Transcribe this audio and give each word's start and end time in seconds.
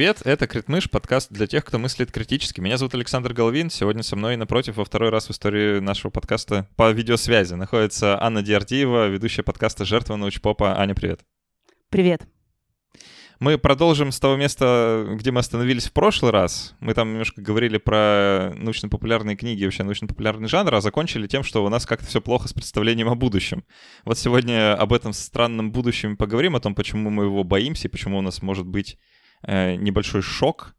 Привет, 0.00 0.22
это 0.24 0.46
Критмыш, 0.46 0.88
подкаст 0.88 1.30
для 1.30 1.46
тех, 1.46 1.62
кто 1.62 1.78
мыслит 1.78 2.10
критически. 2.10 2.62
Меня 2.62 2.78
зовут 2.78 2.94
Александр 2.94 3.34
Головин. 3.34 3.68
Сегодня 3.68 4.02
со 4.02 4.16
мной 4.16 4.36
напротив 4.36 4.78
во 4.78 4.84
второй 4.86 5.10
раз 5.10 5.26
в 5.26 5.30
истории 5.30 5.78
нашего 5.78 6.10
подкаста 6.10 6.66
по 6.76 6.90
видеосвязи 6.90 7.52
находится 7.52 8.18
Анна 8.18 8.40
Диардиева, 8.40 9.08
ведущая 9.08 9.42
подкаста 9.42 9.84
«Жертва 9.84 10.16
научпопа». 10.16 10.80
Аня, 10.80 10.94
привет. 10.94 11.20
Привет. 11.90 12.26
Мы 13.40 13.58
продолжим 13.58 14.10
с 14.10 14.18
того 14.18 14.36
места, 14.36 15.06
где 15.18 15.32
мы 15.32 15.40
остановились 15.40 15.88
в 15.88 15.92
прошлый 15.92 16.32
раз. 16.32 16.74
Мы 16.80 16.94
там 16.94 17.10
немножко 17.10 17.42
говорили 17.42 17.76
про 17.76 18.54
научно-популярные 18.56 19.36
книги, 19.36 19.66
вообще 19.66 19.82
научно-популярный 19.82 20.48
жанр, 20.48 20.74
а 20.74 20.80
закончили 20.80 21.26
тем, 21.26 21.42
что 21.42 21.62
у 21.62 21.68
нас 21.68 21.84
как-то 21.84 22.06
все 22.06 22.22
плохо 22.22 22.48
с 22.48 22.54
представлением 22.54 23.10
о 23.10 23.16
будущем. 23.16 23.64
Вот 24.06 24.16
сегодня 24.16 24.74
об 24.74 24.94
этом 24.94 25.12
странном 25.12 25.72
будущем 25.72 26.16
поговорим, 26.16 26.56
о 26.56 26.60
том, 26.60 26.74
почему 26.74 27.10
мы 27.10 27.24
его 27.24 27.44
боимся 27.44 27.88
и 27.88 27.90
почему 27.90 28.16
у 28.16 28.22
нас 28.22 28.40
может 28.40 28.66
быть 28.66 28.96
небольшой 29.46 30.22
шок 30.22 30.74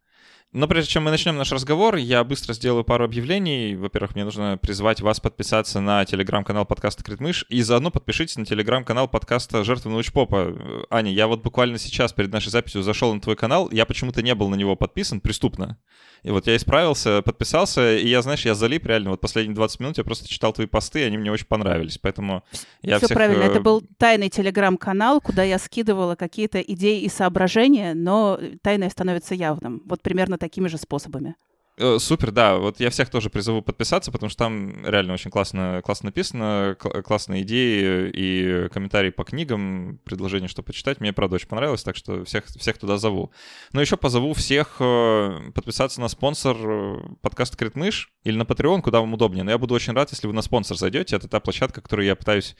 но 0.54 0.68
прежде 0.68 0.91
чем 0.91 1.04
мы 1.04 1.12
начнем 1.12 1.38
наш 1.38 1.52
разговор, 1.52 1.96
я 1.96 2.23
быстро 2.26 2.54
сделаю 2.54 2.84
пару 2.84 3.05
объявлений. 3.05 3.76
Во-первых, 3.76 4.16
мне 4.16 4.26
нужно 4.26 4.60
призвать 4.62 4.99
вас 4.99 5.21
подписаться 5.21 5.80
на 5.80 6.04
телеграм-канал 6.04 6.66
подкаста 6.66 7.04
«Критмыш» 7.05 7.46
и 7.48 7.62
заодно 7.62 7.90
подпишитесь 7.90 8.35
на 8.35 8.46
телеграм-канал 8.46 9.08
подкаста 9.08 9.63
«Жертвы 9.63 9.91
научпопа». 9.91 10.85
Аня, 10.90 11.12
я 11.12 11.27
вот 11.27 11.41
буквально 11.41 11.77
сейчас 11.77 12.12
перед 12.12 12.34
нашей 12.34 12.49
записью 12.49 12.84
зашел 12.84 13.13
на 13.13 13.21
твой 13.21 13.38
канал, 13.38 13.70
я 13.71 13.85
почему-то 13.85 14.21
не 14.21 14.35
был 14.35 14.49
на 14.49 14.55
него 14.55 14.76
подписан, 14.76 15.21
преступно. 15.21 15.77
И 16.24 16.30
вот 16.30 16.46
я 16.46 16.55
исправился, 16.55 17.21
подписался, 17.24 17.98
и 17.98 18.08
я, 18.08 18.21
знаешь, 18.21 18.46
я 18.46 18.54
залип 18.54 18.86
реально. 18.86 19.12
Вот 19.12 19.21
последние 19.21 19.55
20 19.55 19.80
минут 19.80 19.98
я 19.98 20.04
просто 20.04 20.27
читал 20.27 20.54
твои 20.54 20.68
посты, 20.68 21.02
и 21.02 21.04
они 21.04 21.18
мне 21.18 21.32
очень 21.32 21.48
понравились. 21.48 21.98
Поэтому 21.98 22.43
я 22.84 22.98
Все 22.98 23.08
всех... 23.08 23.15
правильно. 23.15 23.43
Это 23.43 23.58
э, 23.58 23.62
был 23.62 23.82
тайный 23.98 24.30
телеграм-канал, 24.30 25.20
куда 25.20 25.41
я 25.43 25.58
скидывала 25.58 26.15
какие-то 26.15 26.62
идеи 26.62 27.02
и 27.02 27.10
соображения, 27.10 27.96
но 27.96 28.40
тайное 28.62 28.90
становится 28.90 29.34
явным. 29.34 29.82
Вот 29.86 30.04
примерно 30.04 30.38
такими 30.41 30.67
же 30.67 30.77
способами. 30.77 31.35
Э, 31.77 31.97
Супер, 31.99 32.31
да. 32.31 32.57
Вот 32.57 32.79
я 32.79 32.89
всех 32.89 33.09
тоже 33.09 33.29
призову 33.29 33.61
подписаться, 33.61 34.11
потому 34.11 34.29
что 34.29 34.39
там 34.45 34.85
реально 34.85 35.13
очень 35.13 35.31
классно, 35.31 35.81
классно 35.84 36.07
написано, 36.07 36.75
кл- 36.77 37.01
классные 37.01 37.43
идеи 37.43 38.11
и 38.13 38.69
комментарии 38.69 39.09
по 39.09 39.23
книгам, 39.23 39.99
предложения, 40.03 40.47
что 40.47 40.63
почитать. 40.63 40.99
Мне, 40.99 41.13
правда, 41.13 41.35
очень 41.35 41.47
понравилось, 41.47 41.84
так 41.84 41.95
что 41.95 42.23
всех, 42.25 42.45
всех 42.45 42.77
туда 42.77 42.97
зову. 42.97 43.31
Но 43.71 43.81
еще 43.81 43.95
позову 43.97 44.34
всех 44.34 44.75
э, 44.79 45.51
подписаться 45.55 46.01
на 46.01 46.09
спонсор 46.09 46.57
э, 46.59 46.99
подкаста 47.21 47.57
Критмыш 47.57 48.12
или 48.25 48.37
на 48.37 48.43
Patreon, 48.43 48.81
куда 48.81 48.99
вам 48.99 49.13
удобнее. 49.13 49.43
Но 49.43 49.51
я 49.51 49.57
буду 49.57 49.73
очень 49.73 49.93
рад, 49.93 50.12
если 50.12 50.27
вы 50.27 50.34
на 50.34 50.41
спонсор 50.41 50.77
зайдете. 50.77 51.15
Это 51.15 51.27
та 51.27 51.39
площадка, 51.39 51.81
которую 51.81 52.05
я 52.05 52.15
пытаюсь 52.15 52.55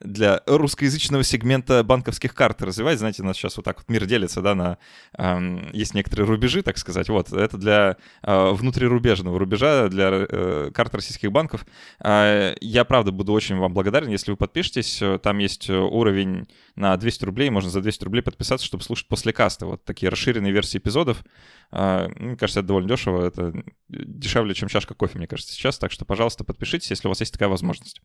для 0.00 0.42
русскоязычного 0.46 1.22
сегмента 1.22 1.82
банковских 1.82 2.34
карт 2.34 2.62
развивать. 2.62 2.98
Знаете, 2.98 3.22
у 3.22 3.24
нас 3.24 3.36
сейчас 3.36 3.56
вот 3.56 3.64
так 3.64 3.78
вот 3.78 3.88
мир 3.88 4.06
делится, 4.06 4.42
да, 4.42 4.54
на... 4.54 4.78
эм, 5.16 5.70
есть 5.72 5.94
некоторые 5.94 6.26
рубежи, 6.26 6.62
так 6.62 6.78
сказать. 6.78 7.08
Вот, 7.08 7.32
это 7.32 7.56
для 7.56 7.96
э, 8.22 8.50
внутрирубежного 8.52 9.38
рубежа, 9.38 9.88
для 9.88 10.10
э, 10.10 10.70
карт 10.74 10.94
российских 10.94 11.32
банков. 11.32 11.64
Э, 12.00 12.54
я, 12.60 12.84
правда, 12.84 13.12
буду 13.12 13.32
очень 13.32 13.56
вам 13.56 13.72
благодарен, 13.72 14.10
если 14.10 14.32
вы 14.32 14.36
подпишетесь. 14.36 15.00
Э, 15.00 15.18
Там 15.18 15.38
есть 15.38 15.70
э, 15.70 15.76
уровень 15.76 16.48
на 16.76 16.96
200 16.96 17.24
рублей, 17.24 17.50
можно 17.50 17.70
за 17.70 17.80
200 17.80 18.04
рублей 18.04 18.22
подписаться, 18.22 18.66
чтобы 18.66 18.82
слушать 18.84 19.08
после 19.08 19.32
каста. 19.32 19.66
Вот 19.66 19.84
такие 19.84 20.08
расширенные 20.10 20.52
версии 20.52 20.78
эпизодов. 20.78 21.24
Э, 21.72 22.08
Мне 22.16 22.36
кажется, 22.36 22.60
это 22.60 22.68
довольно 22.68 22.88
дешево. 22.88 23.24
Это 23.24 23.52
дешевле, 23.88 24.54
чем 24.54 24.68
чашка 24.68 24.94
кофе, 24.94 25.18
мне 25.18 25.26
кажется, 25.26 25.52
сейчас. 25.52 25.78
Так 25.78 25.92
что, 25.92 26.04
пожалуйста, 26.04 26.44
подпишитесь, 26.44 26.90
если 26.90 27.08
у 27.08 27.10
вас 27.10 27.20
есть 27.20 27.32
такая 27.32 27.48
возможность. 27.48 28.02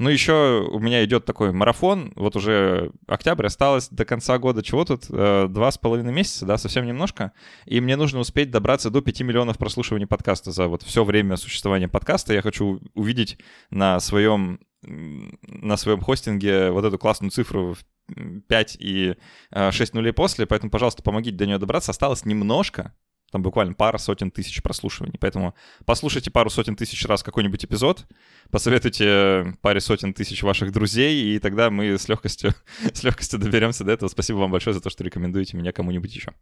Ну, 0.00 0.08
еще 0.08 0.66
у 0.72 0.78
меня 0.78 1.04
идет 1.04 1.26
такой 1.26 1.52
марафон. 1.52 2.14
Вот 2.16 2.34
уже 2.34 2.90
октябрь 3.06 3.44
осталось 3.44 3.90
до 3.90 4.06
конца 4.06 4.38
года. 4.38 4.62
Чего 4.62 4.86
тут? 4.86 5.04
Э, 5.10 5.46
Два 5.46 5.70
с 5.70 5.76
половиной 5.76 6.10
месяца, 6.10 6.46
да, 6.46 6.56
совсем 6.56 6.86
немножко. 6.86 7.32
И 7.66 7.82
мне 7.82 7.96
нужно 7.96 8.20
успеть 8.20 8.50
добраться 8.50 8.88
до 8.88 9.02
5 9.02 9.20
миллионов 9.20 9.58
прослушиваний 9.58 10.06
подкаста 10.06 10.52
за 10.52 10.68
вот 10.68 10.82
все 10.84 11.04
время 11.04 11.36
существования 11.36 11.86
подкаста. 11.86 12.32
Я 12.32 12.40
хочу 12.40 12.80
увидеть 12.94 13.36
на 13.68 14.00
своем 14.00 14.60
на 14.80 15.76
своем 15.76 16.00
хостинге 16.00 16.70
вот 16.70 16.86
эту 16.86 16.98
классную 16.98 17.30
цифру 17.30 17.74
в 17.74 18.40
5 18.48 18.76
и 18.80 19.16
э, 19.50 19.70
6 19.70 19.92
нулей 19.92 20.14
после, 20.14 20.46
поэтому, 20.46 20.70
пожалуйста, 20.70 21.02
помогите 21.02 21.36
до 21.36 21.44
нее 21.44 21.58
добраться. 21.58 21.90
Осталось 21.90 22.24
немножко, 22.24 22.94
там 23.30 23.42
буквально 23.42 23.74
пара 23.74 23.98
сотен 23.98 24.30
тысяч 24.30 24.62
прослушиваний. 24.62 25.18
Поэтому 25.20 25.54
послушайте 25.84 26.30
пару 26.30 26.50
сотен 26.50 26.76
тысяч 26.76 27.04
раз 27.06 27.22
какой-нибудь 27.22 27.64
эпизод, 27.64 28.06
посоветуйте 28.50 29.56
паре 29.62 29.80
сотен 29.80 30.12
тысяч 30.14 30.42
ваших 30.42 30.72
друзей, 30.72 31.34
и 31.34 31.38
тогда 31.38 31.70
мы 31.70 31.98
с 31.98 32.08
легкостью, 32.08 32.54
с 32.92 33.02
легкостью 33.02 33.38
доберемся 33.38 33.84
до 33.84 33.92
этого. 33.92 34.08
Спасибо 34.08 34.38
вам 34.38 34.50
большое 34.50 34.74
за 34.74 34.80
то, 34.80 34.90
что 34.90 35.04
рекомендуете 35.04 35.56
меня 35.56 35.72
кому-нибудь 35.72 36.14
еще. 36.14 36.32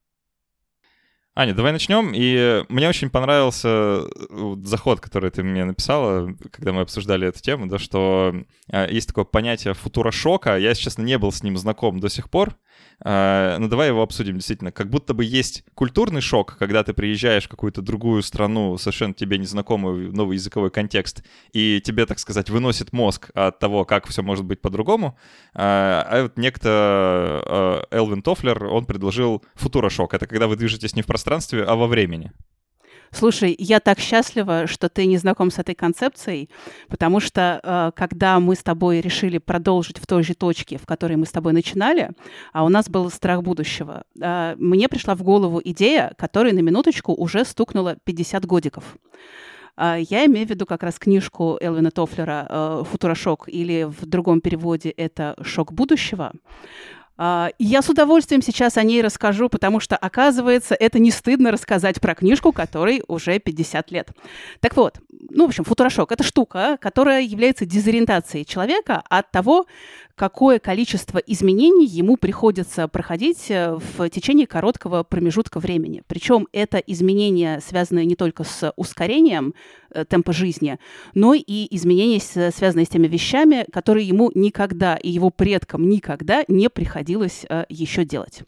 Аня, 1.38 1.54
давай 1.54 1.70
начнем. 1.70 2.10
И 2.12 2.64
мне 2.68 2.88
очень 2.88 3.10
понравился 3.10 3.68
э, 3.68 4.56
заход, 4.64 4.98
который 4.98 5.30
ты 5.30 5.44
мне 5.44 5.64
написала, 5.64 6.34
когда 6.50 6.72
мы 6.72 6.80
обсуждали 6.80 7.28
эту 7.28 7.40
тему, 7.40 7.68
да, 7.68 7.78
что 7.78 8.34
э, 8.72 8.88
есть 8.90 9.06
такое 9.06 9.24
понятие 9.24 9.74
футурошока. 9.74 10.56
Я, 10.56 10.70
если 10.70 10.82
честно, 10.82 11.02
не 11.02 11.16
был 11.16 11.30
с 11.30 11.44
ним 11.44 11.56
знаком 11.56 12.00
до 12.00 12.08
сих 12.08 12.28
пор. 12.28 12.56
Э, 13.04 13.56
но 13.58 13.68
давай 13.68 13.88
его 13.88 14.02
обсудим 14.02 14.36
действительно. 14.36 14.72
Как 14.72 14.90
будто 14.90 15.14
бы 15.14 15.24
есть 15.24 15.64
культурный 15.74 16.20
шок, 16.20 16.56
когда 16.58 16.82
ты 16.82 16.92
приезжаешь 16.92 17.44
в 17.44 17.48
какую-то 17.48 17.82
другую 17.82 18.22
страну, 18.22 18.76
совершенно 18.78 19.14
тебе 19.14 19.38
незнакомый 19.38 20.10
новый 20.10 20.36
языковой 20.36 20.70
контекст, 20.70 21.22
и 21.52 21.80
тебе, 21.84 22.06
так 22.06 22.18
сказать, 22.18 22.50
выносит 22.50 22.92
мозг 22.92 23.30
от 23.34 23.58
того, 23.58 23.84
как 23.84 24.06
все 24.06 24.22
может 24.22 24.44
быть 24.44 24.60
по-другому. 24.60 25.16
А 25.54 26.06
а 26.08 26.22
вот 26.22 26.36
некто 26.36 27.86
э, 27.90 27.96
Элвин 27.96 28.22
Тофлер, 28.22 28.64
он 28.64 28.86
предложил 28.86 29.44
футурошок. 29.54 30.14
Это 30.14 30.26
когда 30.26 30.46
вы 30.46 30.56
движетесь 30.56 30.94
не 30.94 31.02
в 31.02 31.06
пространстве, 31.06 31.64
а 31.64 31.74
во 31.76 31.86
времени. 31.86 32.32
Слушай, 33.10 33.54
я 33.58 33.80
так 33.80 33.98
счастлива, 33.98 34.66
что 34.66 34.88
ты 34.88 35.06
не 35.06 35.16
знаком 35.16 35.50
с 35.50 35.58
этой 35.58 35.74
концепцией, 35.74 36.50
потому 36.88 37.20
что 37.20 37.60
э, 37.62 37.90
когда 37.96 38.38
мы 38.40 38.54
с 38.54 38.62
тобой 38.62 39.00
решили 39.00 39.38
продолжить 39.38 39.98
в 39.98 40.06
той 40.06 40.22
же 40.22 40.34
точке, 40.34 40.78
в 40.78 40.86
которой 40.86 41.16
мы 41.16 41.26
с 41.26 41.30
тобой 41.30 41.52
начинали, 41.52 42.10
а 42.52 42.64
у 42.64 42.68
нас 42.68 42.88
был 42.88 43.10
страх 43.10 43.42
будущего, 43.42 44.04
э, 44.20 44.56
мне 44.58 44.88
пришла 44.88 45.14
в 45.14 45.22
голову 45.22 45.60
идея, 45.64 46.12
которой 46.18 46.52
на 46.52 46.60
минуточку 46.60 47.12
уже 47.14 47.44
стукнуло 47.44 47.96
50 48.04 48.44
годиков. 48.46 48.84
А, 49.80 49.96
Я 49.96 50.26
имею 50.26 50.46
в 50.46 50.50
виду 50.50 50.66
как 50.66 50.82
раз 50.82 50.98
книжку 50.98 51.56
Элвина 51.60 51.92
Тофлера 51.92 52.46
э, 52.48 52.82
«Футурошок» 52.90 53.48
или 53.48 53.84
в 53.84 54.06
другом 54.06 54.40
переводе 54.40 54.90
это 54.90 55.36
«Шок 55.42 55.72
будущего». 55.72 56.32
А, 57.18 57.50
Я 57.58 57.82
с 57.82 57.88
удовольствием 57.88 58.42
сейчас 58.42 58.76
о 58.76 58.84
ней 58.84 59.02
расскажу, 59.02 59.48
потому 59.48 59.80
что, 59.80 59.96
оказывается, 59.96 60.76
это 60.78 61.00
не 61.00 61.10
стыдно 61.10 61.50
рассказать 61.50 62.00
про 62.00 62.14
книжку, 62.14 62.52
которой 62.52 63.02
уже 63.08 63.40
50 63.40 63.90
лет. 63.90 64.10
Так 64.60 64.76
вот, 64.76 65.00
ну, 65.10 65.46
в 65.46 65.48
общем, 65.48 65.64
футурошок— 65.64 66.12
это 66.12 66.22
штука, 66.22 66.78
которая 66.80 67.22
является 67.22 67.66
дезориентацией 67.66 68.44
человека 68.44 69.02
от 69.10 69.30
того, 69.32 69.66
какое 70.18 70.58
количество 70.58 71.18
изменений 71.18 71.86
ему 71.86 72.16
приходится 72.16 72.88
проходить 72.88 73.50
э, 73.50 73.78
в 73.96 74.10
течение 74.10 74.46
короткого 74.46 75.04
промежутка 75.04 75.60
времени. 75.60 76.02
Причем 76.08 76.48
это 76.52 76.78
изменения, 76.78 77.60
связанные 77.60 78.04
не 78.04 78.16
только 78.16 78.42
с 78.44 78.72
ускорением 78.76 79.54
э, 79.90 80.04
темпа 80.04 80.32
жизни, 80.32 80.78
но 81.14 81.34
и 81.34 81.68
изменения, 81.70 82.20
связанные 82.20 82.84
с 82.84 82.88
теми 82.88 83.06
вещами, 83.06 83.64
которые 83.72 84.06
ему 84.06 84.30
никогда 84.34 84.96
и 84.96 85.08
его 85.08 85.30
предкам 85.30 85.88
никогда 85.88 86.44
не 86.48 86.68
приходилось 86.68 87.46
э, 87.48 87.64
еще 87.68 88.04
делать. 88.04 88.42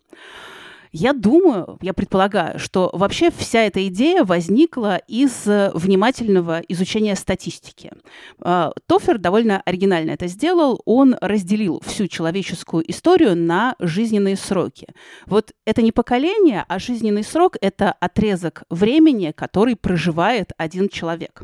Я 0.93 1.13
думаю, 1.13 1.79
я 1.83 1.95
предполагаю, 1.95 2.59
что 2.59 2.91
вообще 2.93 3.31
вся 3.31 3.63
эта 3.63 3.87
идея 3.87 4.25
возникла 4.25 4.97
из 4.97 5.47
э, 5.47 5.71
внимательного 5.73 6.63
изучения 6.69 7.15
статистики. 7.15 7.93
А, 8.41 8.73
Тофер 8.87 9.19
довольно 9.19 9.63
оригинально 9.65 10.11
это 10.11 10.27
сделал. 10.27 10.81
Он 10.85 11.17
разделил 11.21 11.81
всю 11.87 12.09
человеческую 12.09 12.91
историю 12.91 13.37
на 13.37 13.77
жизненные 13.79 14.37
сроки. 14.37 14.89
Вот 15.27 15.53
это 15.65 15.81
не 15.81 15.93
поколение, 15.93 16.65
а 16.67 16.81
жизненный 16.81 17.23
срок— 17.23 17.57
это 17.61 17.93
отрезок 17.93 18.65
времени, 18.69 19.33
который 19.37 19.77
проживает 19.77 20.53
один 20.59 20.89
человек 20.89 21.43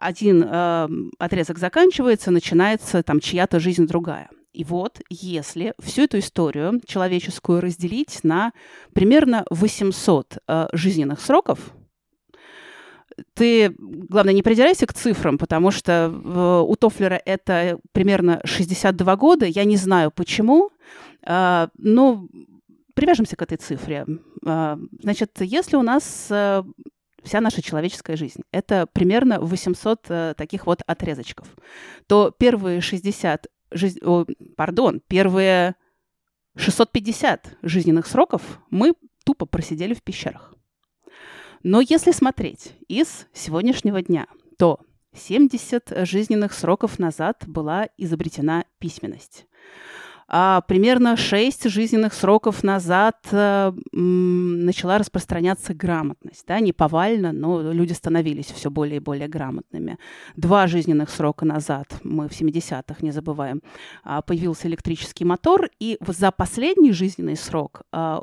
один 0.00 0.44
э, 0.44 0.88
отрезок 1.18 1.58
заканчивается, 1.58 2.30
начинается 2.30 3.02
там 3.02 3.18
чья-то 3.18 3.58
жизнь 3.58 3.86
другая. 3.86 4.30
И 4.58 4.64
вот, 4.64 5.00
если 5.08 5.72
всю 5.78 6.02
эту 6.02 6.18
историю 6.18 6.80
человеческую 6.84 7.60
разделить 7.60 8.24
на 8.24 8.52
примерно 8.92 9.44
800 9.50 10.38
э, 10.48 10.66
жизненных 10.72 11.20
сроков, 11.20 11.60
ты, 13.34 13.72
главное, 13.78 14.34
не 14.34 14.42
придирайся 14.42 14.88
к 14.88 14.94
цифрам, 14.94 15.38
потому 15.38 15.70
что 15.70 16.12
э, 16.12 16.64
у 16.66 16.74
Тофлера 16.74 17.22
это 17.24 17.78
примерно 17.92 18.40
62 18.42 19.14
года. 19.14 19.46
Я 19.46 19.62
не 19.62 19.76
знаю, 19.76 20.10
почему, 20.10 20.70
э, 21.24 21.68
но 21.78 22.26
привяжемся 22.94 23.36
к 23.36 23.42
этой 23.42 23.58
цифре. 23.58 24.06
Э, 24.44 24.76
значит, 25.00 25.40
если 25.40 25.76
у 25.76 25.82
нас 25.82 26.32
вся 27.22 27.40
наша 27.40 27.62
человеческая 27.62 28.16
жизнь. 28.16 28.40
Это 28.52 28.86
примерно 28.92 29.40
800 29.40 30.06
э, 30.08 30.34
таких 30.36 30.66
вот 30.66 30.82
отрезочков. 30.86 31.48
То 32.06 32.32
первые 32.36 32.80
60, 32.80 33.46
жизнь, 33.70 33.98
о, 34.02 34.24
пардон, 34.56 35.00
первые 35.08 35.74
650 36.56 37.58
жизненных 37.62 38.06
сроков 38.06 38.60
мы 38.70 38.94
тупо 39.24 39.46
просидели 39.46 39.94
в 39.94 40.02
пещерах. 40.02 40.54
Но 41.62 41.80
если 41.80 42.12
смотреть 42.12 42.74
из 42.88 43.26
сегодняшнего 43.32 44.02
дня, 44.02 44.26
то 44.58 44.80
70 45.14 46.06
жизненных 46.06 46.52
сроков 46.52 46.98
назад 46.98 47.44
была 47.46 47.88
изобретена 47.96 48.64
письменность. 48.78 49.46
А 50.30 50.60
примерно 50.60 51.16
6 51.16 51.70
жизненных 51.70 52.12
сроков 52.12 52.62
назад 52.62 53.16
э, 53.30 53.72
м, 53.94 54.64
начала 54.66 54.98
распространяться 54.98 55.72
грамотность. 55.72 56.44
Да, 56.46 56.60
не 56.60 56.74
повально, 56.74 57.32
но 57.32 57.72
люди 57.72 57.94
становились 57.94 58.46
все 58.46 58.70
более 58.70 58.96
и 58.96 59.00
более 59.00 59.26
грамотными. 59.26 59.98
Два 60.36 60.66
жизненных 60.66 61.08
срока 61.08 61.46
назад, 61.46 61.98
мы 62.02 62.28
в 62.28 62.32
70-х 62.32 62.96
не 63.00 63.10
забываем, 63.10 63.62
а, 64.04 64.20
появился 64.20 64.68
электрический 64.68 65.24
мотор, 65.24 65.70
и 65.80 65.96
за 66.06 66.30
последний 66.30 66.92
жизненный 66.92 67.36
срок 67.36 67.82
а, 67.90 68.22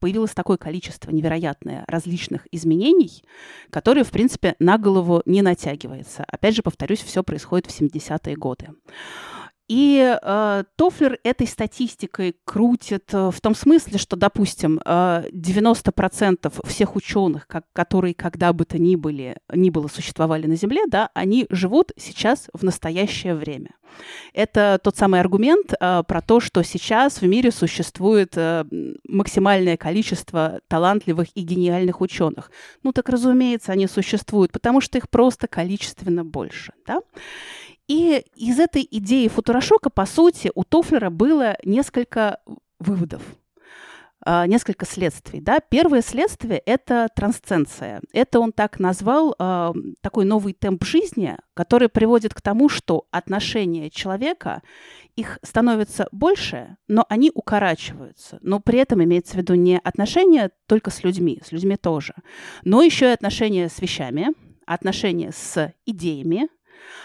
появилось 0.00 0.32
такое 0.32 0.56
количество 0.56 1.10
невероятное 1.12 1.84
различных 1.86 2.48
изменений, 2.50 3.22
которые, 3.70 4.04
в 4.04 4.10
принципе, 4.10 4.56
на 4.58 4.76
голову 4.78 5.22
не 5.24 5.42
натягивается. 5.42 6.24
Опять 6.26 6.56
же, 6.56 6.62
повторюсь, 6.62 7.02
все 7.02 7.22
происходит 7.22 7.70
в 7.70 7.80
70-е 7.80 8.36
годы. 8.36 8.68
И 9.68 10.18
э, 10.20 10.64
Тофлер 10.76 11.18
этой 11.24 11.46
статистикой 11.46 12.34
крутит 12.46 13.12
э, 13.12 13.30
в 13.30 13.38
том 13.42 13.54
смысле, 13.54 13.98
что, 13.98 14.16
допустим, 14.16 14.80
э, 14.82 15.24
90% 15.30 16.66
всех 16.66 16.96
ученых, 16.96 17.46
как, 17.46 17.66
которые 17.74 18.14
когда 18.14 18.54
бы 18.54 18.64
то 18.64 18.78
ни, 18.78 18.96
были, 18.96 19.36
ни 19.52 19.68
было 19.68 19.88
существовали 19.88 20.46
на 20.46 20.56
Земле, 20.56 20.82
да, 20.88 21.10
они 21.12 21.46
живут 21.50 21.92
сейчас 21.98 22.48
в 22.54 22.64
настоящее 22.64 23.34
время. 23.34 23.70
Это 24.32 24.80
тот 24.82 24.96
самый 24.96 25.20
аргумент 25.20 25.74
э, 25.78 26.02
про 26.06 26.22
то, 26.22 26.40
что 26.40 26.62
сейчас 26.62 27.20
в 27.20 27.26
мире 27.26 27.50
существует 27.50 28.32
э, 28.36 28.64
максимальное 29.06 29.76
количество 29.76 30.60
талантливых 30.68 31.28
и 31.34 31.42
гениальных 31.42 32.00
ученых. 32.00 32.50
Ну 32.82 32.92
так, 32.92 33.08
разумеется, 33.08 33.72
они 33.72 33.86
существуют, 33.86 34.52
потому 34.52 34.80
что 34.80 34.96
их 34.96 35.10
просто 35.10 35.46
количественно 35.46 36.24
больше. 36.24 36.72
Да? 36.86 37.00
И 37.88 38.22
из 38.36 38.58
этой 38.58 38.86
идеи 38.90 39.28
футурошока, 39.28 39.90
по 39.90 40.06
сути, 40.06 40.52
у 40.54 40.62
Тофлера 40.62 41.10
было 41.10 41.56
несколько 41.64 42.38
выводов, 42.78 43.22
а, 44.20 44.46
несколько 44.46 44.84
следствий. 44.84 45.40
Да? 45.40 45.60
Первое 45.60 46.02
следствие– 46.02 46.58
это 46.66 47.08
трансценция. 47.16 48.02
Это 48.12 48.40
он 48.40 48.52
так 48.52 48.78
назвал 48.78 49.34
э, 49.38 49.72
такой 50.02 50.26
новый 50.26 50.52
темп 50.52 50.84
жизни, 50.84 51.36
который 51.54 51.88
приводит 51.88 52.34
к 52.34 52.42
тому, 52.42 52.68
что 52.68 53.06
отношения 53.10 53.88
человека, 53.88 54.62
их 55.16 55.38
становится 55.42 56.08
больше, 56.12 56.76
но 56.88 57.06
они 57.08 57.30
укорачиваются. 57.34 58.38
Но 58.42 58.60
при 58.60 58.78
этом 58.80 59.02
имеется 59.02 59.32
в 59.32 59.36
виду 59.36 59.54
не 59.54 59.78
отношения 59.78 60.50
только 60.66 60.90
с 60.90 61.02
людьми, 61.02 61.40
с 61.44 61.50
людьми 61.50 61.76
тоже, 61.76 62.14
но 62.64 62.82
еще 62.82 63.06
и 63.06 63.14
отношения 63.14 63.68
с 63.68 63.80
вещами, 63.80 64.28
отношения 64.66 65.32
с 65.32 65.72
идеями, 65.86 66.48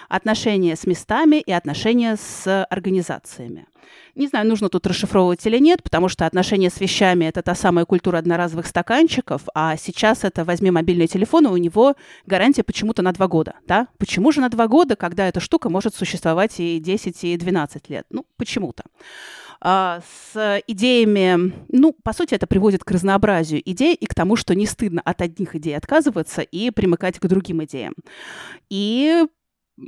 отношения 0.09 0.75
с 0.75 0.85
местами 0.85 1.37
и 1.37 1.51
отношения 1.51 2.15
с 2.17 2.65
организациями. 2.65 3.67
Не 4.15 4.27
знаю, 4.27 4.47
нужно 4.47 4.69
тут 4.69 4.85
расшифровывать 4.87 5.45
или 5.45 5.57
нет, 5.57 5.81
потому 5.81 6.07
что 6.07 6.25
отношения 6.25 6.69
с 6.69 6.79
вещами– 6.79 7.25
это 7.25 7.41
та 7.41 7.55
самая 7.55 7.85
культура 7.85 8.17
одноразовых 8.17 8.67
стаканчиков, 8.67 9.41
а 9.53 9.75
сейчас 9.77 10.23
это 10.23 10.45
возьми 10.45 10.71
мобильный 10.71 11.07
телефон, 11.07 11.47
и 11.47 11.49
у 11.49 11.57
него 11.57 11.95
гарантия 12.25 12.63
почему-то 12.63 13.01
на 13.01 13.11
два 13.11 13.27
года. 13.27 13.55
Да? 13.67 13.87
Почему 13.97 14.31
же 14.31 14.41
на 14.41 14.49
два 14.49 14.67
года, 14.67 14.95
когда 14.95 15.27
эта 15.27 15.39
штука 15.39 15.69
может 15.69 15.95
существовать 15.95 16.59
и 16.59 16.79
10, 16.79 17.23
и 17.23 17.37
12 17.37 17.89
лет? 17.89 18.05
Ну, 18.09 18.25
почему-то 18.37 18.83
а, 19.65 20.01
с 20.33 20.61
идеями, 20.67 21.53
ну, 21.69 21.95
по 22.03 22.11
сути, 22.11 22.35
это 22.35 22.45
приводит 22.47 22.83
к 22.83 22.91
разнообразию 22.91 23.61
идей 23.63 23.95
и 23.95 24.05
к 24.05 24.13
тому, 24.13 24.35
что 24.35 24.53
не 24.53 24.65
стыдно 24.65 25.01
от 25.03 25.21
одних 25.21 25.55
идей 25.55 25.77
отказываться 25.77 26.41
и 26.41 26.69
примыкать 26.69 27.17
к 27.17 27.25
другим 27.27 27.63
идеям. 27.63 27.93
И 28.69 29.23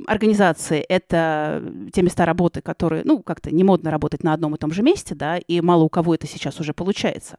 организации— 0.06 0.80
это 0.88 1.62
те 1.92 2.02
места 2.02 2.24
работы, 2.24 2.60
которые, 2.60 3.02
ну, 3.04 3.22
как-то 3.22 3.54
не 3.54 3.64
модно 3.64 3.90
работать 3.90 4.22
на 4.22 4.32
одном 4.32 4.54
и 4.54 4.58
том 4.58 4.72
же 4.72 4.82
месте, 4.82 5.14
да, 5.14 5.38
и 5.38 5.60
мало 5.60 5.84
у 5.84 5.88
кого 5.88 6.14
это 6.14 6.26
сейчас 6.26 6.60
уже 6.60 6.74
получается. 6.74 7.36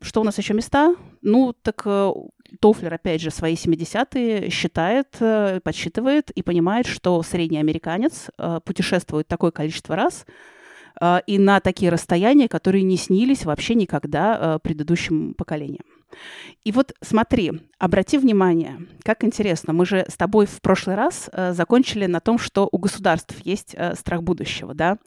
Что 0.00 0.20
у 0.20 0.24
нас 0.24 0.36
еще 0.36 0.52
места? 0.52 0.94
Ну, 1.22 1.54
так 1.62 1.82
э, 1.86 2.12
Тофлер, 2.60 2.92
опять 2.92 3.22
же, 3.22 3.30
свои 3.30 3.54
70-е 3.54 4.50
считает, 4.50 5.16
э, 5.20 5.60
подсчитывает 5.64 6.30
и 6.30 6.42
понимает, 6.42 6.86
что 6.86 7.22
средний 7.22 7.58
американец 7.58 8.28
э, 8.36 8.60
путешествует 8.64 9.26
такое 9.26 9.50
количество 9.50 9.96
раз 9.96 10.26
и 11.26 11.38
на 11.40 11.58
такие 11.58 11.90
расстояния, 11.90 12.48
которые 12.48 12.84
не 12.84 12.96
снились 12.96 13.44
вообще 13.44 13.74
никогда 13.74 14.60
предыдущим 14.60 15.34
поколениям. 15.34 15.82
И 16.64 16.72
вот 16.72 16.94
смотри, 17.02 17.52
обрати 17.78 18.18
внимание, 18.18 18.86
как 19.02 19.24
интересно, 19.24 19.72
мы 19.72 19.84
же 19.84 20.06
с 20.08 20.16
тобой 20.16 20.46
в 20.46 20.60
прошлый 20.60 20.96
раз 20.96 21.28
э, 21.32 21.52
закончили 21.52 22.06
на 22.06 22.20
том, 22.20 22.38
что 22.38 22.68
у 22.70 22.78
государств 22.78 23.36
есть 23.44 23.74
э, 23.74 23.94
страх 23.94 24.22
будущего, 24.22 24.74
да? 24.74 24.98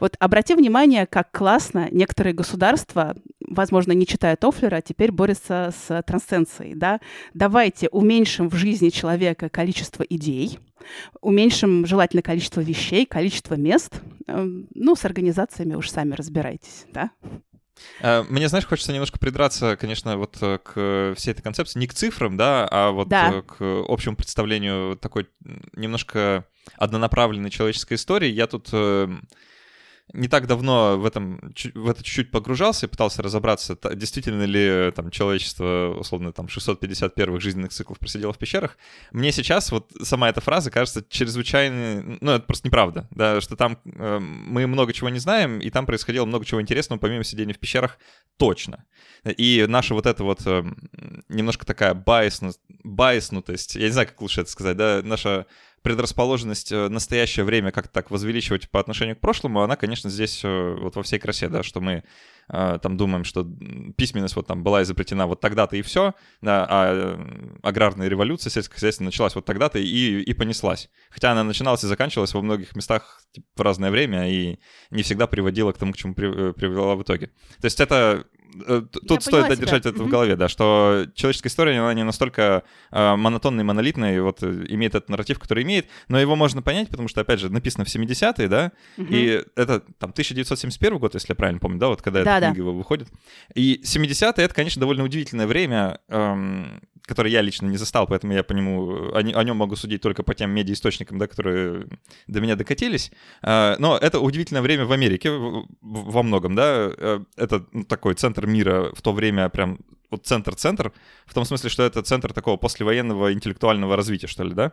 Вот 0.00 0.16
обрати 0.18 0.54
внимание, 0.54 1.06
как 1.06 1.30
классно 1.30 1.88
некоторые 1.90 2.34
государства, 2.34 3.14
возможно, 3.40 3.92
не 3.92 4.06
читая 4.06 4.36
Тофлера, 4.36 4.80
теперь 4.80 5.12
борются 5.12 5.72
с 5.86 6.02
трансценцией, 6.02 6.74
да? 6.74 7.00
Давайте 7.34 7.88
уменьшим 7.88 8.48
в 8.48 8.54
жизни 8.54 8.88
человека 8.88 9.48
количество 9.48 10.02
идей, 10.02 10.58
уменьшим 11.20 11.86
желательно 11.86 12.22
количество 12.22 12.60
вещей, 12.60 13.06
количество 13.06 13.54
мест, 13.54 14.00
э, 14.26 14.44
ну, 14.74 14.96
с 14.96 15.04
организациями 15.04 15.74
уж 15.74 15.90
сами 15.90 16.14
разбирайтесь, 16.14 16.86
да? 16.92 17.10
Э, 18.00 18.24
мне, 18.28 18.48
знаешь, 18.48 18.66
хочется 18.66 18.92
немножко 18.92 19.18
придраться, 19.18 19.76
конечно, 19.76 20.16
вот 20.16 20.36
э, 20.40 20.58
к 20.58 21.14
всей 21.16 21.32
этой 21.32 21.42
концепции, 21.42 21.78
не 21.78 21.86
к 21.86 21.94
цифрам, 21.94 22.36
да, 22.36 22.66
а 22.70 22.90
вот 22.90 23.08
да. 23.08 23.32
Э, 23.32 23.42
к 23.42 23.56
общему 23.60 24.16
представлению 24.16 24.96
такой 24.96 25.28
немножко 25.74 26.46
однонаправленной 26.76 27.50
человеческой 27.50 27.94
истории. 27.94 28.28
Я 28.28 28.46
тут 28.46 28.70
не 30.12 30.28
так 30.28 30.46
давно 30.46 30.96
в, 30.98 31.04
этом, 31.04 31.52
в 31.74 31.88
это 31.88 32.02
чуть-чуть 32.02 32.30
погружался 32.30 32.86
и 32.86 32.88
пытался 32.88 33.22
разобраться, 33.22 33.76
действительно 33.94 34.44
ли 34.44 34.92
там 34.92 35.10
человечество, 35.10 35.96
условно, 35.98 36.32
там 36.32 36.48
650 36.48 37.14
первых 37.14 37.40
жизненных 37.40 37.72
циклов 37.72 37.98
просидело 37.98 38.32
в 38.32 38.38
пещерах. 38.38 38.78
Мне 39.10 39.32
сейчас 39.32 39.72
вот 39.72 39.90
сама 40.02 40.28
эта 40.28 40.40
фраза 40.40 40.70
кажется 40.70 41.04
чрезвычайно... 41.08 42.18
Ну, 42.20 42.32
это 42.32 42.44
просто 42.44 42.68
неправда, 42.68 43.08
да, 43.10 43.40
что 43.40 43.56
там 43.56 43.78
э, 43.84 44.18
мы 44.20 44.66
много 44.66 44.92
чего 44.92 45.08
не 45.08 45.18
знаем, 45.18 45.58
и 45.58 45.70
там 45.70 45.86
происходило 45.86 46.24
много 46.24 46.44
чего 46.44 46.62
интересного, 46.62 47.00
помимо 47.00 47.24
сидения 47.24 47.54
в 47.54 47.58
пещерах, 47.58 47.98
точно. 48.36 48.84
И 49.24 49.66
наша 49.68 49.94
вот 49.94 50.06
эта 50.06 50.22
вот 50.22 50.40
э, 50.46 50.64
немножко 51.28 51.66
такая 51.66 51.94
байсну, 51.94 52.52
байснутость, 52.84 53.74
я 53.74 53.86
не 53.86 53.92
знаю, 53.92 54.06
как 54.06 54.20
лучше 54.20 54.42
это 54.42 54.50
сказать, 54.50 54.76
да, 54.76 55.00
наша 55.02 55.46
предрасположенность 55.86 56.72
э, 56.72 56.88
настоящее 56.88 57.44
время 57.44 57.70
как-то 57.70 57.92
так 57.92 58.10
возвеличивать 58.10 58.68
по 58.68 58.80
отношению 58.80 59.14
к 59.14 59.20
прошлому, 59.20 59.62
она, 59.62 59.76
конечно, 59.76 60.10
здесь 60.10 60.40
э, 60.42 60.76
вот 60.80 60.96
во 60.96 61.04
всей 61.04 61.20
красе, 61.20 61.48
да, 61.48 61.62
что 61.62 61.80
мы 61.80 62.02
э, 62.48 62.78
там 62.82 62.96
думаем, 62.96 63.22
что 63.22 63.46
письменность 63.96 64.34
вот 64.34 64.48
там 64.48 64.64
была 64.64 64.82
изобретена 64.82 65.28
вот 65.28 65.40
тогда-то 65.40 65.76
и 65.76 65.82
все, 65.82 66.14
да, 66.42 66.66
а 66.68 67.20
аграрная 67.62 68.08
революция 68.08 68.50
сельскохозяйственная 68.50 69.10
началась 69.10 69.36
вот 69.36 69.44
тогда-то 69.44 69.78
и, 69.78 70.22
и 70.22 70.34
понеслась. 70.34 70.90
Хотя 71.08 71.30
она 71.30 71.44
начиналась 71.44 71.84
и 71.84 71.86
заканчивалась 71.86 72.34
во 72.34 72.42
многих 72.42 72.74
местах 72.74 73.20
типа, 73.30 73.46
в 73.54 73.60
разное 73.60 73.92
время 73.92 74.28
и 74.28 74.58
не 74.90 75.04
всегда 75.04 75.28
приводила 75.28 75.70
к 75.70 75.78
тому, 75.78 75.92
к 75.92 75.96
чему 75.96 76.14
привела 76.14 76.96
в 76.96 77.02
итоге. 77.04 77.28
То 77.60 77.66
есть 77.66 77.78
это 77.78 78.26
тут 79.06 79.22
стоит 79.22 79.46
тебя. 79.46 79.56
держать 79.56 79.86
это 79.86 80.02
в 80.02 80.08
голове, 80.08 80.36
да, 80.36 80.48
что 80.48 81.06
человеческая 81.14 81.48
история, 81.48 81.78
она 81.78 81.94
не 81.94 82.04
настолько 82.04 82.62
э, 82.90 83.16
монотонная 83.16 83.64
и 83.64 83.66
монолитная, 83.66 84.16
и 84.16 84.20
вот 84.20 84.42
э, 84.42 84.66
имеет 84.68 84.94
этот 84.94 85.08
нарратив, 85.08 85.38
который 85.38 85.64
имеет, 85.64 85.88
но 86.08 86.18
его 86.18 86.36
можно 86.36 86.62
понять, 86.62 86.88
потому 86.88 87.08
что, 87.08 87.20
опять 87.20 87.40
же, 87.40 87.50
написано 87.50 87.84
в 87.84 87.88
70-е, 87.88 88.48
да, 88.48 88.72
угу. 88.96 89.08
и 89.10 89.44
это 89.56 89.80
там 89.98 90.10
1971 90.10 90.98
год, 90.98 91.14
если 91.14 91.30
я 91.30 91.34
правильно 91.34 91.60
помню, 91.60 91.78
да, 91.78 91.88
вот 91.88 92.02
когда 92.02 92.24
да, 92.24 92.38
эта 92.38 92.46
да. 92.48 92.54
книга 92.54 92.68
выходит. 92.68 93.08
И 93.54 93.80
70-е— 93.84 94.32
это, 94.44 94.54
конечно, 94.54 94.80
довольно 94.80 95.04
удивительное 95.04 95.46
время, 95.46 96.00
эм, 96.08 96.80
которое 97.06 97.30
я 97.30 97.40
лично 97.40 97.66
не 97.66 97.76
застал, 97.76 98.06
поэтому 98.06 98.32
я 98.32 98.42
по 98.42 98.52
нему, 98.52 99.12
о, 99.12 99.18
о 99.18 99.44
нем 99.44 99.56
могу 99.56 99.76
судить 99.76 100.02
только 100.02 100.22
по 100.22 100.34
тем 100.34 100.50
медиаисточникам, 100.50 101.18
да, 101.18 101.26
которые 101.26 101.86
до 102.26 102.40
меня 102.40 102.56
докатились. 102.56 103.12
Э, 103.42 103.76
но 103.78 103.96
это 103.96 104.20
удивительное 104.20 104.62
время 104.62 104.84
в 104.84 104.92
Америке 104.92 105.30
во 105.80 106.22
многом, 106.22 106.54
да, 106.54 106.90
э, 106.96 107.20
это 107.36 107.66
ну, 107.72 107.84
такой 107.84 108.14
центр 108.14 108.46
мира 108.46 108.92
в 108.94 109.02
то 109.02 109.12
время 109.12 109.48
прям 109.48 109.78
вот 110.10 110.26
центр-центр, 110.26 110.92
в 111.26 111.34
том 111.34 111.44
смысле, 111.44 111.70
что 111.70 111.82
это 111.82 112.02
центр 112.02 112.32
такого 112.32 112.56
послевоенного 112.56 113.32
интеллектуального 113.32 113.96
развития, 113.96 114.26
что 114.26 114.44
ли, 114.44 114.54
да? 114.54 114.72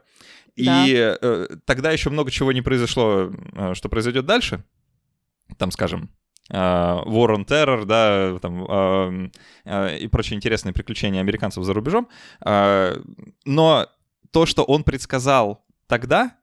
И 0.55 0.65
да. 0.65 1.17
Э, 1.21 1.47
тогда 1.65 1.91
еще 1.91 2.09
много 2.09 2.31
чего 2.31 2.51
не 2.51 2.61
произошло, 2.61 3.31
э, 3.53 3.73
что 3.73 3.89
произойдет 3.89 4.25
дальше. 4.25 4.63
Там, 5.57 5.71
скажем, 5.71 6.03
э, 6.03 6.22
War 6.51 7.29
on 7.35 7.45
Terror, 7.45 7.85
да, 7.85 8.37
там, 8.39 8.65
э, 8.67 9.29
э, 9.65 9.99
и 9.99 10.07
прочие 10.07 10.35
интересные 10.35 10.73
приключения 10.73 11.21
американцев 11.21 11.63
за 11.63 11.73
рубежом. 11.73 12.09
Но 13.45 13.87
то, 14.31 14.45
что 14.45 14.63
он 14.63 14.83
предсказал 14.83 15.65
тогда, 15.87 16.35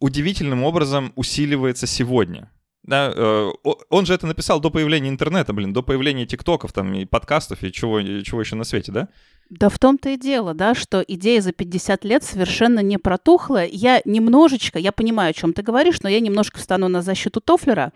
удивительным 0.00 0.64
образом 0.64 1.12
усиливается 1.14 1.86
сегодня. 1.86 2.50
Да, 2.82 3.12
э, 3.14 3.50
он 3.90 4.06
же 4.06 4.14
это 4.14 4.26
написал 4.26 4.60
до 4.60 4.68
появления 4.70 5.08
интернета, 5.08 5.52
блин, 5.52 5.72
до 5.72 5.82
появления 5.82 6.26
тиктоков 6.26 6.72
там 6.72 6.92
и 6.94 7.04
подкастов 7.04 7.62
и 7.62 7.72
чего, 7.72 8.00
и 8.00 8.24
чего 8.24 8.40
еще 8.40 8.56
на 8.56 8.64
свете, 8.64 8.90
да? 8.90 9.08
Да 9.52 9.68
в 9.68 9.78
том-то 9.78 10.08
и 10.08 10.16
дело, 10.16 10.54
да, 10.54 10.74
что 10.74 11.04
идея 11.06 11.42
за 11.42 11.52
50 11.52 12.04
лет 12.06 12.24
совершенно 12.24 12.80
не 12.80 12.96
протухла. 12.96 13.66
Я 13.66 14.00
немножечко, 14.06 14.78
я 14.78 14.92
понимаю, 14.92 15.30
о 15.30 15.32
чем 15.34 15.52
ты 15.52 15.60
говоришь, 15.60 16.00
но 16.02 16.08
я 16.08 16.20
немножко 16.20 16.58
встану 16.58 16.88
на 16.88 17.02
защиту 17.02 17.42
Тофлера. 17.42 17.92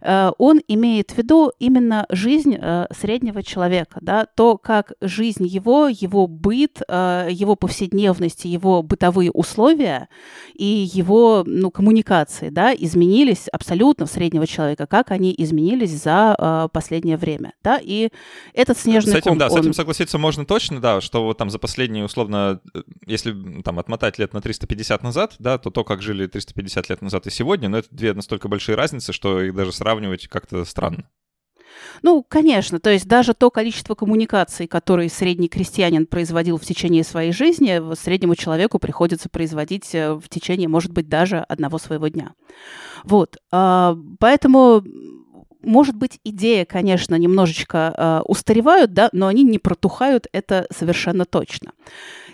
Э, 0.00 0.30
он 0.38 0.60
имеет 0.68 1.10
в 1.10 1.18
виду 1.18 1.50
именно 1.58 2.06
жизнь 2.08 2.56
э, 2.56 2.86
среднего 2.96 3.42
человека, 3.42 3.98
да, 4.00 4.26
то, 4.26 4.56
как 4.56 4.92
жизнь 5.00 5.44
его, 5.44 5.88
его 5.88 6.28
быт, 6.28 6.82
э, 6.86 7.28
его 7.32 7.56
повседневность, 7.56 8.44
его 8.44 8.84
бытовые 8.84 9.32
условия 9.32 10.08
и 10.54 10.88
его, 10.94 11.42
ну, 11.44 11.72
коммуникации, 11.72 12.50
да, 12.50 12.72
изменились 12.72 13.48
абсолютно 13.48 14.06
в 14.06 14.10
среднего 14.10 14.46
человека, 14.46 14.86
как 14.86 15.10
они 15.10 15.34
изменились 15.36 16.00
за 16.00 16.68
последнее 16.72 17.16
время, 17.16 17.54
да, 17.64 17.80
и 17.82 18.10
этот 18.54 18.78
снежный 18.78 19.14
с 19.14 19.16
этим, 19.16 19.32
ком, 19.32 19.38
да, 19.38 19.48
он... 19.48 19.52
с 19.52 19.56
этим 19.56 19.74
согласиться 19.74 20.16
можно 20.16 20.46
точно, 20.46 20.80
да, 20.80 20.91
что 21.00 21.24
вот 21.24 21.38
там 21.38 21.50
за 21.50 21.58
последние, 21.58 22.04
условно, 22.04 22.60
э, 22.74 22.82
если 23.06 23.62
там 23.62 23.78
отмотать 23.78 24.18
лет 24.18 24.32
на 24.32 24.40
350 24.40 25.02
назад, 25.02 25.36
да, 25.38 25.58
то 25.58 25.70
то, 25.70 25.84
как 25.84 26.02
жили 26.02 26.26
350 26.26 26.88
лет 26.88 27.02
назад 27.02 27.26
и 27.26 27.30
сегодня, 27.30 27.68
ну, 27.68 27.78
это 27.78 27.88
две 27.90 28.14
настолько 28.14 28.48
большие 28.48 28.76
разницы, 28.76 29.12
что 29.12 29.42
их 29.42 29.54
даже 29.54 29.72
сравнивать 29.72 30.28
как-то 30.28 30.64
странно. 30.64 31.08
Ну, 32.02 32.24
конечно, 32.26 32.80
то 32.80 32.90
есть 32.90 33.06
даже 33.06 33.34
то 33.34 33.50
количество 33.50 33.94
коммуникаций, 33.94 34.66
которые 34.66 35.08
средний 35.08 35.48
крестьянин 35.48 36.06
производил 36.06 36.58
в 36.58 36.64
течение 36.64 37.04
своей 37.04 37.32
жизни, 37.32 37.94
среднему 37.94 38.34
человеку 38.34 38.78
приходится 38.78 39.28
производить 39.28 39.94
э, 39.94 40.14
в 40.14 40.28
течение, 40.28 40.68
может 40.68 40.92
быть, 40.92 41.08
даже 41.08 41.38
одного 41.38 41.78
своего 41.78 42.08
дня. 42.08 42.34
Вот, 43.04 43.36
а, 43.50 43.96
поэтому 44.18 44.82
может 45.62 45.96
быть, 45.96 46.20
идея, 46.24 46.64
конечно, 46.64 47.14
немножечко 47.14 47.94
э, 47.96 48.20
устаревают, 48.26 48.92
да, 48.92 49.08
но 49.12 49.26
они 49.26 49.42
не 49.42 49.58
протухают, 49.58 50.26
это 50.32 50.66
совершенно 50.70 51.24
точно. 51.24 51.72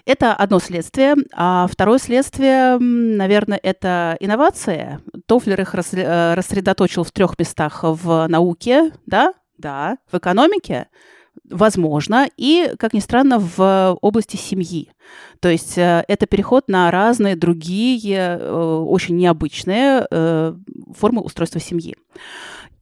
Это 0.04 0.34
одно 0.34 0.58
следствие. 0.58 1.16
А 1.34 1.66
второе 1.70 1.98
следствие, 1.98 2.78
наверное, 2.78 3.60
это 3.62 4.16
инновация. 4.20 5.02
Тофлер 5.26 5.60
их 5.60 5.74
рас, 5.74 5.92
э, 5.92 6.34
рассредоточил 6.34 7.04
в 7.04 7.12
трех 7.12 7.38
местах 7.38 7.80
в 7.82 8.26
науке, 8.26 8.92
да, 9.06 9.34
да, 9.58 9.98
в 10.10 10.16
экономике, 10.16 10.88
возможно, 11.44 12.28
и, 12.36 12.72
как 12.78 12.94
ни 12.94 13.00
странно, 13.00 13.38
в 13.38 13.98
области 14.00 14.36
семьи. 14.36 14.90
То 15.40 15.48
есть 15.48 15.78
э, 15.78 16.04
это 16.08 16.26
переход 16.26 16.68
на 16.68 16.90
разные 16.90 17.36
другие, 17.36 18.38
э, 18.40 18.82
очень 18.86 19.16
необычные 19.16 20.06
э, 20.10 20.54
формы 20.96 21.22
устройства 21.22 21.60
семьи. 21.60 21.96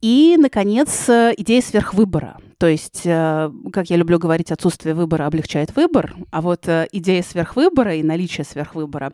И, 0.01 0.37
наконец, 0.39 1.09
э, 1.09 1.33
идея 1.37 1.63
сверхвыбора. 1.63 2.39
То 2.59 2.67
есть, 2.67 3.03
э, 3.05 3.51
как 3.73 3.91
я 3.91 3.97
люблю 3.97 4.19
говорить, 4.19 4.53
отсутствие 4.53 4.95
выбора 4.95 5.27
облегчает 5.27 5.75
выбор, 5.75 6.15
а 6.31 6.41
вот 6.41 6.69
э, 6.69 6.87
идея 6.93 7.23
сверхвыбора 7.23 7.95
и 7.95 8.03
наличие 8.03 8.45
сверхвыбора 8.45 9.13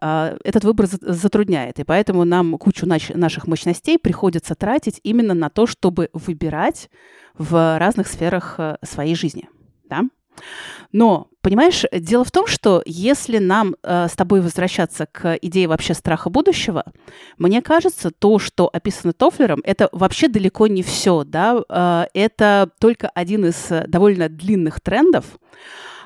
этот 0.00 0.64
выбор 0.64 0.86
затрудняет. 0.86 1.78
И 1.78 1.84
поэтому 1.84 2.24
нам 2.24 2.58
кучу 2.58 2.86
наших 2.86 3.46
мощностей 3.46 3.98
приходится 3.98 4.54
тратить 4.54 5.00
именно 5.02 5.34
на 5.34 5.50
то, 5.50 5.66
чтобы 5.66 6.10
выбирать 6.12 6.90
в 7.36 7.78
разных 7.78 8.08
сферах 8.08 8.58
своей 8.82 9.14
жизни. 9.14 9.48
Да? 9.88 10.02
Но, 10.92 11.28
понимаешь, 11.40 11.84
дело 11.92 12.24
в 12.24 12.30
том, 12.30 12.46
что 12.46 12.82
если 12.84 13.38
нам 13.38 13.76
э, 13.82 14.08
с 14.08 14.12
тобой 14.12 14.40
возвращаться 14.40 15.06
к 15.06 15.38
идее 15.40 15.68
вообще 15.68 15.94
страха 15.94 16.30
будущего, 16.30 16.84
мне 17.38 17.62
кажется, 17.62 18.10
то, 18.10 18.38
что 18.38 18.68
описано 18.72 19.12
Тофлером, 19.12 19.60
это 19.64 19.88
вообще 19.92 20.28
далеко 20.28 20.66
не 20.66 20.82
все, 20.82 21.24
да, 21.24 21.62
э, 21.68 22.04
это 22.14 22.70
только 22.78 23.08
один 23.08 23.46
из 23.46 23.68
довольно 23.86 24.28
длинных 24.28 24.80
трендов, 24.80 25.24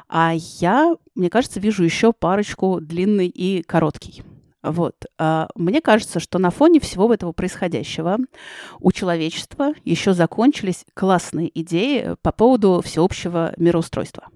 а 0.09 0.33
я, 0.61 0.95
мне 1.15 1.31
кажется, 1.31 1.61
вижу 1.61 1.83
еще 1.83 2.13
парочку 2.13 2.79
длинный 2.81 3.29
и 3.29 3.63
короткий. 3.63 4.23
Вот. 4.65 4.95
А, 5.19 5.49
мне 5.55 5.83
кажется, 5.83 6.21
что 6.21 6.39
на 6.39 6.51
фоне 6.51 6.81
всего 6.81 7.13
этого 7.13 7.33
происходящего 7.33 8.19
у 8.81 8.93
человечества 8.93 9.75
еще 9.85 10.15
закончились 10.15 10.87
классные 10.95 11.51
идеи 11.61 12.17
по 12.23 12.33
поводу 12.33 12.81
всеобщего 12.83 13.53
мироустройства. 13.59 14.29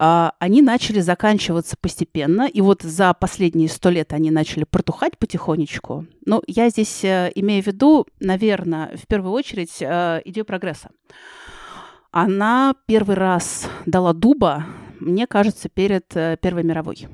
А, 0.00 0.34
они 0.38 0.62
начали 0.62 1.00
заканчиваться 1.00 1.76
постепенно, 1.80 2.46
и 2.46 2.60
вот 2.60 2.82
за 2.82 3.12
последние 3.14 3.68
сто 3.68 3.90
лет 3.90 4.12
они 4.12 4.30
начали 4.30 4.62
протухать 4.62 5.18
потихонечку. 5.18 6.06
Но 6.24 6.40
я 6.46 6.70
здесь 6.70 7.02
э, 7.02 7.32
имею 7.34 7.64
в 7.64 7.66
виду, 7.66 8.06
наверное, 8.20 8.96
в 8.96 9.08
первую 9.08 9.32
очередь 9.32 9.76
э, 9.80 10.22
идею 10.24 10.44
прогресса. 10.44 10.90
Она 12.12 12.76
первый 12.86 13.16
раз 13.16 13.68
дала 13.86 14.12
дуба, 14.12 14.66
мне 15.00 15.26
кажется, 15.26 15.68
перед 15.68 16.14
э, 16.14 16.36
Первой 16.40 16.62
мировой. 16.62 17.08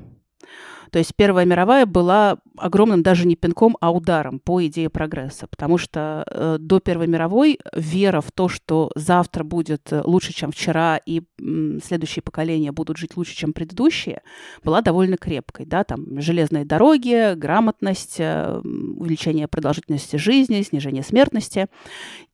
То 0.95 0.99
есть 0.99 1.13
Первая 1.13 1.45
мировая 1.45 1.85
была 1.85 2.37
огромным 2.55 3.03
даже 3.03 3.27
не 3.27 3.35
пинком, 3.35 3.75
а 3.81 3.91
ударом 3.91 4.39
по 4.39 4.65
идее 4.65 4.89
прогресса, 4.89 5.45
потому 5.45 5.77
что 5.77 6.23
э, 6.25 6.55
до 6.57 6.79
Первой 6.79 7.07
мировой 7.07 7.59
вера 7.73 8.21
в 8.21 8.31
то, 8.31 8.47
что 8.47 8.93
завтра 8.95 9.43
будет 9.43 9.91
э, 9.91 10.01
лучше, 10.05 10.31
чем 10.31 10.53
вчера, 10.53 10.95
и 10.95 11.23
м, 11.37 11.81
следующие 11.83 12.23
поколения 12.23 12.71
будут 12.71 12.95
жить 12.95 13.17
лучше, 13.17 13.35
чем 13.35 13.51
предыдущие, 13.51 14.21
была 14.63 14.81
довольно 14.81 15.17
крепкой. 15.17 15.65
Да? 15.65 15.83
Там 15.83 16.21
железные 16.21 16.63
дороги, 16.63 17.35
грамотность, 17.35 18.15
э, 18.19 18.61
увеличение 18.63 19.49
продолжительности 19.49 20.15
жизни, 20.15 20.61
снижение 20.61 21.03
смертности. 21.03 21.67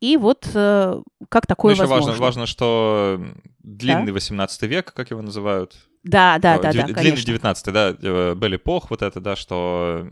И 0.01 0.18
вот 0.18 0.48
э, 0.53 1.01
как 1.30 1.48
такое 1.48 1.74
ну, 1.74 1.82
еще 1.82 1.89
возможно? 1.89 2.12
Важно, 2.12 2.24
важно, 2.24 2.46
что 2.46 3.25
длинный 3.63 4.06
да? 4.06 4.13
18 4.13 4.62
век, 4.70 4.94
как 4.94 5.10
его 5.10 5.24
называют, 5.24 5.77
да, 6.03 6.39
да, 6.39 6.58
да, 6.58 6.74
да, 6.74 6.88
Длинный 6.88 7.22
19 7.22 7.74
да, 7.74 7.96
э, 8.01 8.36
Белли 8.36 8.58
Пох, 8.58 8.89
вот 8.89 9.01
это, 9.01 9.20
да, 9.20 9.36
что 9.36 10.08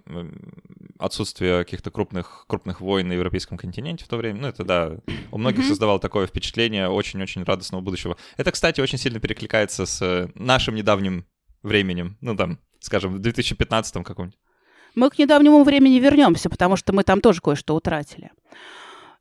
отсутствие 0.99 1.63
каких-то 1.63 1.89
крупных, 1.89 2.45
крупных 2.47 2.79
войн 2.81 3.07
на 3.07 3.13
европейском 3.13 3.57
континенте 3.57 4.05
в 4.05 4.07
то 4.07 4.17
время, 4.17 4.41
ну, 4.41 4.47
это, 4.47 4.63
да, 4.63 4.97
у 5.31 5.37
многих 5.37 5.61
mm-hmm. 5.61 5.67
создавало 5.67 5.99
такое 5.99 6.27
впечатление 6.27 6.89
очень-очень 6.89 7.43
радостного 7.43 7.81
будущего. 7.81 8.17
Это, 8.37 8.51
кстати, 8.51 8.81
очень 8.81 8.99
сильно 8.99 9.19
перекликается 9.19 9.85
с 9.85 10.29
нашим 10.35 10.75
недавним 10.75 11.25
временем, 11.63 12.17
ну, 12.21 12.35
там, 12.35 12.59
скажем, 12.79 13.15
в 13.15 13.19
2015 13.19 14.03
каком-нибудь. 14.03 14.37
Мы 14.95 15.09
к 15.09 15.17
недавнему 15.17 15.63
времени 15.63 15.99
вернемся, 15.99 16.49
потому 16.49 16.75
что 16.75 16.93
мы 16.93 17.03
там 17.03 17.21
тоже 17.21 17.41
кое-что 17.41 17.75
утратили. 17.75 18.31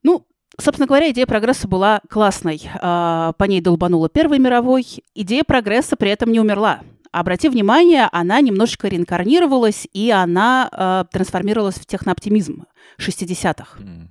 Ну, 0.02 0.26
Собственно 0.60 0.86
говоря, 0.86 1.10
идея 1.10 1.26
прогресса 1.26 1.68
была 1.68 2.00
классной. 2.08 2.62
А, 2.80 3.32
по 3.34 3.44
ней 3.44 3.60
долбанула 3.60 4.08
Первой 4.08 4.38
мировой. 4.38 4.86
Идея 5.14 5.44
прогресса 5.44 5.96
при 5.96 6.10
этом 6.10 6.32
не 6.32 6.40
умерла. 6.40 6.80
Обрати 7.10 7.48
внимание, 7.48 8.08
она 8.12 8.40
немножечко 8.40 8.88
реинкарнировалась, 8.88 9.86
и 9.92 10.10
она 10.10 10.68
э, 10.70 11.04
трансформировалась 11.10 11.76
в 11.76 11.86
технооптимизм 11.86 12.66
60-х. 12.98 13.78
Mm. 13.78 14.08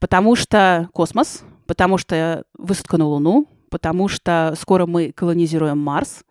Потому 0.00 0.34
что 0.34 0.88
космос, 0.92 1.44
потому 1.66 1.96
что 1.96 2.44
высадка 2.54 2.96
на 2.98 3.06
Луну, 3.06 3.46
потому 3.74 4.06
что 4.06 4.54
скоро 4.56 4.86
мы 4.86 5.10
колонизируем 5.10 5.78
Марс, 5.78 6.22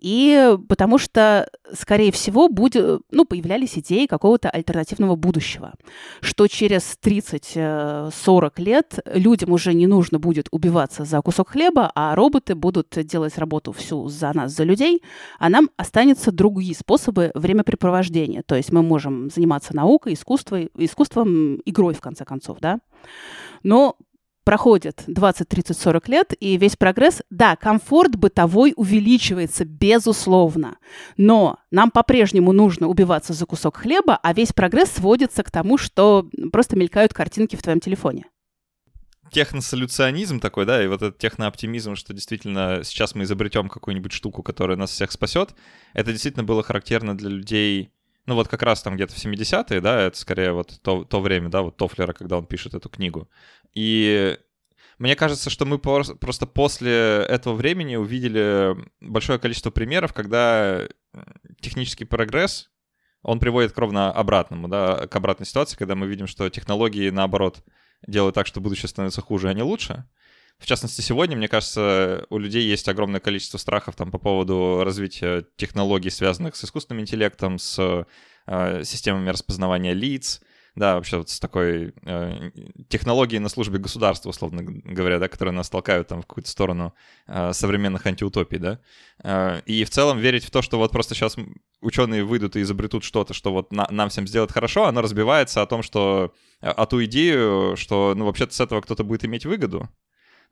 и 0.00 0.56
потому 0.68 0.96
что, 0.96 1.50
скорее 1.72 2.12
всего, 2.12 2.48
будет, 2.48 3.02
ну, 3.10 3.24
появлялись 3.24 3.76
идеи 3.76 4.06
какого-то 4.06 4.48
альтернативного 4.48 5.16
будущего, 5.16 5.72
что 6.20 6.46
через 6.46 6.96
30-40 7.02 8.52
лет 8.58 9.00
людям 9.12 9.50
уже 9.50 9.74
не 9.74 9.88
нужно 9.88 10.20
будет 10.20 10.46
убиваться 10.52 11.04
за 11.04 11.20
кусок 11.20 11.48
хлеба, 11.48 11.90
а 11.96 12.14
роботы 12.14 12.54
будут 12.54 12.96
делать 12.96 13.38
работу 13.38 13.72
всю 13.72 14.08
за 14.08 14.32
нас, 14.32 14.52
за 14.52 14.62
людей, 14.62 15.02
а 15.40 15.48
нам 15.48 15.70
останутся 15.76 16.30
другие 16.30 16.76
способы 16.76 17.32
времяпрепровождения. 17.34 18.44
То 18.46 18.54
есть 18.54 18.70
мы 18.70 18.84
можем 18.84 19.30
заниматься 19.30 19.74
наукой, 19.74 20.12
искусством, 20.12 20.68
искусством 20.76 21.56
игрой, 21.64 21.94
в 21.94 22.00
конце 22.00 22.24
концов, 22.24 22.58
да. 22.60 22.78
Но 23.64 23.96
проходит 24.44 25.02
20, 25.06 25.48
30, 25.48 25.76
40 25.76 26.08
лет, 26.08 26.32
и 26.38 26.56
весь 26.56 26.76
прогресс, 26.76 27.22
да, 27.30 27.56
комфорт 27.56 28.16
бытовой 28.16 28.74
увеличивается, 28.76 29.64
безусловно, 29.64 30.76
но 31.16 31.58
нам 31.70 31.90
по-прежнему 31.90 32.52
нужно 32.52 32.88
убиваться 32.88 33.32
за 33.32 33.46
кусок 33.46 33.78
хлеба, 33.78 34.18
а 34.22 34.32
весь 34.32 34.52
прогресс 34.52 34.90
сводится 34.90 35.42
к 35.42 35.50
тому, 35.50 35.78
что 35.78 36.28
просто 36.52 36.76
мелькают 36.76 37.12
картинки 37.12 37.56
в 37.56 37.62
твоем 37.62 37.80
телефоне. 37.80 38.26
Техносолюционизм 39.30 40.38
такой, 40.38 40.64
да, 40.64 40.84
и 40.84 40.86
вот 40.86 41.02
этот 41.02 41.18
технооптимизм, 41.18 41.96
что 41.96 42.12
действительно 42.12 42.82
сейчас 42.84 43.14
мы 43.16 43.24
изобретем 43.24 43.68
какую-нибудь 43.68 44.12
штуку, 44.12 44.42
которая 44.42 44.76
нас 44.76 44.90
всех 44.90 45.10
спасет, 45.10 45.54
это 45.92 46.12
действительно 46.12 46.44
было 46.44 46.62
характерно 46.62 47.16
для 47.16 47.30
людей, 47.30 47.90
ну 48.26 48.34
вот 48.34 48.48
как 48.48 48.62
раз 48.62 48.82
там 48.82 48.94
где-то 48.94 49.14
в 49.14 49.18
70-е, 49.18 49.80
да, 49.80 50.02
это 50.02 50.18
скорее 50.18 50.52
вот 50.52 50.80
то, 50.82 51.04
то 51.04 51.20
время, 51.20 51.48
да, 51.48 51.62
вот 51.62 51.76
Тофлера, 51.76 52.12
когда 52.12 52.38
он 52.38 52.46
пишет 52.46 52.74
эту 52.74 52.88
книгу. 52.88 53.28
И 53.74 54.38
мне 54.98 55.16
кажется, 55.16 55.50
что 55.50 55.66
мы 55.66 55.78
просто 55.78 56.46
после 56.46 57.24
этого 57.28 57.54
времени 57.54 57.96
увидели 57.96 58.76
большое 59.00 59.38
количество 59.38 59.70
примеров, 59.70 60.12
когда 60.12 60.86
технический 61.60 62.04
прогресс 62.04 62.70
он 63.22 63.40
приводит 63.40 63.72
к 63.72 63.78
ровно 63.78 64.12
обратному, 64.12 64.68
да, 64.68 65.06
к 65.06 65.16
обратной 65.16 65.46
ситуации, 65.46 65.76
когда 65.76 65.94
мы 65.94 66.06
видим, 66.06 66.26
что 66.26 66.48
технологии, 66.50 67.08
наоборот, 67.10 67.64
делают 68.06 68.34
так, 68.34 68.46
что 68.46 68.60
будущее 68.60 68.88
становится 68.88 69.22
хуже, 69.22 69.48
а 69.48 69.54
не 69.54 69.62
лучше. 69.62 70.04
В 70.58 70.66
частности, 70.66 71.00
сегодня, 71.00 71.36
мне 71.36 71.48
кажется, 71.48 72.26
у 72.30 72.38
людей 72.38 72.64
есть 72.64 72.88
огромное 72.88 73.20
количество 73.20 73.58
страхов 73.58 73.96
там 73.96 74.10
по 74.10 74.18
поводу 74.18 74.82
развития 74.84 75.44
технологий, 75.56 76.10
связанных 76.10 76.56
с 76.56 76.64
искусственным 76.64 77.02
интеллектом, 77.02 77.58
с 77.58 78.06
э, 78.46 78.84
системами 78.84 79.30
распознавания 79.30 79.92
лиц, 79.92 80.40
да, 80.76 80.96
вообще 80.96 81.18
вот 81.18 81.28
с 81.28 81.38
такой 81.38 81.94
э, 82.04 82.50
технологией 82.88 83.38
на 83.38 83.48
службе 83.48 83.78
государства, 83.78 84.30
условно 84.30 84.62
говоря, 84.64 85.20
да, 85.20 85.28
которые 85.28 85.54
нас 85.54 85.70
толкают 85.70 86.08
там 86.08 86.22
в 86.22 86.26
какую-то 86.26 86.50
сторону 86.50 86.94
э, 87.28 87.52
современных 87.52 88.06
антиутопий, 88.06 88.58
да. 88.58 88.80
Э, 89.22 89.60
и 89.66 89.84
в 89.84 89.90
целом 89.90 90.18
верить 90.18 90.44
в 90.44 90.50
то, 90.50 90.62
что 90.62 90.78
вот 90.78 90.90
просто 90.90 91.14
сейчас 91.14 91.36
ученые 91.80 92.24
выйдут 92.24 92.56
и 92.56 92.62
изобретут 92.62 93.04
что-то, 93.04 93.34
что 93.34 93.52
вот 93.52 93.72
на, 93.72 93.86
нам 93.90 94.08
всем 94.08 94.26
сделает 94.26 94.50
хорошо, 94.50 94.86
оно 94.86 95.00
разбивается 95.00 95.62
о 95.62 95.66
том, 95.66 95.82
что 95.84 96.34
э, 96.60 96.68
о 96.68 96.86
ту 96.86 97.04
идею, 97.04 97.76
что, 97.76 98.14
ну, 98.16 98.24
вообще-то 98.24 98.52
с 98.52 98.60
этого 98.60 98.80
кто-то 98.80 99.04
будет 99.04 99.24
иметь 99.24 99.46
выгоду, 99.46 99.88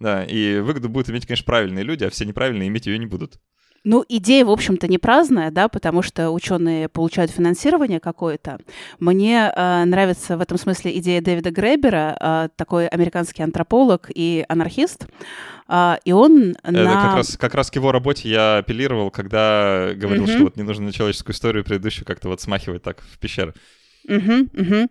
да, 0.02 0.24
и 0.24 0.58
выгоду 0.58 0.88
будут 0.88 1.08
иметь, 1.10 1.26
конечно, 1.26 1.46
правильные 1.46 1.84
люди, 1.84 2.04
а 2.04 2.10
все 2.10 2.24
неправильные 2.24 2.68
иметь 2.68 2.86
ее 2.86 2.98
не 2.98 3.06
будут. 3.06 3.38
Ну, 3.84 4.04
идея, 4.08 4.44
в 4.44 4.50
общем-то, 4.50 4.86
не 4.86 4.98
праздная, 4.98 5.50
да, 5.50 5.68
потому 5.68 6.02
что 6.02 6.30
ученые 6.30 6.88
получают 6.88 7.32
финансирование 7.32 7.98
какое-то. 7.98 8.60
Мне 9.00 9.52
э, 9.54 9.84
нравится 9.84 10.36
в 10.36 10.40
этом 10.40 10.56
смысле 10.56 10.96
идея 10.98 11.20
Дэвида 11.20 11.50
Гребера, 11.50 12.16
э, 12.20 12.48
такой 12.54 12.86
американский 12.86 13.42
антрополог 13.42 14.08
и 14.14 14.44
анархист. 14.48 15.06
Uh, 15.68 15.98
и 16.04 16.12
он 16.12 16.50
Это 16.64 16.72
на... 16.72 17.02
как, 17.02 17.14
раз, 17.14 17.36
как 17.38 17.54
раз 17.54 17.70
к 17.70 17.76
его 17.76 17.92
работе 17.92 18.28
я 18.28 18.58
апеллировал, 18.58 19.10
когда 19.10 19.92
говорил, 19.94 20.24
mm-hmm. 20.24 20.34
что 20.34 20.42
вот 20.42 20.56
не 20.56 20.64
нужно 20.64 20.86
на 20.86 20.92
человеческую 20.92 21.34
историю 21.34 21.64
предыдущую 21.64 22.04
как-то 22.04 22.28
вот 22.28 22.42
смахивать 22.42 22.82
так 22.82 23.00
в 23.00 23.18
пещеры. 23.18 23.54
Угу, 24.08 24.48
угу. 24.60 24.88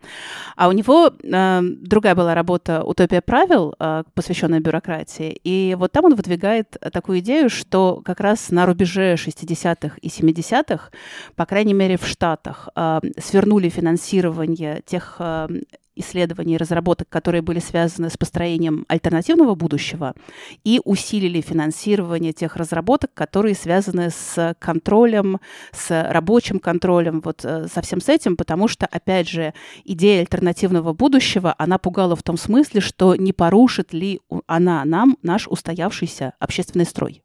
А 0.56 0.68
у 0.68 0.72
него 0.72 1.12
э, 1.22 1.60
другая 1.62 2.16
была 2.16 2.34
работа 2.34 2.84
«Утопия 2.84 3.22
правил», 3.22 3.76
э, 3.80 4.04
посвященная 4.14 4.60
бюрократии. 4.60 5.40
И 5.44 5.76
вот 5.78 5.92
там 5.92 6.06
он 6.06 6.16
выдвигает 6.16 6.78
такую 6.94 7.20
идею, 7.20 7.50
что 7.50 8.02
как 8.06 8.20
раз 8.20 8.52
на 8.52 8.66
рубеже 8.66 9.16
60-х 9.16 9.98
и 10.02 10.08
70-х, 10.08 10.90
по 11.36 11.46
крайней 11.46 11.74
мере 11.74 11.98
в 11.98 12.08
Штатах, 12.08 12.70
э, 12.76 13.00
свернули 13.18 13.70
финансирование 13.70 14.82
тех 14.86 15.16
э, 15.20 15.48
исследований 16.02 16.56
и 16.56 16.58
разработок, 16.58 17.08
которые 17.10 17.42
были 17.42 17.60
связаны 17.60 18.10
с 18.10 18.18
построением 18.18 18.86
альтернативного 18.88 19.56
будущего, 19.56 20.14
и 20.64 20.82
усилили 20.84 21.42
финансирование 21.42 22.34
тех 22.34 22.56
разработок, 22.56 23.14
которые 23.14 23.56
связаны 23.56 24.10
с 24.10 24.56
контролем, 24.60 25.40
с 25.72 25.90
рабочим 26.12 26.60
контролем, 26.60 27.22
вот 27.24 27.46
э, 27.46 27.68
со 27.74 27.82
всем 27.82 28.02
с 28.02 28.10
этим, 28.10 28.36
потому 28.36 28.68
что, 28.68 28.86
опять 28.86 29.30
же, 29.30 29.54
идея 29.86 30.22
альтернативного 30.22 30.94
будущего, 30.94 31.56
она 31.58 31.78
пугала 31.78 32.16
в 32.16 32.24
том 32.24 32.38
смысле, 32.38 32.82
что 32.82 33.16
не 33.16 33.34
порушит 33.34 33.94
ли 33.94 34.20
она 34.48 34.84
нам 34.86 35.18
наш 35.24 35.48
устоявшийся 35.48 36.34
общественный 36.40 36.86
строй. 36.86 37.24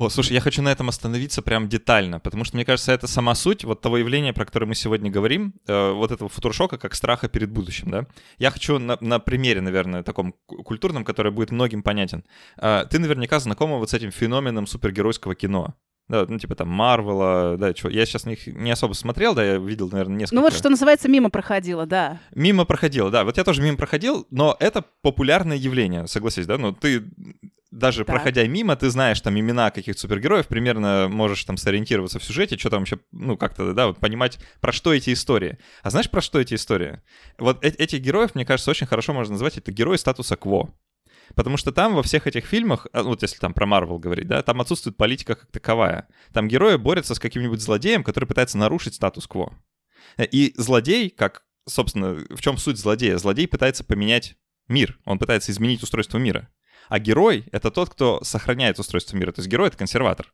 О, 0.00 0.08
слушай, 0.08 0.32
я 0.32 0.40
хочу 0.40 0.62
на 0.62 0.70
этом 0.70 0.88
остановиться 0.88 1.42
прям 1.42 1.68
детально, 1.68 2.20
потому 2.20 2.44
что, 2.44 2.56
мне 2.56 2.64
кажется, 2.64 2.90
это 2.90 3.06
сама 3.06 3.34
суть 3.34 3.64
вот 3.64 3.82
того 3.82 3.98
явления, 3.98 4.32
про 4.32 4.46
которое 4.46 4.64
мы 4.64 4.74
сегодня 4.74 5.10
говорим, 5.10 5.52
э, 5.66 5.92
вот 5.92 6.10
этого 6.10 6.30
футуршока 6.30 6.78
как 6.78 6.94
страха 6.94 7.28
перед 7.28 7.50
будущим, 7.50 7.90
да. 7.90 8.06
Я 8.38 8.50
хочу 8.50 8.78
на, 8.78 8.96
на 9.02 9.18
примере, 9.18 9.60
наверное, 9.60 10.02
таком 10.02 10.32
культурном, 10.46 11.04
который 11.04 11.32
будет 11.32 11.50
многим 11.50 11.82
понятен. 11.82 12.24
Э, 12.56 12.86
ты 12.88 12.98
наверняка 12.98 13.40
знакома 13.40 13.76
вот 13.76 13.90
с 13.90 13.94
этим 13.94 14.10
феноменом 14.10 14.66
супергеройского 14.66 15.34
кино. 15.34 15.74
Да, 16.08 16.24
ну, 16.26 16.38
типа 16.38 16.54
там 16.54 16.68
Марвела, 16.68 17.58
да, 17.58 17.74
чего. 17.74 17.90
Я 17.90 18.06
сейчас 18.06 18.26
их 18.26 18.46
не 18.46 18.70
особо 18.70 18.94
смотрел, 18.94 19.34
да, 19.34 19.44
я 19.44 19.58
видел, 19.58 19.90
наверное, 19.90 20.16
несколько. 20.16 20.36
Ну 20.36 20.40
вот, 20.40 20.54
что 20.54 20.70
называется, 20.70 21.10
мимо 21.10 21.28
проходило, 21.28 21.84
да. 21.84 22.18
Мимо 22.34 22.64
проходило, 22.64 23.10
да. 23.10 23.24
Вот 23.24 23.36
я 23.36 23.44
тоже 23.44 23.60
мимо 23.60 23.76
проходил, 23.76 24.26
но 24.30 24.56
это 24.60 24.82
популярное 25.02 25.58
явление, 25.58 26.06
согласись, 26.08 26.46
да? 26.46 26.56
Ну, 26.56 26.72
ты 26.72 27.04
даже 27.70 28.04
так. 28.04 28.16
проходя 28.16 28.46
мимо, 28.46 28.74
ты 28.76 28.90
знаешь 28.90 29.20
там 29.20 29.38
имена 29.38 29.70
каких-то 29.70 30.00
супергероев, 30.00 30.48
примерно 30.48 31.08
можешь 31.08 31.44
там 31.44 31.56
сориентироваться 31.56 32.18
в 32.18 32.24
сюжете, 32.24 32.58
что 32.58 32.70
там 32.70 32.80
вообще, 32.80 32.98
ну, 33.12 33.36
как-то, 33.36 33.72
да, 33.72 33.88
вот 33.88 33.98
понимать, 33.98 34.38
про 34.60 34.72
что 34.72 34.92
эти 34.92 35.12
истории. 35.12 35.58
А 35.82 35.90
знаешь, 35.90 36.10
про 36.10 36.20
что 36.20 36.40
эти 36.40 36.54
истории? 36.54 37.00
Вот 37.38 37.64
э- 37.64 37.68
этих 37.68 38.00
героев, 38.00 38.34
мне 38.34 38.44
кажется, 38.44 38.70
очень 38.70 38.86
хорошо 38.86 39.12
можно 39.12 39.32
назвать, 39.32 39.58
это 39.58 39.70
герои 39.70 39.96
статуса 39.96 40.36
кво. 40.36 40.74
Потому 41.36 41.56
что 41.56 41.70
там 41.70 41.94
во 41.94 42.02
всех 42.02 42.26
этих 42.26 42.44
фильмах, 42.44 42.88
а, 42.92 43.04
вот 43.04 43.22
если 43.22 43.38
там 43.38 43.54
про 43.54 43.66
Марвел 43.66 43.98
говорить, 43.98 44.26
да, 44.26 44.42
там 44.42 44.60
отсутствует 44.60 44.96
политика 44.96 45.36
как 45.36 45.50
таковая. 45.52 46.08
Там 46.32 46.48
герои 46.48 46.76
борются 46.76 47.14
с 47.14 47.20
каким-нибудь 47.20 47.60
злодеем, 47.60 48.02
который 48.02 48.24
пытается 48.24 48.58
нарушить 48.58 48.94
статус-кво. 48.94 49.54
И 50.18 50.54
злодей, 50.56 51.08
как, 51.08 51.44
собственно, 51.68 52.14
в 52.30 52.40
чем 52.40 52.56
суть 52.56 52.78
злодея? 52.78 53.16
Злодей 53.16 53.46
пытается 53.46 53.84
поменять 53.84 54.34
мир, 54.66 54.98
он 55.04 55.20
пытается 55.20 55.52
изменить 55.52 55.84
устройство 55.84 56.18
мира. 56.18 56.48
А 56.90 56.98
герой— 56.98 57.44
это 57.52 57.70
тот, 57.70 57.88
кто 57.88 58.22
сохраняет 58.22 58.78
устройство 58.78 59.16
мира. 59.16 59.32
То 59.32 59.40
есть 59.40 59.48
герой— 59.48 59.68
это 59.68 59.78
консерватор. 59.78 60.32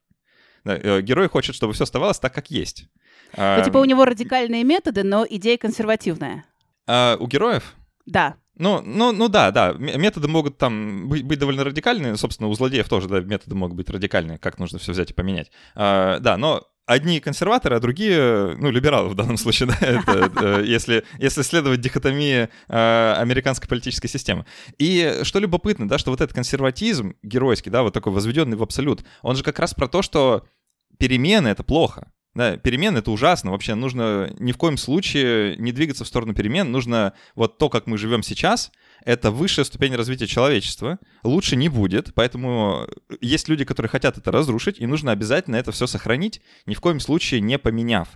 Э, 0.65 1.03
герой 1.03 1.29
хочет, 1.29 1.55
чтобы 1.55 1.75
все 1.75 1.85
оставалось 1.85 2.19
так, 2.19 2.35
как 2.35 2.51
есть. 2.51 2.89
Ну, 3.37 3.63
типа 3.63 3.79
у 3.79 3.85
него 3.85 4.05
радикальные 4.05 4.65
методы, 4.65 5.03
но 5.05 5.27
идея 5.29 5.59
консервативная. 5.59 6.47
А, 6.87 7.17
у 7.21 7.27
героев? 7.27 7.75
Да. 8.07 8.37
Ну, 8.59 8.81
ну, 8.81 9.13
ну 9.13 9.29
да, 9.29 9.51
да. 9.51 9.75
Методы 9.75 10.29
могут 10.29 10.57
там 10.57 11.09
быть, 11.09 11.25
быть 11.25 11.39
довольно 11.39 11.63
радикальные. 11.63 12.17
Собственно, 12.17 12.49
у 12.49 12.55
злодеев 12.55 12.89
тоже 12.89 13.09
да, 13.09 13.21
методы 13.21 13.55
могут 13.55 13.77
быть 13.77 13.91
радикальные, 13.91 14.39
как 14.39 14.59
нужно 14.59 14.79
все 14.79 14.93
взять 14.93 15.11
и 15.11 15.15
поменять. 15.15 15.51
А, 15.75 16.21
да, 16.21 16.39
но 16.39 16.67
одни 16.87 17.21
консерваторы, 17.21 17.77
а 17.77 17.81
другие, 17.81 18.57
ну, 18.57 18.71
либералы 18.71 19.09
в 19.09 19.15
данном 19.15 19.37
случае, 19.37 19.69
да, 19.81 19.87
это, 19.87 20.33
э, 20.41 20.65
если, 20.65 21.05
если 21.19 21.43
следовать 21.43 21.81
дихотомии 21.81 22.49
э, 22.69 23.15
американской 23.19 23.69
политической 23.69 24.09
системы. 24.09 24.47
И 24.79 25.21
что 25.25 25.41
любопытно, 25.41 25.89
да, 25.89 25.99
что 25.99 26.11
вот 26.11 26.21
этот 26.21 26.35
консерватизм 26.35 27.15
геройский, 27.23 27.71
да, 27.71 27.83
вот 27.83 27.93
такой 27.93 28.13
возведенный 28.13 28.57
в 28.57 28.63
абсолют, 28.63 29.05
он 29.23 29.37
же 29.37 29.43
как 29.43 29.59
раз 29.59 29.75
про 29.75 29.89
то, 29.89 30.01
что 30.01 30.47
перемены— 30.99 31.49
это 31.49 31.63
плохо. 31.63 32.11
Да, 32.35 32.57
перемен— 32.59 32.97
это 32.99 33.11
ужасно. 33.11 33.51
Вообще 33.51 33.75
нужно 33.75 34.31
ни 34.39 34.53
в 34.53 34.59
коем 34.59 34.77
случае 34.77 35.57
не 35.57 35.73
двигаться 35.73 36.05
в 36.05 36.07
сторону 36.07 36.35
перемен. 36.35 36.71
Нужно 36.71 37.15
вот 37.35 37.59
то, 37.59 37.71
как 37.71 37.87
мы 37.87 37.99
живем 37.99 38.23
сейчас— 38.23 38.71
это 39.05 39.31
высшая 39.31 39.65
ступень 39.65 39.95
развития 39.95 40.27
человечества, 40.27 40.99
лучше 41.23 41.57
не 41.57 41.69
будет, 41.69 42.15
поэтому 42.15 42.87
есть 43.21 43.49
люди, 43.49 43.65
которые 43.65 43.91
хотят 43.91 44.19
это 44.19 44.33
разрушить, 44.33 44.79
и 44.79 44.87
нужно 44.87 45.13
обязательно 45.13 45.57
это 45.57 45.73
все 45.73 45.87
сохранить, 45.87 46.41
ни 46.67 46.75
в 46.75 46.81
коем 46.81 47.01
случае 47.01 47.41
не 47.41 47.59
поменяв. 47.59 48.09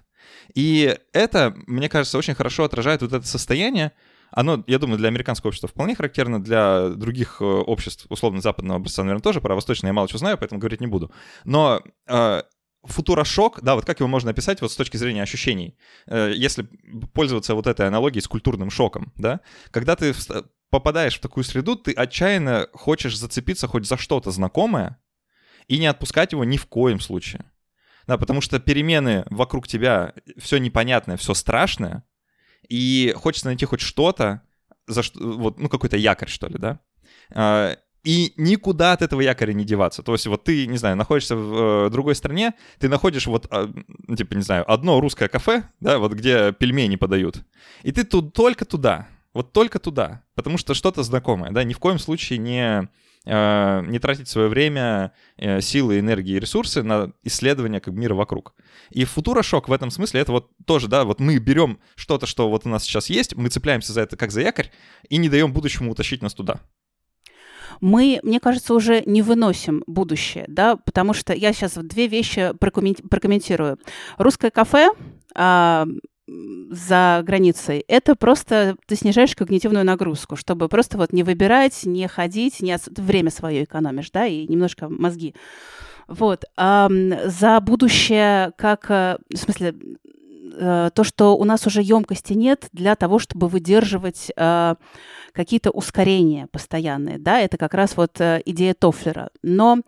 И 0.55 0.97
это, 1.13 1.55
мне 1.67 1.89
кажется, 1.89 2.19
очень 2.19 2.35
хорошо 2.35 2.65
отражает 2.65 3.03
вот 3.03 3.13
это 3.13 3.27
состояние, 3.27 3.93
оно, 4.31 4.63
я 4.67 4.79
думаю, 4.79 4.99
для 4.99 5.09
американского 5.09 5.49
общества 5.49 5.69
вполне 5.69 5.95
характерно, 5.95 6.43
для 6.43 6.91
других 6.91 7.39
э, 7.41 7.45
обществ, 7.45 8.07
условно, 8.09 8.41
западного 8.41 8.79
образца, 8.79 9.03
наверное, 9.03 9.23
тоже, 9.23 9.41
про 9.41 9.55
восточное 9.55 9.89
я 9.89 9.95
мало 9.95 10.09
чего 10.09 10.19
знаю, 10.19 10.39
поэтому 10.39 10.61
говорить 10.61 10.81
не 10.81 10.87
буду. 10.87 11.13
Но 11.45 11.83
э, 12.07 12.43
футурошок, 12.85 13.61
да, 13.63 13.75
вот 13.75 13.85
как 13.85 14.01
его 14.01 14.09
можно 14.09 14.31
описать 14.31 14.61
вот 14.61 14.73
с 14.73 14.77
точки 14.77 14.97
зрения 14.97 15.23
ощущений, 15.23 15.77
э, 16.07 16.33
если 16.35 16.69
пользоваться 17.13 17.55
вот 17.55 17.67
этой 17.67 17.87
аналогией 17.87 18.23
с 18.23 18.29
культурным 18.29 18.71
шоком, 18.71 19.13
да, 19.17 19.41
когда 19.71 19.97
ты 19.97 20.15
попадаешь 20.71 21.19
в 21.19 21.21
такую 21.21 21.45
среду, 21.45 21.77
ты 21.77 21.93
отчаянно 21.93 22.69
хочешь 22.73 23.19
зацепиться 23.19 23.67
хоть 23.67 23.87
за 23.87 23.97
что-то 23.97 24.31
знакомое 24.31 24.99
и 25.67 25.79
не 25.79 25.87
отпускать 25.87 26.33
его 26.33 26.45
ни 26.45 26.57
в 26.57 26.67
коем 26.67 27.01
случае. 27.01 27.45
Да, 28.07 28.17
потому 28.17 28.41
что 28.41 28.59
перемены 28.59 29.25
вокруг 29.31 29.69
тебя, 29.69 30.15
все 30.37 30.59
непонятное, 30.59 31.17
все 31.17 31.35
страшное, 31.35 32.05
и 32.69 33.13
хочется 33.17 33.47
найти 33.47 33.67
хоть 33.67 33.81
что-то, 33.81 34.43
за 34.87 35.03
что, 35.03 35.21
вот, 35.21 35.59
ну, 35.59 35.69
какой-то 35.69 35.97
якорь, 35.97 36.29
что 36.29 36.49
ли, 36.49 36.57
да? 36.59 36.81
А, 37.33 37.77
и 38.03 38.33
никуда 38.37 38.93
от 38.93 39.03
этого 39.03 39.21
якоря 39.21 39.53
не 39.53 39.65
деваться. 39.65 40.03
То 40.03 40.13
есть 40.13 40.27
вот 40.27 40.45
ты, 40.45 40.67
не 40.67 40.79
знаю, 40.79 40.97
находишься 40.97 41.37
в 41.37 41.87
э, 41.87 41.91
другой 41.91 42.15
стране, 42.15 42.55
ты 42.79 42.89
находишь 42.89 43.27
вот, 43.27 43.47
э, 43.51 43.69
типа, 44.17 44.35
не 44.35 44.43
знаю, 44.43 44.71
одно 44.71 45.01
русское 45.01 45.29
кафе, 45.29 45.65
да, 45.81 45.99
вот 45.99 46.13
где 46.13 46.53
пельмени 46.53 46.97
подают, 46.97 47.43
и 47.83 47.93
ты 47.93 48.05
тут 48.05 48.33
только 48.33 48.65
туда, 48.65 49.09
вот 49.35 49.53
только 49.53 49.79
туда, 49.79 50.25
потому 50.35 50.59
что 50.59 50.75
что-то 50.75 51.03
знакомое, 51.03 51.51
да, 51.51 51.65
ни 51.65 51.73
в 51.73 51.79
коем 51.79 51.99
случае 51.99 52.39
не, 52.39 52.89
э, 53.27 53.83
не 53.87 53.99
тратить 53.99 54.29
свое 54.29 54.49
время, 54.49 55.13
э, 55.37 55.61
силы, 55.61 55.99
энергии 55.99 56.37
и 56.37 56.41
ресурсы 56.41 56.83
на 56.83 57.13
исследование 57.23 57.81
как 57.81 57.95
мира 57.95 58.15
вокруг. 58.15 58.55
И 58.91 59.05
футурошок 59.05 59.69
в 59.69 59.73
этом 59.73 59.91
смысле 59.91 60.21
это 60.21 60.33
вот 60.33 60.51
тоже, 60.67 60.89
да, 60.89 61.05
вот 61.05 61.21
мы 61.21 61.39
берем 61.39 61.79
что-то, 61.95 62.27
что 62.27 62.49
вот 62.51 62.67
у 62.67 62.69
нас 62.69 62.85
сейчас 62.85 63.11
есть, 63.11 63.37
мы 63.37 63.49
цепляемся 63.49 63.93
за 63.93 64.03
это 64.03 64.17
как 64.17 64.33
за 64.33 64.41
якорь 64.41 64.71
и 65.09 65.17
не 65.17 65.29
даем 65.29 65.53
будущему 65.53 65.93
утащить 65.93 66.23
нас 66.23 66.35
туда 66.35 66.61
мы, 67.81 68.21
мне 68.23 68.41
кажется, 68.41 68.75
уже 68.75 69.03
не 69.07 69.23
выносим 69.23 69.83
будущее, 69.87 70.45
да, 70.49 70.77
потому 70.77 71.15
что 71.15 71.33
я 71.33 71.53
сейчас 71.53 71.75
две 71.75 72.07
вещи 72.07 72.53
прокомментирую. 72.59 73.79
Русское 74.19 74.51
кафе 74.51 74.91
а, 75.35 75.87
за 76.71 77.23
границей, 77.25 77.85
это 77.89 78.15
просто 78.15 78.77
ты 78.87 78.97
снижаешь 78.97 79.35
когнитивную 79.35 79.85
нагрузку, 79.85 80.37
чтобы 80.37 80.69
просто 80.69 80.99
вот 80.99 81.13
не 81.13 81.23
выбирать, 81.23 81.85
не 81.85 82.07
ходить, 82.07 82.61
не 82.61 82.73
от... 82.73 82.87
время 82.99 83.31
свое 83.31 83.65
экономишь, 83.65 84.11
да, 84.11 84.27
и 84.27 84.47
немножко 84.47 84.89
мозги. 84.89 85.35
Вот. 86.07 86.45
А, 86.57 86.89
за 87.25 87.61
будущее, 87.61 88.53
как, 88.57 88.91
э, 88.91 89.19
в 89.33 89.37
смысле, 89.37 89.75
э, 90.55 90.91
то, 90.93 91.05
что 91.05 91.37
у 91.37 91.45
нас 91.45 91.67
уже 91.67 91.83
емкости 91.83 92.33
нет 92.33 92.69
для 92.73 92.97
того, 92.97 93.19
чтобы 93.19 93.49
выдерживать 93.49 94.33
э, 94.37 94.75
какие-то 95.33 95.71
ускорения 95.71 96.49
постоянные, 96.49 97.19
да, 97.19 97.41
это 97.41 97.57
как 97.57 97.75
раз 97.75 97.97
вот 97.97 98.21
идея 98.21 98.75
Тофлера. 98.75 99.31
Но 99.43 99.83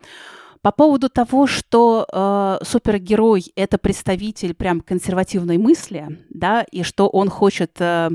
по 0.63 0.71
поводу 0.71 1.09
того, 1.09 1.45
что 1.45 2.07
э, 2.09 2.65
супергерой 2.65 3.51
это 3.57 3.77
представитель 3.77 4.53
прям 4.53 4.79
консервативной 4.79 5.57
мысли, 5.57 6.19
да, 6.29 6.65
и 6.71 6.83
что 6.83 7.09
он 7.09 7.29
хочет, 7.29 7.75
э, 7.79 8.09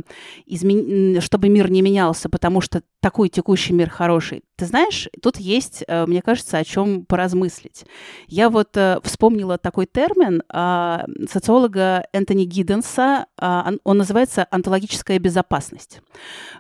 измен... 0.47 1.21
чтобы 1.21 1.51
мир 1.51 1.71
не 1.71 1.83
менялся, 1.83 2.31
потому 2.31 2.63
что 2.63 2.83
такой 3.09 3.31
текущий 3.31 3.73
мир 3.73 3.89
хороший. 3.89 4.43
Ты 4.57 4.67
знаешь, 4.67 5.09
тут 5.23 5.39
есть, 5.39 5.83
э, 5.87 6.05
мне 6.05 6.21
кажется, 6.21 6.59
о 6.59 6.65
чем 6.65 7.07
поразмыслить. 7.07 7.87
Я 8.27 8.51
вот 8.51 8.77
э, 8.77 8.99
вспомнила 9.03 9.57
такой 9.57 9.87
термин 9.87 10.43
э, 10.53 10.99
социолога 11.31 12.05
Энтони 12.13 12.45
Гидденса, 12.45 13.27
он 13.41 13.99
называется 13.99 14.47
«онтологическая 14.51 15.19
безопасность». 15.21 16.01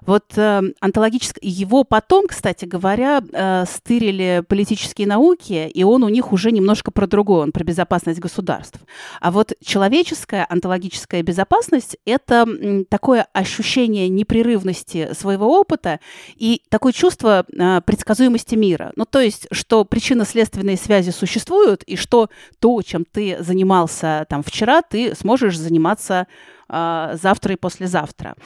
Вот 0.02 0.38
онтологическая... 0.38 1.40
Его 1.42 1.82
потом, 1.82 2.28
кстати 2.28 2.64
говоря, 2.64 3.20
стырили 3.66 4.44
политические 4.46 5.08
науки, 5.08 5.68
и 5.68 5.82
он 5.82 6.04
у 6.04 6.08
них 6.08 6.32
уже 6.32 6.52
немножко 6.52 6.92
про 6.92 7.06
другое, 7.06 7.42
он 7.42 7.52
про 7.52 7.64
безопасность 7.64 8.20
государств. 8.20 8.78
А 9.20 9.32
вот 9.32 9.52
человеческая 9.64 10.46
онтологическая 10.48 11.22
безопасность— 11.22 11.96
это 12.04 12.46
такое 12.88 13.26
ощущение 13.32 14.08
непрерывности 14.08 15.12
своего 15.14 15.58
опыта 15.58 15.98
и 16.38 16.62
такое 16.68 16.92
чувство 16.92 17.44
э, 17.48 17.80
предсказуемости 17.84 18.54
мира. 18.54 18.92
Ну, 18.96 19.04
то 19.04 19.20
есть, 19.20 19.48
что 19.50 19.84
причинно-следственные 19.84 20.76
связи 20.76 21.10
существуют, 21.10 21.82
и 21.82 21.96
что 21.96 22.30
то, 22.60 22.80
чем 22.82 23.04
ты 23.04 23.36
занимался 23.40 24.26
там 24.28 24.42
вчера, 24.42 24.82
ты 24.82 25.14
сможешь 25.14 25.58
заниматься 25.58 26.26
э, 26.68 27.16
завтра 27.20 27.54
и 27.54 27.56
послезавтра. 27.56 28.36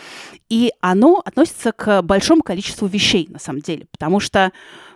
И 0.49 0.73
оно 0.81 1.23
относится 1.25 1.73
к 1.73 2.03
большому 2.03 2.43
количеству 2.43 2.87
вещей, 2.87 3.29
на 3.31 3.39
самом 3.39 3.61
деле, 3.61 3.87
потому 3.91 4.21
что 4.21 4.53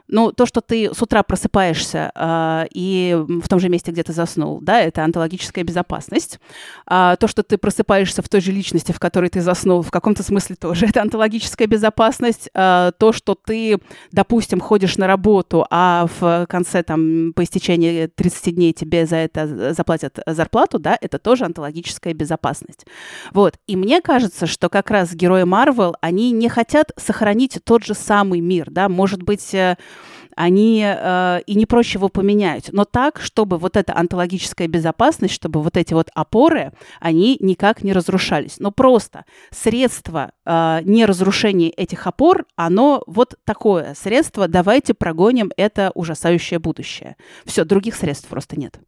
ну, 0.09 0.33
то, 0.33 0.47
что 0.47 0.61
ты 0.61 0.95
с 0.95 1.03
утра 1.03 1.23
просыпаешься 1.23 2.12
э, 2.14 2.66
и 2.73 3.16
в 3.27 3.49
том 3.49 3.59
же 3.59 3.69
месте, 3.69 3.90
где 3.90 4.03
ты 4.03 4.12
заснул, 4.12 4.61
да, 4.61 4.81
это 4.81 5.05
онтологическая 5.05 5.64
безопасность. 5.64 6.38
А 6.87 7.16
то, 7.16 7.27
что 7.27 7.42
ты 7.42 7.59
просыпаешься 7.59 8.23
в 8.23 8.29
той 8.29 8.40
же 8.40 8.53
личности, 8.53 8.92
в 8.92 9.01
которой 9.01 9.31
ты 9.31 9.40
заснул, 9.40 9.83
в 9.83 9.90
каком-то 9.90 10.23
смысле 10.23 10.57
тоже 10.57 10.87
это 10.87 11.03
онтологическая 11.03 11.66
безопасность. 11.66 12.49
А 12.55 12.92
то, 12.92 13.12
что 13.12 13.35
ты, 13.35 13.79
допустим, 14.12 14.61
ходишь 14.61 14.97
на 14.97 15.07
работу, 15.07 15.66
а 15.71 16.07
в 16.21 16.47
конце, 16.49 16.83
там, 16.83 17.33
по 17.33 17.42
истечении 17.42 18.07
30 18.07 18.55
дней 18.55 18.73
тебе 18.73 19.07
за 19.07 19.16
это 19.16 19.75
заплатят 19.75 20.21
зарплату, 20.27 20.79
да, 20.79 20.97
это 21.01 21.19
тоже 21.19 21.45
онтологическая 21.45 22.14
безопасность. 22.14 22.87
Вот. 23.33 23.59
И 23.66 23.77
мне 23.77 24.01
кажется, 24.01 24.47
что 24.47 24.69
как 24.69 24.90
раз 24.90 25.14
герои 25.14 25.42
Марвел, 25.42 25.97
они 26.01 26.31
не 26.31 26.49
хотят 26.49 26.92
сохранить 26.97 27.59
тот 27.64 27.85
же 27.85 27.95
самый 27.95 28.40
мир, 28.40 28.71
да, 28.71 28.88
может 28.88 29.23
быть, 29.23 29.53
э, 29.55 29.77
они 30.37 30.85
э, 30.87 31.40
и 31.46 31.55
не 31.55 31.66
проще 31.66 31.99
его 31.99 32.09
поменять, 32.09 32.68
но 32.72 32.85
так, 32.85 33.20
чтобы 33.20 33.59
вот 33.59 33.77
эта 33.77 33.96
онтологическая 33.96 34.68
безопасность, 34.68 35.35
чтобы 35.35 35.62
вот 35.62 35.77
эти 35.77 35.94
вот 35.94 36.11
опоры, 36.14 36.72
они 37.01 37.38
никак 37.40 37.83
не 37.83 37.92
разрушались. 37.92 38.57
Но 38.59 38.70
просто 38.70 39.25
средство 39.51 40.31
э, 40.44 40.81
неразрушения 40.85 41.70
этих 41.70 42.07
опор, 42.07 42.46
оно 42.55 43.03
вот 43.07 43.35
такое 43.44 43.94
средство, 43.94 44.46
давайте 44.46 44.94
прогоним 44.94 45.51
это 45.57 45.90
ужасающее 45.94 46.59
будущее. 46.59 47.16
Все, 47.46 47.64
других 47.64 47.96
средств 47.96 48.29
просто 48.29 48.61
нет. 48.61 48.79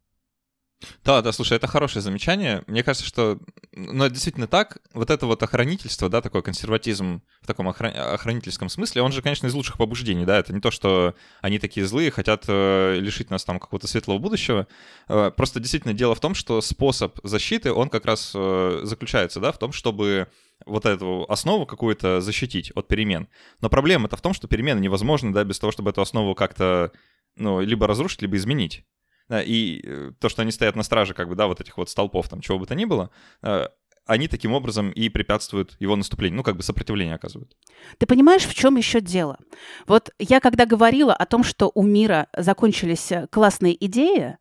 Да, 1.03 1.21
да, 1.21 1.31
слушай, 1.33 1.57
это 1.57 1.67
хорошее 1.67 2.01
замечание. 2.01 2.63
Мне 2.67 2.83
кажется, 2.83 3.05
что, 3.05 3.37
ну, 3.73 4.05
это 4.05 4.13
действительно 4.13 4.47
так. 4.47 4.77
Вот 4.93 5.09
это 5.09 5.25
вот 5.25 5.43
охранительство, 5.43 6.07
да, 6.07 6.21
такой 6.21 6.41
консерватизм 6.41 7.21
в 7.41 7.47
таком 7.47 7.67
охран... 7.67 7.93
охранительском 7.95 8.69
смысле, 8.69 9.01
он 9.01 9.11
же, 9.11 9.21
конечно, 9.21 9.47
из 9.47 9.53
лучших 9.53 9.77
побуждений, 9.77 10.25
да. 10.25 10.37
Это 10.37 10.53
не 10.53 10.61
то, 10.61 10.71
что 10.71 11.15
они 11.41 11.59
такие 11.59 11.85
злые, 11.85 12.11
хотят 12.11 12.45
э, 12.47 12.97
лишить 12.99 13.29
нас 13.29 13.43
там 13.43 13.59
какого-то 13.59 13.87
светлого 13.87 14.19
будущего. 14.19 14.67
Э, 15.09 15.31
просто 15.35 15.59
действительно 15.59 15.93
дело 15.93 16.15
в 16.15 16.21
том, 16.21 16.33
что 16.33 16.61
способ 16.61 17.19
защиты, 17.23 17.73
он 17.73 17.89
как 17.89 18.05
раз 18.05 18.31
э, 18.33 18.81
заключается, 18.83 19.41
да, 19.41 19.51
в 19.51 19.59
том, 19.59 19.73
чтобы 19.73 20.29
вот 20.65 20.85
эту 20.85 21.25
основу 21.27 21.65
какую-то 21.65 22.21
защитить 22.21 22.71
от 22.75 22.87
перемен. 22.87 23.27
Но 23.59 23.69
проблема-то 23.69 24.15
в 24.15 24.21
том, 24.21 24.33
что 24.33 24.47
перемены 24.47 24.79
невозможны, 24.79 25.33
да, 25.33 25.43
без 25.43 25.59
того, 25.59 25.71
чтобы 25.71 25.89
эту 25.89 26.01
основу 26.01 26.35
как-то, 26.35 26.93
ну, 27.35 27.59
либо 27.59 27.85
разрушить, 27.85 28.21
либо 28.21 28.37
изменить. 28.37 28.85
Да, 29.29 29.43
и 29.43 29.81
э, 29.83 30.11
то, 30.19 30.27
что 30.27 30.41
они 30.41 30.51
стоят 30.51 30.75
на 30.75 30.83
страже, 30.83 31.13
как 31.13 31.29
бы, 31.29 31.35
да, 31.35 31.47
вот 31.47 31.61
этих 31.61 31.77
вот 31.77 31.89
столпов, 31.89 32.27
там, 32.27 32.41
чего 32.41 32.57
бы 32.57 32.65
то 32.65 32.75
ни 32.75 32.85
было, 32.85 33.11
э, 33.43 33.67
они 34.09 34.27
таким 34.27 34.53
образом 34.53 34.89
и 34.89 35.07
препятствуют 35.07 35.75
его 35.79 35.95
наступлению, 35.95 36.37
ну, 36.37 36.43
как 36.43 36.57
бы 36.57 36.63
сопротивление 36.63 37.13
оказывают. 37.13 37.55
Ты 37.99 38.07
понимаешь, 38.07 38.41
в 38.41 38.55
чем 38.55 38.75
еще 38.75 39.01
дело? 39.01 39.37
Вот 39.85 40.09
я 40.17 40.39
когда 40.39 40.65
говорила 40.65 41.13
о 41.13 41.27
том, 41.27 41.43
что 41.43 41.71
у 41.75 41.83
мира 41.83 42.27
закончились 42.35 43.11
э, 43.11 43.27
классные 43.29 43.85
идеи, 43.85 44.37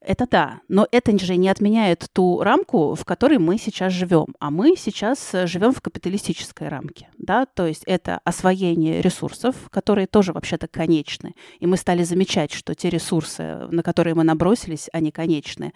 это 0.00 0.26
да, 0.30 0.60
но 0.68 0.86
это 0.90 1.18
же 1.18 1.36
не 1.36 1.48
отменяет 1.48 2.06
ту 2.12 2.42
рамку, 2.42 2.94
в 2.94 3.04
которой 3.04 3.38
мы 3.38 3.58
сейчас 3.58 3.92
живем. 3.92 4.26
А 4.38 4.50
мы 4.50 4.76
сейчас 4.76 5.34
э, 5.34 5.46
живем 5.46 5.72
в 5.72 5.80
капиталистической 5.80 6.68
рамке. 6.68 7.08
Да? 7.18 7.46
То 7.46 7.66
есть 7.66 7.82
это 7.86 8.20
освоение 8.24 9.00
ресурсов, 9.00 9.56
которые 9.70 10.06
тоже 10.06 10.32
вообще-то 10.32 10.68
конечны. 10.68 11.34
И 11.60 11.66
мы 11.66 11.76
стали 11.76 12.04
замечать, 12.04 12.52
что 12.52 12.74
те 12.74 12.90
ресурсы, 12.90 13.66
на 13.70 13.82
которые 13.82 14.14
мы 14.14 14.22
набросились, 14.22 14.88
они 14.92 15.10
конечны. 15.10 15.72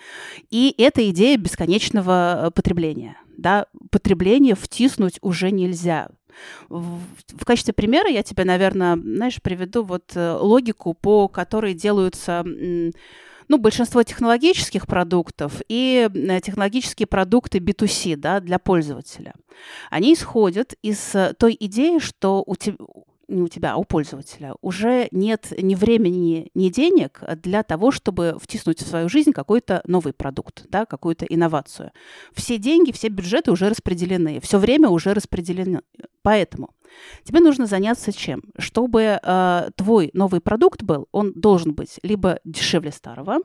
И 0.50 0.74
это 0.78 1.08
идея 1.10 1.36
бесконечного 1.36 2.46
э, 2.46 2.50
потребления. 2.50 3.16
Да? 3.36 3.66
Потребление 3.90 4.54
втиснуть 4.54 5.18
уже 5.22 5.50
нельзя. 5.50 6.08
В, 6.68 7.44
качестве 7.44 7.74
примера 7.74 8.08
я 8.08 8.22
тебе, 8.22 8.44
наверное, 8.44 8.96
знаешь, 8.96 9.42
приведу 9.42 9.82
вот 9.82 10.12
э, 10.14 10.36
логику, 10.40 10.94
по 10.94 11.26
которой 11.26 11.74
делаются 11.74 12.44
ну, 13.50 13.58
большинство 13.58 14.04
технологических 14.04 14.86
продуктов 14.86 15.60
и 15.68 16.08
э, 16.08 16.40
технологические 16.40 17.08
продукты 17.08 17.58
B2C 17.58 18.14
да, 18.14 18.38
для 18.38 18.60
пользователя. 18.60 19.34
Они 19.90 20.14
исходят 20.14 20.74
из 20.82 21.16
э, 21.16 21.34
той 21.36 21.56
идеи, 21.58 21.98
что 21.98 22.44
у 22.46 22.54
тебя 22.54 22.76
не 23.30 23.42
у 23.42 23.48
тебя, 23.48 23.72
а 23.72 23.76
у 23.76 23.84
пользователя, 23.84 24.54
уже 24.60 25.08
нет 25.10 25.52
ни 25.58 25.74
времени, 25.74 26.50
ни 26.54 26.68
денег 26.68 27.22
для 27.42 27.62
того, 27.62 27.90
чтобы 27.90 28.36
втиснуть 28.40 28.82
в 28.82 28.86
свою 28.86 29.08
жизнь 29.08 29.32
какой-то 29.32 29.82
новый 29.86 30.12
продукт, 30.12 30.64
да, 30.68 30.84
какую-то 30.86 31.24
инновацию. 31.24 31.92
Все 32.34 32.58
деньги, 32.58 32.92
все 32.92 33.08
бюджеты 33.08 33.52
уже 33.52 33.68
распределены, 33.68 34.40
все 34.40 34.58
время 34.58 34.88
уже 34.88 35.14
распределено. 35.14 35.80
Поэтому 36.22 36.70
тебе 37.24 37.40
нужно 37.40 37.66
заняться 37.66 38.12
чем? 38.12 38.42
Чтобы 38.58 39.18
э, 39.22 39.70
твой 39.76 40.10
новый 40.12 40.40
продукт 40.40 40.82
был, 40.82 41.08
он 41.12 41.32
должен 41.34 41.72
быть 41.74 41.98
либо 42.02 42.40
дешевле 42.44 42.92
старого, 42.92 43.38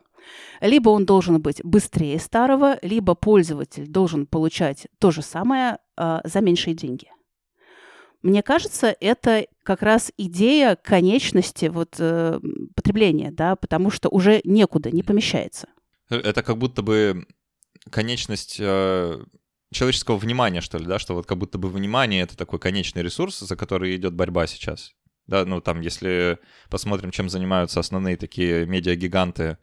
либо 0.60 0.90
он 0.90 1.06
должен 1.06 1.40
быть 1.40 1.62
быстрее 1.64 2.18
старого, 2.18 2.78
либо 2.82 3.14
пользователь 3.14 3.86
должен 3.86 4.26
получать 4.26 4.88
то 4.98 5.10
же 5.10 5.22
самое 5.22 5.78
э, 5.96 6.20
за 6.24 6.40
меньшие 6.40 6.74
деньги. 6.74 7.08
Мне 8.26 8.42
кажется, 8.42 8.96
это 8.98 9.46
как 9.62 9.82
раз 9.82 10.10
идея 10.18 10.74
конечности 10.74 11.66
вот, 11.66 11.94
э, 12.00 12.40
потребления, 12.74 13.30
да, 13.30 13.54
потому 13.54 13.88
что 13.88 14.08
уже 14.08 14.40
некуда, 14.42 14.90
не 14.90 15.04
помещается. 15.04 15.68
Это 16.10 16.42
как 16.42 16.58
будто 16.58 16.82
бы 16.82 17.24
конечность 17.88 18.56
э, 18.58 19.24
человеческого 19.72 20.16
внимания, 20.16 20.60
что 20.60 20.76
ли, 20.78 20.86
да, 20.86 20.98
что 20.98 21.14
вот 21.14 21.26
как 21.26 21.38
будто 21.38 21.56
бы 21.56 21.68
внимание— 21.68 22.22
это 22.24 22.36
такой 22.36 22.58
конечный 22.58 23.04
ресурс, 23.04 23.38
за 23.38 23.54
который 23.54 23.94
идет 23.94 24.12
борьба 24.12 24.48
сейчас. 24.48 24.90
Да, 25.28 25.44
ну 25.44 25.60
там, 25.60 25.80
если 25.80 26.40
посмотрим, 26.68 27.12
чем 27.12 27.28
занимаются 27.28 27.78
основные 27.78 28.16
такие 28.16 28.66
медиагиганты, 28.66 29.42
э, 29.44 29.56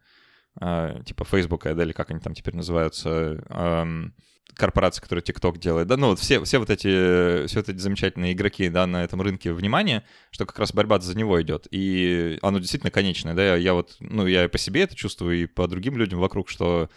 типа 0.60 1.26
Facebook, 1.26 1.64
да, 1.64 1.84
или 1.84 1.94
как 1.94 2.12
они 2.12 2.20
там 2.20 2.34
теперь 2.34 2.56
называются, 2.56 3.44
корпорации, 4.56 5.02
которые 5.02 5.24
TikTok 5.24 5.58
делает, 5.58 5.88
да, 5.88 5.98
ну 5.98 6.10
вот 6.10 6.20
все, 6.20 6.44
все 6.44 6.60
вот 6.60 6.70
эти, 6.70 7.48
все 7.48 7.60
вот 7.60 7.70
эти 7.70 7.78
замечательные 7.78 8.34
игроки, 8.34 8.70
да, 8.70 8.86
на 8.86 9.04
этом 9.04 9.22
рынке 9.22 9.52
внимания, 9.52 10.04
что 10.32 10.46
как 10.46 10.60
раз 10.60 10.74
борьба 10.74 11.00
за 11.00 11.18
него 11.18 11.42
идет, 11.42 11.68
и 11.72 12.38
оно 12.42 12.60
действительно 12.60 12.92
конечное, 12.92 13.34
да, 13.34 13.44
я, 13.44 13.56
я 13.56 13.74
вот, 13.74 13.96
ну, 14.00 14.28
я 14.28 14.46
и 14.46 14.48
по 14.48 14.58
себе 14.58 14.82
это 14.82 14.96
чувствую, 14.96 15.42
и 15.42 15.46
по 15.46 15.68
другим 15.68 15.98
людям 15.98 16.20
вокруг, 16.20 16.50
что 16.50 16.90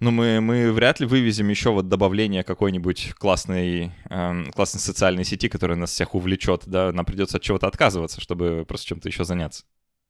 ну, 0.00 0.10
мы, 0.10 0.40
мы 0.40 0.72
вряд 0.72 1.00
ли 1.00 1.06
вывезем 1.06 1.48
еще 1.48 1.70
вот 1.70 1.88
добавление 1.88 2.42
какой-нибудь 2.42 3.14
классной, 3.14 3.92
эм, 4.10 4.50
классной 4.52 4.80
социальной 4.80 5.24
сети, 5.24 5.48
которая 5.48 5.76
нас 5.76 5.92
всех 5.92 6.14
увлечет, 6.14 6.62
да, 6.66 6.92
нам 6.92 7.04
придется 7.04 7.36
от 7.36 7.42
чего-то 7.42 7.68
отказываться, 7.68 8.20
чтобы 8.20 8.64
просто 8.66 8.88
чем-то 8.88 9.08
еще 9.08 9.24
заняться. 9.24 9.64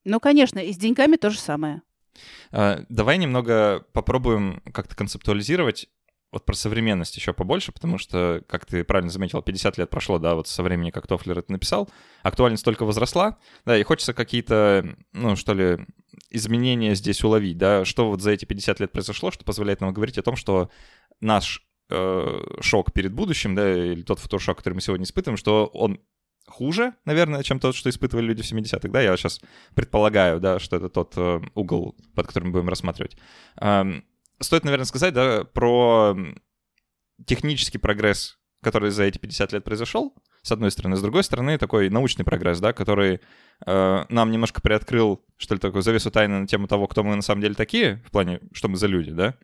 Ну, 0.04 0.20
конечно, 0.20 0.58
и 0.58 0.72
с 0.72 0.76
деньгами 0.76 1.16
то 1.16 1.30
же 1.30 1.38
самое. 1.38 1.82
Uh, 2.52 2.84
давай 2.88 3.18
немного 3.18 3.84
попробуем 3.92 4.62
как-то 4.72 4.94
концептуализировать 4.96 5.88
вот 6.34 6.44
про 6.44 6.54
современность 6.54 7.16
еще 7.16 7.32
побольше, 7.32 7.70
потому 7.70 7.96
что, 7.96 8.42
как 8.48 8.66
ты 8.66 8.82
правильно 8.82 9.10
заметил, 9.10 9.40
50 9.40 9.78
лет 9.78 9.88
прошло, 9.88 10.18
да, 10.18 10.34
вот 10.34 10.48
со 10.48 10.64
времени, 10.64 10.90
как 10.90 11.06
Тофлер 11.06 11.38
это 11.38 11.52
написал, 11.52 11.88
актуальность 12.24 12.64
только 12.64 12.84
возросла, 12.84 13.38
да, 13.64 13.78
и 13.78 13.84
хочется 13.84 14.14
какие-то, 14.14 14.96
ну, 15.12 15.36
что 15.36 15.54
ли, 15.54 15.86
изменения 16.30 16.96
здесь 16.96 17.22
уловить, 17.22 17.56
да, 17.56 17.84
что 17.84 18.10
вот 18.10 18.20
за 18.20 18.32
эти 18.32 18.46
50 18.46 18.80
лет 18.80 18.90
произошло, 18.90 19.30
что 19.30 19.44
позволяет 19.44 19.80
нам 19.80 19.94
говорить 19.94 20.18
о 20.18 20.22
том, 20.22 20.34
что 20.34 20.70
наш 21.20 21.64
э, 21.88 22.40
шок 22.60 22.92
перед 22.92 23.12
будущим, 23.12 23.54
да, 23.54 23.72
или 23.72 24.02
тот 24.02 24.18
футуршок, 24.18 24.58
который 24.58 24.74
мы 24.74 24.80
сегодня 24.80 25.04
испытываем, 25.04 25.36
что 25.36 25.66
он 25.66 26.00
хуже, 26.46 26.94
наверное, 27.04 27.42
чем 27.42 27.58
тот, 27.60 27.74
что 27.74 27.90
испытывали 27.90 28.26
люди 28.26 28.42
в 28.42 28.52
70-х, 28.52 28.88
да, 28.88 29.00
я 29.00 29.16
сейчас 29.16 29.40
предполагаю, 29.74 30.40
да, 30.40 30.58
что 30.58 30.76
это 30.76 30.88
тот 30.88 31.14
э, 31.16 31.40
угол, 31.54 31.96
под 32.14 32.26
которым 32.26 32.52
будем 32.52 32.68
рассматривать. 32.68 33.16
Эм, 33.60 34.04
стоит, 34.40 34.64
наверное, 34.64 34.84
сказать, 34.84 35.14
да, 35.14 35.44
про 35.44 36.16
технический 37.26 37.78
прогресс, 37.78 38.38
который 38.62 38.90
за 38.90 39.04
эти 39.04 39.18
50 39.18 39.52
лет 39.52 39.64
произошел, 39.64 40.14
с 40.42 40.52
одной 40.52 40.70
стороны. 40.70 40.96
С 40.96 41.02
другой 41.02 41.24
стороны, 41.24 41.58
такой 41.58 41.88
научный 41.88 42.24
прогресс, 42.24 42.60
да, 42.60 42.72
который 42.72 43.20
э, 43.66 44.04
нам 44.08 44.30
немножко 44.30 44.60
приоткрыл, 44.60 45.24
что 45.36 45.54
ли, 45.54 45.60
такую 45.60 45.82
завесу 45.82 46.10
тайны 46.10 46.40
на 46.40 46.46
тему 46.46 46.68
того, 46.68 46.86
кто 46.86 47.02
мы 47.02 47.16
на 47.16 47.22
самом 47.22 47.40
деле 47.40 47.54
такие, 47.54 48.02
в 48.06 48.10
плане, 48.10 48.40
что 48.52 48.68
мы 48.68 48.76
за 48.76 48.86
люди, 48.86 49.12
да. 49.12 49.34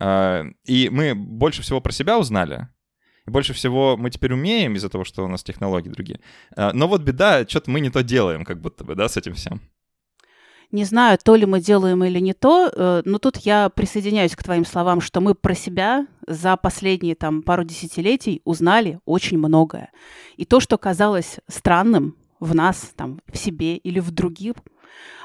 Э, 0.00 0.44
и 0.64 0.88
мы 0.90 1.14
больше 1.14 1.62
всего 1.62 1.80
про 1.80 1.92
себя 1.92 2.18
узнали, 2.18 2.68
и 3.28 3.30
больше 3.30 3.52
всего 3.52 3.96
мы 3.96 4.10
теперь 4.10 4.32
умеем 4.32 4.74
из-за 4.74 4.88
того, 4.88 5.04
что 5.04 5.24
у 5.24 5.28
нас 5.28 5.42
технологии 5.42 5.90
другие. 5.90 6.20
Э, 6.56 6.72
но 6.72 6.88
вот 6.88 7.02
беда, 7.02 7.46
что-то 7.46 7.70
мы 7.70 7.80
не 7.80 7.90
то 7.90 8.02
делаем, 8.02 8.44
как 8.44 8.60
будто 8.60 8.84
бы, 8.84 8.94
да, 8.94 9.08
с 9.08 9.16
этим 9.16 9.34
всем. 9.34 9.60
Не 10.70 10.84
знаю, 10.84 11.18
то 11.22 11.34
ли 11.36 11.46
мы 11.46 11.60
делаем 11.60 12.02
или 12.04 12.18
не 12.20 12.32
то, 12.32 12.70
э, 12.74 13.02
но 13.04 13.18
тут 13.18 13.36
я 13.38 13.68
присоединяюсь 13.68 14.34
к 14.34 14.42
твоим 14.42 14.64
словам, 14.64 15.00
что 15.00 15.20
мы 15.20 15.34
про 15.34 15.54
себя 15.54 16.06
за 16.26 16.56
последние 16.56 17.14
там 17.14 17.42
пару 17.42 17.64
десятилетий 17.64 18.40
узнали 18.44 18.98
очень 19.04 19.38
многое. 19.38 19.90
И 20.36 20.44
то, 20.44 20.60
что 20.60 20.78
казалось 20.78 21.38
странным 21.48 22.16
в 22.40 22.54
нас, 22.54 22.92
там, 22.96 23.20
в 23.30 23.36
себе 23.36 23.76
или 23.76 24.00
в 24.00 24.10
других, 24.10 24.54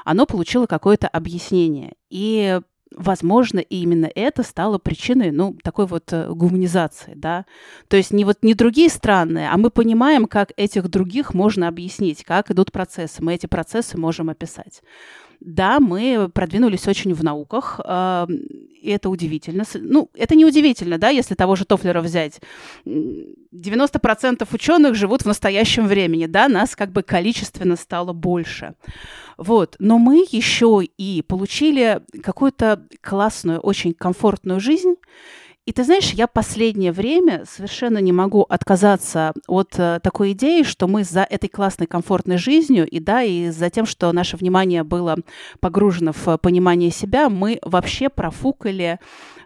оно 0.04 0.26
получило 0.26 0.66
какое-то 0.66 1.08
объяснение. 1.08 1.94
И 2.10 2.60
возможно, 2.96 3.58
именно 3.58 4.10
это 4.14 4.42
стало 4.42 4.78
причиной, 4.78 5.30
ну, 5.30 5.56
такой 5.62 5.86
вот 5.86 6.12
э, 6.12 6.28
гуманизации, 6.28 7.12
да. 7.14 7.46
То 7.88 7.96
есть 7.96 8.12
не 8.12 8.24
вот 8.24 8.38
не 8.42 8.54
другие 8.54 8.88
страны, 8.88 9.48
а 9.50 9.56
мы 9.56 9.70
понимаем, 9.70 10.26
как 10.26 10.52
этих 10.56 10.88
других 10.88 11.34
можно 11.34 11.68
объяснить, 11.68 12.24
как 12.24 12.50
идут 12.50 12.72
процессы. 12.72 13.22
Мы 13.22 13.34
эти 13.34 13.46
процессы 13.46 13.98
можем 13.98 14.30
описать. 14.30 14.82
Да, 15.40 15.80
мы 15.80 16.30
продвинулись 16.32 16.88
очень 16.88 17.14
в 17.14 17.22
науках, 17.22 17.80
э, 17.84 18.26
и 18.80 18.90
это 18.90 19.08
удивительно. 19.08 19.64
Ну, 19.74 20.10
это 20.14 20.34
не 20.34 20.44
удивительно, 20.44 20.98
да, 20.98 21.08
если 21.08 21.34
того 21.34 21.56
же 21.56 21.64
Тофлера 21.64 22.00
взять. 22.00 22.40
90% 22.84 24.46
ученых 24.52 24.94
живут 24.94 25.22
в 25.22 25.26
настоящем 25.26 25.86
времени, 25.86 26.26
да, 26.26 26.48
нас 26.48 26.76
как 26.76 26.92
бы 26.92 27.02
количественно 27.02 27.76
стало 27.76 28.12
больше. 28.12 28.74
Вот. 29.38 29.76
Но 29.78 29.98
мы 29.98 30.26
еще 30.30 30.82
и 30.98 31.22
получили 31.22 32.00
какую-то 32.22 32.86
классную, 33.00 33.60
очень 33.60 33.94
комфортную 33.94 34.60
жизнь, 34.60 34.96
и 35.66 35.72
ты 35.72 35.82
знаешь, 35.82 36.12
я 36.12 36.26
последнее 36.26 36.92
время 36.92 37.44
совершенно 37.46 37.96
не 37.96 38.12
могу 38.12 38.42
отказаться 38.42 39.32
от 39.46 39.78
э, 39.78 39.98
такой 40.02 40.32
идеи, 40.32 40.62
что 40.62 40.86
мы 40.86 41.04
за 41.04 41.22
этой 41.22 41.48
классной 41.48 41.86
комфортной 41.86 42.36
жизнью 42.36 42.86
и 42.86 43.00
да, 43.00 43.22
и 43.22 43.48
за 43.48 43.70
тем, 43.70 43.86
что 43.86 44.12
наше 44.12 44.36
внимание 44.36 44.82
было 44.82 45.16
погружено 45.60 46.12
в 46.12 46.36
понимание 46.36 46.90
себя, 46.90 47.30
мы 47.30 47.60
вообще 47.62 48.10
профукали 48.10 48.98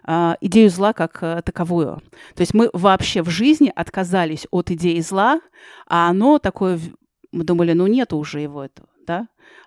э, 0.05 0.35
идею 0.41 0.69
зла 0.69 0.91
как 0.91 1.19
э, 1.21 1.41
таковую. 1.45 2.01
То 2.35 2.41
есть 2.41 2.53
мы 2.53 2.69
вообще 2.73 3.21
в 3.21 3.29
жизни 3.29 3.71
отказались 3.73 4.45
от 4.51 4.71
идеи 4.71 4.99
зла, 4.99 5.39
а 5.87 6.09
оно 6.09 6.37
такое, 6.37 6.81
мы 7.31 7.45
думали, 7.45 7.71
ну 7.71 7.87
нет 7.87 8.11
уже 8.11 8.41
его 8.41 8.65
этого, 8.65 8.88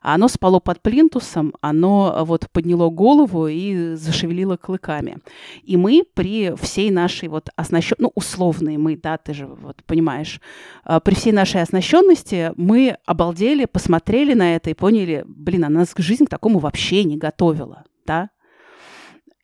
оно 0.02 0.28
спало 0.28 0.60
под 0.60 0.82
плинтусом, 0.82 1.54
оно 1.60 2.14
э, 2.14 2.24
вот 2.24 2.48
подняло 2.50 2.90
голову 2.90 3.46
и 3.46 3.94
зашевелило 3.94 4.56
клыками. 4.56 5.18
И 5.62 5.76
мы 5.76 6.04
при 6.14 6.54
всей 6.56 6.90
нашей 6.90 7.28
вот 7.28 7.50
оснащенности, 7.56 8.02
ну, 8.02 8.12
условные 8.14 8.78
мы, 8.78 8.96
да, 8.96 9.16
ты 9.16 9.32
же 9.32 9.46
вот 9.46 9.82
понимаешь, 9.84 10.40
э, 10.84 11.00
при 11.04 11.14
всей 11.14 11.32
нашей 11.32 11.62
оснащенности 11.62 12.52
мы 12.56 12.96
обалдели, 13.06 13.64
посмотрели 13.64 14.34
на 14.34 14.56
это 14.56 14.70
и 14.70 14.74
поняли, 14.74 15.24
блин, 15.26 15.64
а 15.64 15.68
нас 15.68 15.94
жизнь 15.96 16.26
к 16.26 16.30
такому 16.30 16.58
вообще 16.58 17.04
не 17.04 17.16
готовила, 17.16 17.84
да. 18.06 18.30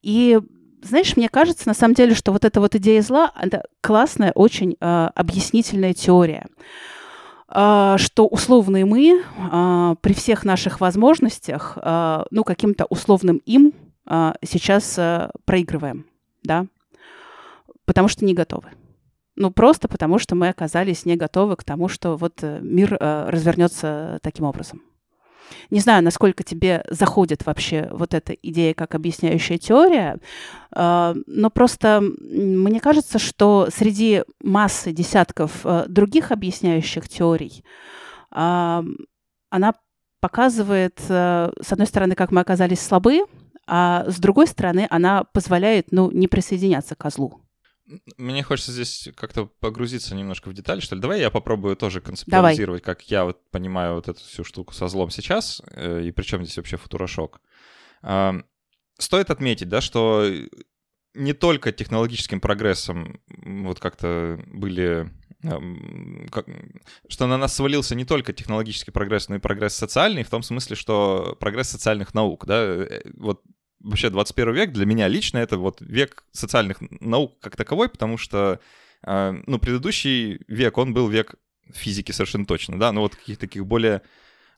И 0.02 0.38
знаешь, 0.82 1.16
мне 1.16 1.28
кажется, 1.28 1.68
на 1.68 1.74
самом 1.74 1.94
деле, 1.94 2.14
что 2.14 2.32
вот 2.32 2.44
эта 2.44 2.60
вот 2.60 2.74
идея 2.74 3.02
зла, 3.02 3.32
это 3.40 3.64
классная, 3.80 4.32
очень 4.32 4.76
э, 4.80 5.08
объяснительная 5.14 5.92
теория. 5.92 6.46
А, 7.50 7.96
что 7.96 8.26
условные 8.26 8.84
мы 8.84 9.22
а, 9.38 9.94
при 10.02 10.12
всех 10.12 10.44
наших 10.44 10.80
возможностях, 10.80 11.78
а, 11.80 12.26
ну, 12.30 12.44
каким-то 12.44 12.84
условным 12.86 13.38
им 13.46 13.72
сейчас 14.42 14.98
проигрываем, 15.44 16.06
да, 16.42 16.64
потому 17.84 18.08
что 18.08 18.24
не 18.24 18.32
готовы. 18.32 18.70
Ну, 19.36 19.50
просто 19.50 19.86
потому 19.86 20.18
что 20.18 20.34
мы 20.34 20.48
оказались 20.48 21.04
не 21.04 21.14
готовы 21.14 21.56
к 21.56 21.62
тому, 21.64 21.88
что 21.88 22.16
вот 22.16 22.38
э, 22.40 22.58
мир 22.62 22.96
развернется 22.98 24.18
таким 24.22 24.46
образом. 24.46 24.80
Не 25.70 25.80
знаю, 25.80 26.02
насколько 26.02 26.42
тебе 26.44 26.84
заходит 26.88 27.46
вообще 27.46 27.88
вот 27.90 28.14
эта 28.14 28.32
идея 28.32 28.74
как 28.74 28.94
объясняющая 28.94 29.58
теория, 29.58 30.18
а, 30.72 31.14
но 31.26 31.50
просто 31.50 32.00
мне 32.00 32.80
кажется, 32.80 33.18
что 33.18 33.68
среди 33.74 34.24
массы 34.42 34.92
десятков 34.92 35.60
э, 35.64 35.86
других 35.88 36.32
объясняющих 36.32 37.08
теорий 37.08 37.64
а, 38.30 38.84
она 39.50 39.74
показывает, 40.20 41.00
э, 41.08 41.50
с 41.60 41.72
одной 41.72 41.86
стороны, 41.86 42.14
как 42.14 42.32
мы 42.32 42.40
оказались 42.40 42.80
слабы, 42.80 43.24
а 43.66 44.04
с 44.08 44.18
другой 44.18 44.46
стороны, 44.46 44.86
она 44.90 45.24
позволяет, 45.24 45.92
ну, 45.92 46.10
не 46.10 46.26
присоединяться 46.26 46.94
к 46.94 47.10
злу. 47.10 47.42
Мне 48.16 48.42
хочется 48.42 48.72
здесь 48.72 49.08
как-то 49.16 49.46
погрузиться 49.46 50.14
немножко 50.14 50.48
в 50.48 50.54
детали, 50.54 50.80
что 50.80 50.94
ли. 50.94 51.00
Давай 51.00 51.20
я 51.20 51.30
попробую 51.30 51.76
тоже 51.76 52.00
концептуализировать, 52.00 52.82
Давай. 52.82 52.94
как 52.96 53.10
я 53.10 53.24
вот 53.24 53.50
понимаю 53.50 53.94
вот 53.94 54.08
эту 54.08 54.20
всю 54.20 54.44
штуку 54.44 54.74
со 54.74 54.88
злом 54.88 55.10
сейчас, 55.10 55.62
э, 55.70 56.02
и 56.02 56.10
причем 56.10 56.44
здесь 56.44 56.56
вообще 56.56 56.76
футурошок. 56.76 57.40
Стоит 58.98 59.30
отметить, 59.30 59.68
да, 59.68 59.80
что 59.80 60.28
не 61.14 61.32
только 61.32 61.72
технологическим 61.72 62.40
прогрессом 62.40 63.20
вот 63.26 63.80
как-то 63.80 64.40
были 64.46 65.10
как, 66.30 66.46
что 67.08 67.26
на 67.26 67.38
нас 67.38 67.54
свалился 67.54 67.94
не 67.94 68.04
только 68.04 68.32
технологический 68.32 68.90
прогресс, 68.90 69.28
но 69.28 69.36
и 69.36 69.40
прогресс 69.40 69.74
социальный, 69.74 70.24
в 70.24 70.30
том 70.30 70.42
смысле, 70.42 70.74
что 70.74 71.36
прогресс 71.38 71.68
социальных 71.68 72.12
наук, 72.12 72.44
да, 72.44 72.60
э, 72.60 73.02
вот 73.16 73.42
вообще 73.80 74.10
21 74.10 74.54
век 74.54 74.72
для 74.72 74.86
меня 74.86 75.08
лично 75.08 75.38
это 75.38 75.56
вот 75.56 75.80
век 75.80 76.24
социальных 76.32 76.78
наук 77.00 77.38
как 77.40 77.56
таковой, 77.56 77.88
потому 77.88 78.16
что, 78.16 78.60
э, 79.02 79.42
ну, 79.46 79.58
предыдущий 79.58 80.40
век, 80.48 80.78
он 80.78 80.94
был 80.94 81.08
век 81.08 81.34
физики 81.72 82.12
совершенно 82.12 82.46
точно, 82.46 82.78
да, 82.78 82.92
но 82.92 83.02
вот 83.02 83.16
каких-то 83.16 83.42
таких 83.42 83.66
более 83.66 84.02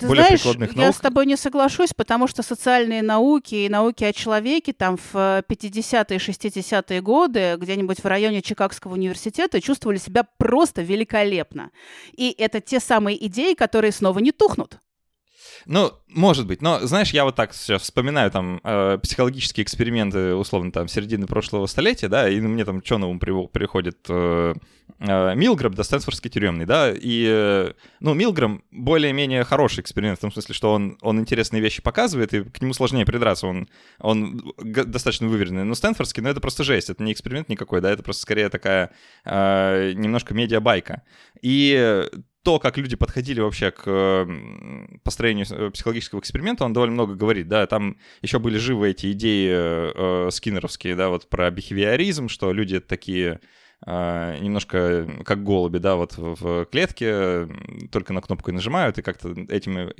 ты 0.00 0.06
более 0.06 0.24
знаешь, 0.24 0.40
прикладных 0.40 0.74
наук. 0.74 0.86
я 0.86 0.92
с 0.92 0.96
тобой 0.96 1.26
не 1.26 1.36
соглашусь, 1.36 1.92
потому 1.92 2.26
что 2.26 2.42
социальные 2.42 3.02
науки 3.02 3.54
и 3.54 3.68
науки 3.68 4.02
о 4.04 4.14
человеке 4.14 4.72
там 4.72 4.96
в 4.96 5.14
50-е, 5.14 6.18
60-е 6.18 7.02
годы 7.02 7.56
где-нибудь 7.58 8.02
в 8.02 8.06
районе 8.06 8.40
Чикагского 8.40 8.94
университета 8.94 9.60
чувствовали 9.60 9.98
себя 9.98 10.24
просто 10.38 10.80
великолепно. 10.80 11.70
И 12.12 12.34
это 12.38 12.62
те 12.62 12.80
самые 12.80 13.26
идеи, 13.26 13.52
которые 13.52 13.92
снова 13.92 14.20
не 14.20 14.32
тухнут. 14.32 14.78
Ну, 15.66 15.92
может 16.08 16.46
быть, 16.46 16.62
но, 16.62 16.80
знаешь, 16.80 17.10
я 17.10 17.24
вот 17.24 17.36
так 17.36 17.54
сейчас 17.54 17.82
вспоминаю 17.82 18.30
там 18.30 18.60
э, 18.64 18.98
психологические 19.02 19.64
эксперименты, 19.64 20.34
условно, 20.34 20.72
там, 20.72 20.88
середины 20.88 21.26
прошлого 21.26 21.66
столетия, 21.66 22.08
да, 22.08 22.28
и 22.28 22.40
мне 22.40 22.64
там 22.64 22.84
что 22.84 22.98
новым 22.98 23.18
при, 23.18 23.46
приходит 23.46 23.98
э, 24.08 24.54
э, 24.98 25.34
Милгрэм, 25.34 25.74
да, 25.74 25.84
Стэнфордский 25.84 26.30
тюремный, 26.30 26.66
да, 26.66 26.92
и, 26.92 27.26
э, 27.28 27.72
ну, 28.00 28.14
Милгрэм 28.14 28.64
более-менее 28.70 29.44
хороший 29.44 29.80
эксперимент, 29.80 30.18
в 30.18 30.22
том 30.22 30.32
смысле, 30.32 30.54
что 30.54 30.72
он, 30.72 30.98
он 31.02 31.20
интересные 31.20 31.62
вещи 31.62 31.82
показывает, 31.82 32.34
и 32.34 32.44
к 32.44 32.60
нему 32.60 32.72
сложнее 32.72 33.04
придраться, 33.04 33.46
он, 33.46 33.68
он 34.00 34.54
достаточно 34.58 35.28
выверенный, 35.28 35.64
но 35.64 35.74
Стэнфордский, 35.74 36.22
ну, 36.22 36.28
это 36.28 36.40
просто 36.40 36.64
жесть, 36.64 36.90
это 36.90 37.02
не 37.02 37.12
эксперимент 37.12 37.48
никакой, 37.48 37.80
да, 37.80 37.90
это 37.90 38.02
просто 38.02 38.22
скорее 38.22 38.48
такая 38.48 38.90
э, 39.24 39.92
немножко 39.94 40.34
медиабайка. 40.34 41.02
И 41.42 42.08
то, 42.42 42.58
как 42.58 42.78
люди 42.78 42.96
подходили 42.96 43.40
вообще 43.40 43.70
к 43.70 44.26
построению 45.04 45.46
э, 45.50 45.70
психологического 45.70 46.20
эксперимента, 46.20 46.64
он 46.64 46.72
довольно 46.72 46.94
много 46.94 47.14
говорит, 47.14 47.48
да, 47.48 47.66
там 47.66 47.98
еще 48.22 48.38
были 48.38 48.56
живы 48.56 48.90
эти 48.90 49.12
идеи 49.12 49.50
э, 49.52 50.30
скиннеровские, 50.30 50.96
да, 50.96 51.10
вот 51.10 51.28
про 51.28 51.50
бихевиоризм, 51.50 52.28
что 52.28 52.52
люди 52.52 52.80
такие 52.80 53.40
э, 53.86 54.38
немножко 54.40 55.22
как 55.24 55.42
голуби, 55.42 55.78
да, 55.78 55.96
вот 55.96 56.14
в 56.16 56.64
клетке 56.66 57.46
только 57.92 58.14
на 58.14 58.22
кнопку 58.22 58.50
и 58.50 58.54
нажимают, 58.54 58.96
и 58.98 59.02
как-то 59.02 59.30
этим 59.48 59.90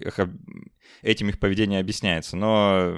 этим 1.03 1.29
их 1.29 1.39
поведение 1.39 1.81
объясняется. 1.81 2.37
Но 2.37 2.97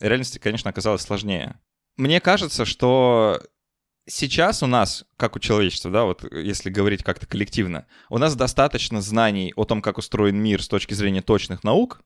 реальности, 0.00 0.38
конечно, 0.38 0.68
оказалось 0.70 1.02
сложнее. 1.02 1.58
Мне 1.96 2.20
кажется, 2.20 2.64
что 2.64 3.40
сейчас 4.06 4.62
у 4.62 4.66
нас, 4.66 5.04
как 5.16 5.36
у 5.36 5.38
человечества, 5.38 5.90
да, 5.90 6.04
вот 6.04 6.24
если 6.32 6.70
говорить 6.70 7.02
как-то 7.02 7.26
коллективно, 7.26 7.86
у 8.08 8.18
нас 8.18 8.34
достаточно 8.34 9.00
знаний 9.00 9.52
о 9.56 9.64
том, 9.64 9.82
как 9.82 9.98
устроен 9.98 10.36
мир 10.36 10.62
с 10.62 10.68
точки 10.68 10.94
зрения 10.94 11.22
точных 11.22 11.64
наук, 11.64 12.02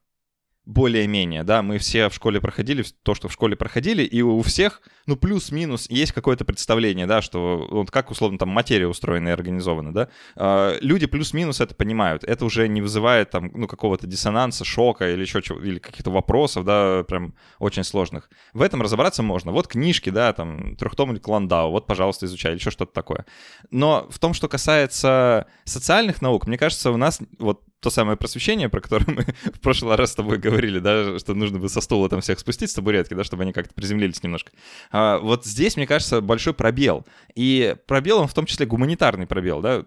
более-менее, 0.67 1.43
да, 1.43 1.61
мы 1.61 1.77
все 1.77 2.09
в 2.09 2.13
школе 2.13 2.41
проходили 2.41 2.83
то, 3.01 3.15
что 3.15 3.29
в 3.29 3.33
школе 3.33 3.55
проходили, 3.55 4.03
и 4.03 4.21
у 4.21 4.41
всех, 4.41 4.81
ну, 5.05 5.15
плюс-минус 5.15 5.89
есть 5.89 6.11
какое-то 6.11 6.43
представление, 6.43 7.07
да, 7.07 7.21
что 7.21 7.65
вот 7.71 7.89
как, 7.89 8.11
условно, 8.11 8.37
там 8.37 8.49
материя 8.49 8.85
устроена 8.85 9.29
и 9.29 9.31
организована, 9.31 9.93
да, 9.93 10.09
э, 10.35 10.77
люди 10.81 11.07
плюс-минус 11.07 11.61
это 11.61 11.73
понимают, 11.73 12.25
это 12.25 12.43
уже 12.43 12.67
не 12.67 12.81
вызывает 12.81 13.29
там, 13.29 13.49
ну, 13.53 13.65
какого-то 13.65 14.07
диссонанса, 14.07 14.65
шока 14.65 15.09
или 15.09 15.21
еще 15.21 15.41
чего, 15.41 15.57
или 15.61 15.79
каких-то 15.79 16.11
вопросов, 16.11 16.65
да, 16.65 17.05
прям 17.07 17.33
очень 17.59 17.85
сложных. 17.85 18.29
В 18.53 18.61
этом 18.61 18.81
разобраться 18.81 19.23
можно. 19.23 19.53
Вот 19.53 19.69
книжки, 19.69 20.09
да, 20.09 20.33
там, 20.33 20.75
трехтомник 20.75 21.25
Ландау, 21.25 21.71
вот, 21.71 21.87
пожалуйста, 21.87 22.25
изучай, 22.25 22.51
или 22.51 22.59
еще 22.59 22.71
что-то 22.71 22.91
такое. 22.91 23.25
Но 23.71 24.05
в 24.09 24.19
том, 24.19 24.33
что 24.33 24.49
касается 24.49 25.47
социальных 25.63 26.21
наук, 26.21 26.45
мне 26.45 26.57
кажется, 26.57 26.91
у 26.91 26.97
нас 26.97 27.21
вот 27.39 27.61
то 27.79 27.89
самое 27.89 28.17
просвещение, 28.17 28.69
про 28.69 28.81
которое 28.81 29.05
мы 29.07 29.23
в 29.53 29.59
прошлый 29.59 29.95
раз 29.95 30.11
с 30.11 30.15
тобой 30.15 30.37
говорили, 30.37 30.79
да, 30.79 31.19
что 31.19 31.33
нужно 31.33 31.59
бы 31.59 31.69
со 31.69 31.81
стула 31.81 32.09
там 32.09 32.21
всех 32.21 32.39
спустить 32.39 32.71
с 32.71 32.73
табуретки, 32.73 33.13
да, 33.13 33.23
чтобы 33.23 33.43
они 33.43 33.53
как-то 33.53 33.73
приземлились 33.73 34.23
немножко. 34.23 34.51
А, 34.91 35.19
вот 35.19 35.45
здесь, 35.45 35.77
мне 35.77 35.85
кажется, 35.87 36.21
большой 36.21 36.53
пробел. 36.53 37.05
И 37.35 37.75
пробел, 37.87 38.19
он 38.19 38.27
в 38.27 38.33
том 38.33 38.45
числе 38.45 38.65
гуманитарный 38.65 39.27
пробел, 39.27 39.61
да, 39.61 39.85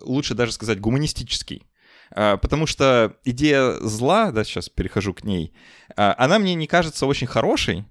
лучше 0.00 0.34
даже 0.34 0.52
сказать 0.52 0.80
гуманистический. 0.80 1.66
А, 2.14 2.36
потому 2.36 2.66
что 2.66 3.16
идея 3.24 3.78
зла, 3.80 4.30
да, 4.30 4.44
сейчас 4.44 4.68
перехожу 4.68 5.14
к 5.14 5.24
ней, 5.24 5.52
а, 5.96 6.14
она 6.18 6.38
мне 6.38 6.54
не 6.54 6.66
кажется 6.66 7.06
очень 7.06 7.26
хорошей, 7.26 7.84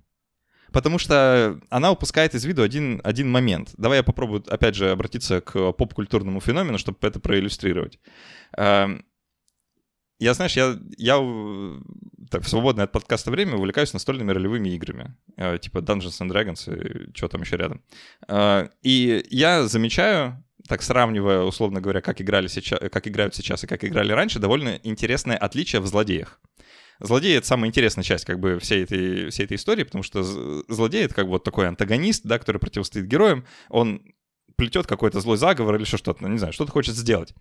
потому 0.72 0.98
что 0.98 1.60
она 1.70 1.92
упускает 1.92 2.36
из 2.36 2.46
виду 2.46 2.64
один, 2.64 3.02
один 3.04 3.30
момент. 3.30 3.72
Давай 3.78 4.00
я 4.00 4.04
попробую, 4.04 4.44
опять 4.48 4.76
же, 4.76 4.92
обратиться 4.92 5.42
к 5.42 5.72
поп-культурному 5.74 6.40
феномену, 6.40 6.78
чтобы 6.78 6.98
это 7.02 7.20
проиллюстрировать. 7.20 8.00
Эм, 8.58 9.06
я, 10.20 10.34
знаешь, 10.34 10.56
я, 10.56 10.78
я 10.98 11.18
так, 12.30 12.44
в 12.44 12.48
свободное 12.48 12.86
от 12.86 12.92
подкаста 12.92 13.32
время 13.32 13.56
увлекаюсь 13.56 13.94
настольными 13.94 14.32
ролевыми 14.32 14.70
играми, 14.70 15.16
э, 15.36 15.58
типа 15.58 15.80
Dungeons 15.80 16.22
and 16.22 16.30
Dragons 16.30 16.70
и 16.70 17.16
что 17.16 17.28
там 17.28 17.42
еще 17.42 17.58
рядом. 17.58 17.82
Э, 18.28 18.70
и 18.84 19.26
я 19.30 19.68
замечаю, 19.68 20.44
так 20.68 20.82
сравнивая, 20.84 21.42
условно 21.42 21.82
говоря, 21.82 22.02
как, 22.02 22.22
играли 22.22 22.48
сейчас, 22.48 22.80
как 22.92 23.08
играют 23.08 23.36
сейчас 23.36 23.64
и 23.64 23.68
как 23.68 23.84
играли 23.84 24.14
раньше, 24.14 24.40
довольно 24.40 24.80
интересное 24.84 25.38
отличие 25.38 25.82
в 25.82 25.88
злодеях. 25.88 26.40
Злодей— 27.02 27.38
это 27.38 27.48
самая 27.48 27.70
интересная 27.70 28.04
часть 28.04 28.26
как 28.26 28.40
бы 28.40 28.60
всей 28.60 28.84
этой, 28.84 29.30
всей 29.32 29.46
этой 29.46 29.58
истории, 29.58 29.84
потому 29.84 30.04
что 30.04 30.24
злодей— 30.68 31.04
это 31.06 31.16
как 31.16 31.26
бы 31.26 31.32
вот 31.32 31.44
такой 31.44 31.68
антагонист, 31.68 32.24
да, 32.26 32.38
который 32.38 32.60
противостоит 32.60 33.08
героям. 33.08 33.46
Он 33.70 34.02
плетет 34.56 34.86
какой-то 34.86 35.20
злой 35.20 35.38
заговор 35.38 35.76
или 35.76 35.86
что-то, 35.86 36.16
ну, 36.20 36.28
не 36.28 36.38
знаю, 36.38 36.54
что-то 36.54 36.72
хочет 36.72 36.96
сделать. 36.96 37.34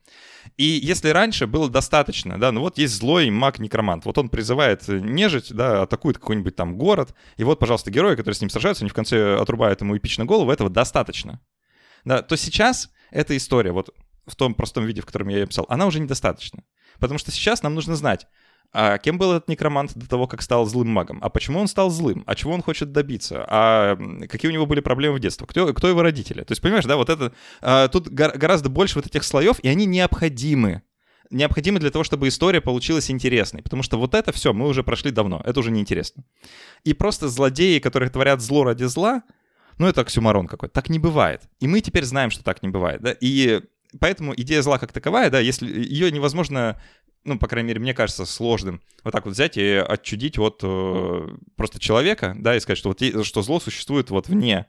И 0.57 0.65
если 0.65 1.11
раньше 1.11 1.47
было 1.47 1.69
достаточно, 1.69 2.41
да, 2.41 2.51
ну 2.51 2.61
вот 2.61 2.79
есть 2.79 2.95
злой 2.95 3.29
маг-некромант, 3.29 4.07
вот 4.07 4.17
он 4.17 4.31
призывает 4.31 4.89
нежить, 4.89 5.53
да, 5.53 5.83
атакует 5.83 6.17
какой-нибудь 6.17 6.57
там 6.57 6.79
город, 6.79 7.15
и 7.37 7.45
вот, 7.45 7.59
пожалуйста, 7.59 7.91
герои, 7.91 8.17
которые 8.17 8.37
с 8.37 8.41
ним 8.41 8.49
сражаются, 8.49 8.85
они 8.85 8.91
в 8.91 8.95
конце 8.95 9.37
отрубают 9.37 9.83
ему 9.83 9.95
эпично 9.99 10.25
голову, 10.25 10.51
этого 10.51 10.71
достаточно. 10.71 11.41
Да, 12.05 12.23
то 12.23 12.37
сейчас 12.37 12.91
эта 13.11 13.37
история, 13.37 13.73
вот 13.73 13.95
в 14.27 14.35
том 14.37 14.55
простом 14.55 14.87
виде, 14.87 15.03
в 15.03 15.07
котором 15.07 15.29
я 15.29 15.41
ее 15.41 15.47
писал, 15.47 15.67
она 15.69 15.87
уже 15.87 16.01
недостаточна. 16.01 16.65
Потому 16.99 17.19
что 17.19 17.31
сейчас 17.31 17.63
нам 17.63 17.75
нужно 17.75 17.97
знать, 17.97 18.27
а 18.73 18.99
кем 18.99 19.19
был 19.19 19.33
этот 19.33 19.49
некромант 19.49 19.97
до 19.97 20.09
того, 20.09 20.27
как 20.29 20.43
стал 20.43 20.65
злым 20.67 20.89
магом? 20.89 21.19
А 21.23 21.29
почему 21.29 21.59
он 21.59 21.67
стал 21.67 21.91
злым? 21.91 22.23
А 22.27 22.37
чего 22.37 22.53
он 22.53 22.63
хочет 22.63 22.93
добиться? 22.93 23.45
А 23.49 23.97
какие 24.29 24.49
у 24.51 24.55
него 24.55 24.67
были 24.67 24.81
проблемы 24.81 25.17
в 25.17 25.21
детстве? 25.21 25.47
Кто, 25.47 25.75
кто 25.75 25.89
его 25.89 26.03
родители? 26.03 26.43
То 26.45 26.53
есть, 26.53 26.63
понимаешь, 26.63 26.85
да, 26.85 26.97
вот 26.97 27.11
это... 27.11 27.33
А, 27.61 27.89
тут 27.89 28.09
гораздо 28.09 28.69
больше 28.69 28.97
вот 28.97 29.07
этих 29.07 29.25
слоев, 29.25 29.59
и 29.61 29.69
они 29.69 29.87
необходимы. 29.87 30.83
Необходимы 31.31 31.81
для 31.81 31.91
того, 31.91 32.05
чтобы 32.05 32.29
история 32.29 32.61
получилась 32.61 33.11
интересной. 33.11 33.63
Потому 33.63 33.83
что 33.83 33.99
вот 33.99 34.15
это 34.15 34.31
все 34.31 34.53
мы 34.53 34.69
уже 34.69 34.85
прошли 34.85 35.11
давно. 35.11 35.43
Это 35.45 35.59
уже 35.59 35.73
неинтересно. 35.73 36.23
И 36.85 36.95
просто 36.95 37.29
злодеи, 37.29 37.81
которые 37.81 38.09
творят 38.11 38.41
зло 38.41 38.63
ради 38.63 38.85
зла, 38.85 39.23
ну, 39.79 39.89
это 39.89 40.03
оксюмарон 40.03 40.47
какой-то. 40.47 40.73
Так 40.73 40.91
не 40.91 40.99
бывает. 41.01 41.43
И 41.59 41.67
мы 41.67 41.81
теперь 41.81 42.05
знаем, 42.05 42.31
что 42.31 42.45
так 42.45 42.63
не 42.63 42.69
бывает. 42.69 43.01
Да? 43.01 43.17
И 43.21 43.63
поэтому 43.99 44.35
идея 44.37 44.63
зла 44.63 44.79
как 44.79 44.93
таковая, 44.93 45.31
да, 45.31 45.41
если 45.41 45.67
ее 45.67 46.13
невозможно 46.13 46.81
ну, 47.25 47.39
по 47.39 47.49
крайней 47.49 47.69
мере, 47.69 47.81
мне 47.81 47.95
кажется 47.95 48.25
сложным 48.25 48.81
вот 49.05 49.13
так 49.13 49.25
вот 49.25 49.35
взять 49.35 49.57
и 49.57 49.75
отчудить 49.75 50.39
от 50.39 50.61
э, 50.63 51.29
просто 51.57 51.79
человека, 51.79 52.35
да, 52.39 52.57
и 52.57 52.61
сказать, 52.61 52.79
что 52.79 52.89
вот 52.89 53.27
что 53.27 53.43
зло 53.43 53.61
существует 53.61 54.11
вот 54.11 54.29
вне, 54.29 54.67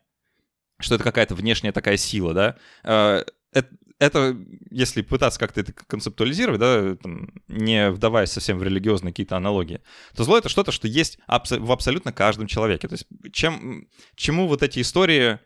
что 0.80 0.96
это 0.96 1.04
какая-то 1.04 1.36
внешняя 1.36 1.72
такая 1.72 1.98
сила, 1.98 2.34
да. 2.34 2.58
Э, 2.84 3.24
это, 3.54 3.70
это, 4.00 4.38
если 4.70 5.02
пытаться 5.02 5.40
как-то 5.40 5.62
это 5.62 5.74
концептуализировать, 5.74 6.60
да, 6.60 6.96
там, 6.96 7.30
не 7.48 7.92
вдаваясь 7.92 8.32
совсем 8.32 8.58
в 8.58 8.64
религиозные 8.64 9.12
какие-то 9.12 9.38
аналогии, 9.38 9.82
то 10.16 10.24
зло— 10.24 10.38
это 10.40 10.50
что-то, 10.50 10.72
что 10.72 10.88
есть 10.88 11.20
абс- 11.28 11.52
в 11.52 11.72
абсолютно 11.72 12.12
каждом 12.12 12.48
человеке. 12.48 12.88
То 12.88 12.94
есть 12.94 13.06
чем, 13.32 13.88
чему 14.16 14.48
вот 14.48 14.64
эти 14.64 14.82
истории 14.82 15.40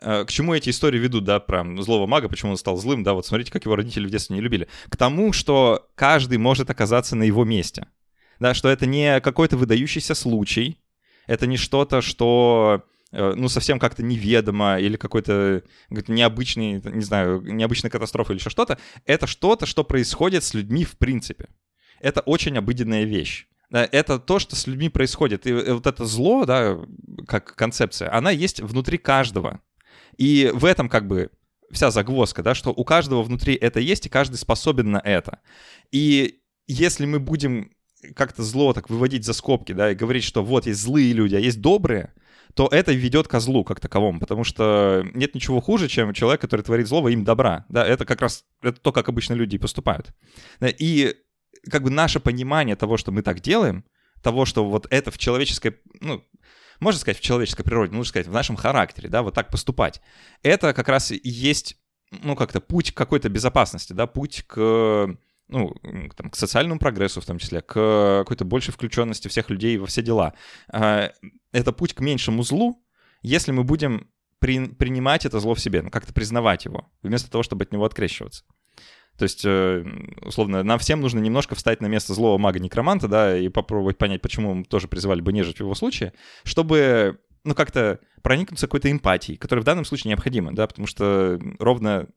к 0.00 0.26
чему 0.28 0.54
эти 0.54 0.70
истории 0.70 0.98
ведут, 0.98 1.24
да, 1.24 1.40
про 1.40 1.64
злого 1.82 2.06
мага, 2.06 2.28
почему 2.28 2.52
он 2.52 2.56
стал 2.56 2.76
злым, 2.76 3.02
да, 3.02 3.12
вот 3.12 3.26
смотрите, 3.26 3.52
как 3.52 3.64
его 3.64 3.76
родители 3.76 4.06
в 4.06 4.10
детстве 4.10 4.36
не 4.36 4.42
любили. 4.42 4.68
К 4.88 4.96
тому, 4.96 5.32
что 5.32 5.88
каждый 5.94 6.38
может 6.38 6.70
оказаться 6.70 7.16
на 7.16 7.24
его 7.24 7.44
месте. 7.44 7.86
Да, 8.38 8.54
что 8.54 8.70
это 8.70 8.86
не 8.86 9.20
какой-то 9.20 9.56
выдающийся 9.58 10.14
случай, 10.14 10.78
это 11.26 11.46
не 11.46 11.58
что-то, 11.58 12.00
что 12.00 12.84
э, 13.12 13.34
ну, 13.36 13.48
совсем 13.48 13.78
как-то 13.78 14.02
неведомо 14.02 14.80
или 14.80 14.96
какой-то 14.96 15.62
необычный, 15.90 16.80
не 16.82 17.02
знаю, 17.02 17.42
необычная 17.42 17.90
катастрофа 17.90 18.32
или 18.32 18.40
еще 18.40 18.50
что-то. 18.50 18.78
Это 19.04 19.26
что-то, 19.26 19.66
что 19.66 19.84
происходит 19.84 20.42
с 20.42 20.54
людьми 20.54 20.84
в 20.84 20.96
принципе. 20.96 21.48
Это 22.00 22.20
очень 22.22 22.56
обыденная 22.56 23.04
вещь. 23.04 23.46
Это 23.70 24.18
то, 24.18 24.38
что 24.38 24.56
с 24.56 24.66
людьми 24.66 24.88
происходит. 24.88 25.46
И 25.46 25.52
вот 25.52 25.86
это 25.86 26.04
зло, 26.04 26.44
да, 26.44 26.78
как 27.28 27.54
концепция, 27.54 28.12
она 28.12 28.30
есть 28.30 28.60
внутри 28.60 28.98
каждого. 28.98 29.60
И 30.20 30.50
в 30.52 30.66
этом 30.66 30.90
как 30.90 31.06
бы 31.06 31.30
вся 31.70 31.90
загвоздка, 31.90 32.42
да, 32.42 32.54
что 32.54 32.70
у 32.70 32.84
каждого 32.84 33.22
внутри 33.22 33.54
это 33.54 33.80
есть, 33.80 34.04
и 34.04 34.10
каждый 34.10 34.36
способен 34.36 34.90
на 34.90 34.98
это. 34.98 35.40
И 35.90 36.40
если 36.66 37.06
мы 37.06 37.18
будем 37.18 37.72
как-то 38.14 38.42
зло 38.42 38.74
так 38.74 38.90
выводить 38.90 39.24
за 39.24 39.32
скобки, 39.32 39.72
да, 39.72 39.90
и 39.90 39.94
говорить, 39.94 40.24
что 40.24 40.44
вот 40.44 40.66
есть 40.66 40.80
злые 40.80 41.14
люди, 41.14 41.36
а 41.36 41.38
есть 41.38 41.62
добрые, 41.62 42.12
то 42.54 42.68
это 42.70 42.92
ведет 42.92 43.28
к 43.28 43.40
злу 43.40 43.64
как 43.64 43.80
таковому, 43.80 44.20
потому 44.20 44.44
что 44.44 45.06
нет 45.14 45.34
ничего 45.34 45.60
хуже, 45.60 45.88
чем 45.88 46.12
человек, 46.12 46.42
который 46.42 46.62
творит 46.62 46.86
зло 46.86 47.00
во 47.00 47.10
имя 47.10 47.24
добра. 47.24 47.64
Да, 47.70 47.86
это 47.86 48.04
как 48.04 48.20
раз 48.20 48.44
это 48.62 48.78
то, 48.78 48.92
как 48.92 49.08
обычно 49.08 49.32
люди 49.34 49.56
поступают. 49.56 50.12
И 50.60 51.14
как 51.70 51.82
бы 51.82 51.90
наше 51.90 52.20
понимание 52.20 52.76
того, 52.76 52.98
что 52.98 53.10
мы 53.10 53.22
так 53.22 53.40
делаем, 53.40 53.84
того, 54.22 54.44
что 54.44 54.68
вот 54.68 54.86
это 54.90 55.10
в 55.10 55.16
человеческой, 55.16 55.78
ну, 56.00 56.22
можно 56.80 57.00
сказать, 57.00 57.18
в 57.18 57.22
человеческой 57.22 57.62
природе, 57.62 57.92
нужно 57.92 58.08
сказать, 58.08 58.26
в 58.26 58.32
нашем 58.32 58.56
характере, 58.56 59.08
да, 59.08 59.22
вот 59.22 59.34
так 59.34 59.50
поступать. 59.50 60.00
Это 60.42 60.74
как 60.74 60.88
раз 60.88 61.12
и 61.12 61.20
есть, 61.22 61.76
ну, 62.10 62.34
как-то 62.34 62.60
путь 62.60 62.92
к 62.92 62.96
какой-то 62.96 63.28
безопасности, 63.28 63.92
да, 63.92 64.06
путь 64.06 64.44
к 64.46 65.16
ну, 65.50 65.74
там, 66.16 66.30
к 66.30 66.36
социальному 66.36 66.78
прогрессу 66.78 67.20
в 67.20 67.26
том 67.26 67.38
числе, 67.38 67.60
к 67.60 68.20
какой-то 68.20 68.44
большей 68.44 68.72
включенности 68.72 69.28
всех 69.28 69.50
людей 69.50 69.76
во 69.78 69.86
все 69.86 70.00
дела. 70.00 70.34
А, 70.68 71.12
это 71.52 71.72
путь 71.72 71.94
к 71.94 72.00
меньшему 72.00 72.42
злу, 72.42 72.82
если 73.22 73.50
мы 73.50 73.64
будем 73.64 74.08
при, 74.38 74.68
принимать 74.68 75.26
это 75.26 75.40
зло 75.40 75.54
в 75.54 75.60
себе, 75.60 75.82
ну, 75.82 75.90
как-то 75.90 76.12
признавать 76.12 76.64
его, 76.64 76.88
вместо 77.02 77.30
того, 77.30 77.42
чтобы 77.42 77.64
от 77.64 77.72
него 77.72 77.84
открещиваться. 77.84 78.44
То 79.18 79.24
есть, 79.24 79.42
э, 79.44 79.84
условно, 80.22 80.62
нам 80.62 80.78
всем 80.78 81.00
нужно 81.00 81.18
немножко 81.18 81.54
встать 81.54 81.80
на 81.80 81.86
место 81.86 82.14
злого 82.14 82.38
мага-некроманта, 82.38 83.08
да, 83.08 83.36
и 83.36 83.48
попробовать 83.48 83.98
понять, 83.98 84.22
почему 84.22 84.54
мы 84.54 84.64
тоже 84.64 84.88
призывали 84.88 85.20
бы 85.20 85.32
нежить 85.32 85.58
в 85.58 85.60
его 85.60 85.74
случае, 85.74 86.14
чтобы, 86.44 87.20
ну, 87.44 87.54
как-то 87.54 88.00
проникнуться 88.22 88.66
какой-то 88.66 88.90
эмпатией, 88.90 89.36
которая 89.36 89.62
в 89.62 89.66
данном 89.66 89.84
случае 89.84 90.10
необходима, 90.10 90.54
да, 90.54 90.66
потому 90.66 90.86
что 90.86 91.38
ровно 91.58 92.08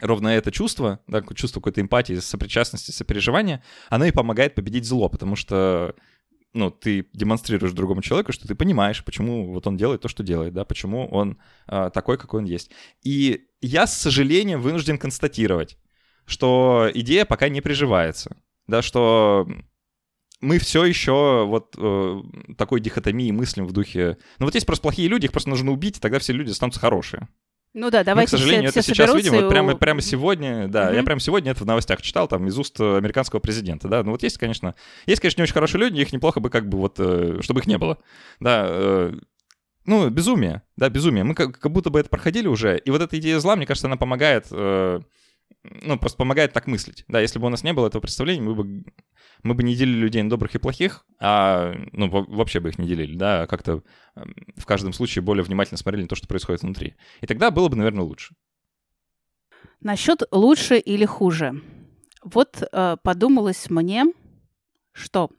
ровно 0.00 0.28
это 0.28 0.50
чувство, 0.50 1.00
да, 1.06 1.22
чувство 1.34 1.60
какой-то 1.60 1.80
эмпатии, 1.80 2.14
сопричастности, 2.14 2.90
сопереживания, 2.90 3.62
оно 3.88 4.04
и 4.04 4.10
помогает 4.10 4.54
победить 4.54 4.84
зло, 4.84 5.08
потому 5.08 5.36
что 5.36 5.94
ну, 6.54 6.70
ты 6.70 7.06
демонстрируешь 7.14 7.72
другому 7.72 8.02
человеку, 8.02 8.32
что 8.32 8.46
ты 8.46 8.54
понимаешь, 8.54 9.04
почему 9.04 9.52
вот 9.52 9.66
он 9.66 9.76
делает 9.76 10.02
то, 10.02 10.08
что 10.08 10.22
делает, 10.22 10.52
да, 10.52 10.64
почему 10.64 11.08
он 11.08 11.38
э, 11.66 11.90
такой, 11.94 12.18
какой 12.18 12.40
он 12.40 12.46
есть. 12.46 12.70
И 13.02 13.46
я, 13.60 13.86
с 13.86 13.96
сожалением, 13.96 14.60
вынужден 14.60 14.98
констатировать, 14.98 15.78
что 16.26 16.90
идея 16.94 17.24
пока 17.24 17.48
не 17.48 17.60
приживается, 17.60 18.36
да, 18.66 18.82
что 18.82 19.46
мы 20.42 20.58
все 20.58 20.84
еще 20.84 21.46
вот 21.46 21.74
э, 21.78 22.22
такой 22.58 22.80
дихотомии 22.80 23.30
мыслим 23.30 23.66
в 23.66 23.72
духе... 23.72 24.18
Ну 24.38 24.46
вот 24.46 24.54
есть 24.54 24.66
просто 24.66 24.82
плохие 24.82 25.08
люди, 25.08 25.26
их 25.26 25.32
просто 25.32 25.48
нужно 25.48 25.70
убить, 25.70 25.98
и 25.98 26.00
тогда 26.00 26.18
все 26.18 26.32
люди 26.32 26.50
останутся 26.50 26.80
хорошие. 26.80 27.28
Ну 27.74 27.90
да, 27.90 28.04
давайте 28.04 28.34
Мы, 28.34 28.38
к 28.38 28.40
сожалению, 28.40 28.70
все, 28.70 28.80
это 28.80 28.88
сейчас 28.88 29.14
видим. 29.14 29.32
Вот 29.32 29.44
и... 29.44 29.48
прямо, 29.48 29.76
прямо 29.76 30.02
сегодня, 30.02 30.68
да, 30.68 30.88
угу. 30.88 30.96
я 30.96 31.02
прямо 31.04 31.20
сегодня 31.20 31.52
это 31.52 31.62
в 31.62 31.66
новостях 31.66 32.02
читал, 32.02 32.28
там, 32.28 32.46
из 32.48 32.58
уст 32.58 32.78
американского 32.80 33.40
президента, 33.40 33.88
да. 33.88 34.02
Ну 34.02 34.10
вот 34.10 34.22
есть, 34.24 34.36
конечно, 34.36 34.74
есть, 35.06 35.20
конечно, 35.22 35.40
не 35.40 35.44
очень 35.44 35.54
хорошие 35.54 35.80
люди, 35.80 36.00
их 36.00 36.12
неплохо 36.12 36.40
бы 36.40 36.50
как 36.50 36.68
бы 36.68 36.76
вот, 36.76 36.96
э, 36.98 37.38
чтобы 37.40 37.60
их 37.60 37.66
не 37.66 37.78
было, 37.78 37.98
да. 38.40 38.66
Э, 38.68 39.14
ну, 39.86 40.10
безумие, 40.10 40.62
да, 40.76 40.90
безумие. 40.90 41.24
Мы 41.24 41.34
как, 41.34 41.58
как 41.58 41.72
будто 41.72 41.90
бы 41.90 42.00
это 42.00 42.08
проходили 42.08 42.48
уже, 42.48 42.78
и 42.78 42.90
вот 42.90 43.00
эта 43.00 43.18
идея 43.18 43.38
зла, 43.38 43.56
мне 43.56 43.66
кажется, 43.66 43.86
она 43.86 43.96
помогает... 43.96 44.46
Ну, 45.64 45.98
просто 45.98 46.18
помогает 46.18 46.52
так 46.52 46.66
мыслить. 46.66 47.04
Да, 47.08 47.20
если 47.20 47.38
бы 47.38 47.46
у 47.46 47.50
нас 47.50 47.62
не 47.62 47.72
было 47.72 47.86
этого 47.86 48.02
представления, 48.02 48.42
мы 48.42 48.54
бы 48.54 48.84
мы 49.42 49.54
бы 49.54 49.62
не 49.62 49.74
делили 49.74 49.98
людей 49.98 50.22
на 50.22 50.30
добрых 50.30 50.54
и 50.54 50.58
плохих, 50.58 51.04
а, 51.20 51.74
ну, 51.92 52.08
вообще 52.08 52.60
бы 52.60 52.68
их 52.68 52.78
не 52.78 52.86
делили, 52.86 53.16
да, 53.16 53.42
а 53.42 53.46
как-то 53.46 53.82
эм, 54.14 54.34
в 54.56 54.66
каждом 54.66 54.92
случае 54.92 55.22
более 55.22 55.42
внимательно 55.42 55.78
смотрели 55.78 56.02
на 56.02 56.08
то, 56.08 56.14
что 56.14 56.28
происходит 56.28 56.62
внутри. 56.62 56.94
И 57.20 57.26
тогда 57.26 57.50
было 57.50 57.68
бы, 57.68 57.76
наверное, 57.76 58.04
лучше. 58.04 58.34
Насчет 59.80 60.22
лучше 60.30 60.78
или 60.78 61.04
хуже. 61.04 61.60
Вот 62.22 62.62
э, 62.62 62.96
подумалось 63.02 63.68
мне, 63.68 64.04
что 64.92 65.30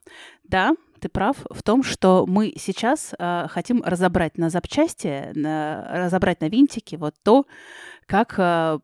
да, 0.42 0.74
ты 1.04 1.10
прав 1.10 1.36
в 1.50 1.62
том, 1.62 1.82
что 1.82 2.24
мы 2.26 2.54
сейчас 2.56 3.14
э, 3.18 3.46
хотим 3.50 3.82
разобрать 3.82 4.38
на 4.38 4.48
запчасти, 4.48 5.30
на, 5.34 5.86
разобрать 5.90 6.40
на 6.40 6.48
винтики 6.48 6.96
вот 6.96 7.14
то, 7.22 7.44
как 8.06 8.34
э, 8.38 8.78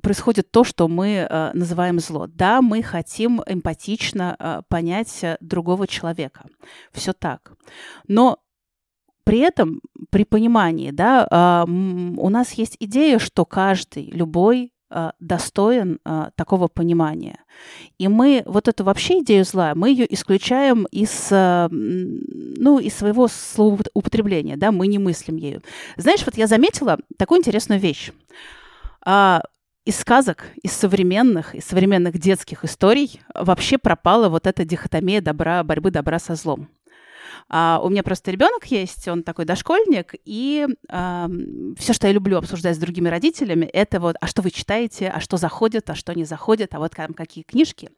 происходит 0.00 0.52
то, 0.52 0.62
что 0.62 0.86
мы 0.86 1.26
э, 1.28 1.50
называем 1.52 1.98
зло. 1.98 2.28
Да, 2.28 2.62
мы 2.62 2.80
хотим 2.82 3.42
эмпатично 3.44 4.36
э, 4.38 4.62
понять 4.68 5.24
другого 5.40 5.88
человека. 5.88 6.44
Все 6.92 7.12
так. 7.12 7.52
Но 8.06 8.38
при 9.24 9.40
этом, 9.40 9.80
при 10.10 10.24
понимании, 10.24 10.92
да, 10.92 11.26
э, 11.28 11.70
у 11.70 12.28
нас 12.28 12.52
есть 12.52 12.76
идея, 12.78 13.18
что 13.18 13.44
каждый, 13.44 14.10
любой 14.12 14.73
Э, 14.73 14.73
достоин 15.20 15.98
э, 16.04 16.30
такого 16.36 16.68
понимания. 16.68 17.38
И 17.98 18.08
мы 18.08 18.42
вот 18.46 18.68
эту 18.68 18.84
вообще 18.84 19.20
идею 19.20 19.44
зла, 19.44 19.74
мы 19.74 19.90
ее 19.90 20.12
исключаем 20.12 20.84
из, 20.92 21.28
э, 21.30 21.68
ну, 21.70 22.78
из 22.78 22.94
своего 22.94 23.28
употребления, 23.94 24.56
да, 24.56 24.72
мы 24.72 24.86
не 24.86 24.98
мыслим 24.98 25.36
ею. 25.36 25.62
Знаешь, 25.96 26.24
вот 26.24 26.36
я 26.36 26.46
заметила 26.46 26.98
такую 27.18 27.40
интересную 27.40 27.80
вещь. 27.80 28.12
А, 29.04 29.42
из 29.84 29.98
сказок, 29.98 30.46
из 30.62 30.72
современных, 30.72 31.54
из 31.54 31.64
современных 31.64 32.18
детских 32.18 32.64
историй 32.64 33.20
вообще 33.34 33.76
пропала 33.76 34.28
вот 34.28 34.46
эта 34.46 34.64
дихотомия 34.64 35.20
добра, 35.20 35.62
борьбы 35.62 35.90
добра 35.90 36.18
со 36.18 36.34
злом. 36.34 36.68
А, 37.48 37.80
у 37.82 37.88
меня 37.88 38.02
просто 38.02 38.30
ребенок 38.30 38.66
есть, 38.66 39.06
он 39.08 39.22
такой 39.22 39.44
дошкольник, 39.44 40.14
и 40.24 40.66
а, 40.88 41.28
все, 41.76 41.92
что 41.92 42.06
я 42.06 42.12
люблю 42.12 42.38
обсуждать 42.38 42.76
с 42.76 42.78
другими 42.78 43.08
родителями, 43.08 43.66
это 43.66 44.00
вот, 44.00 44.16
а 44.20 44.26
что 44.26 44.42
вы 44.42 44.50
читаете, 44.50 45.08
а 45.08 45.20
что 45.20 45.36
заходит, 45.36 45.88
а 45.90 45.94
что 45.94 46.14
не 46.14 46.24
заходит, 46.24 46.74
а 46.74 46.78
вот 46.78 46.92
там 46.94 47.14
какие 47.14 47.44
книжки. 47.44 47.90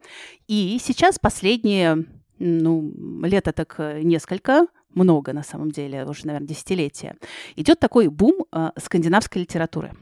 И 0.47 0.79
сейчас 0.81 1.19
последние, 1.19 2.05
ну, 2.39 2.93
лето 3.23 3.51
так 3.51 3.75
э, 3.79 4.01
несколько, 4.03 4.67
много 4.93 5.33
на 5.33 5.43
самом 5.43 5.71
деле, 5.71 6.05
уже, 6.05 6.25
наверное, 6.25 6.47
десятилетия, 6.47 7.15
идет 7.55 7.79
такой 7.79 8.07
бум 8.07 8.45
а, 8.51 8.73
скандинавской 8.77 9.43
литературы. 9.43 9.93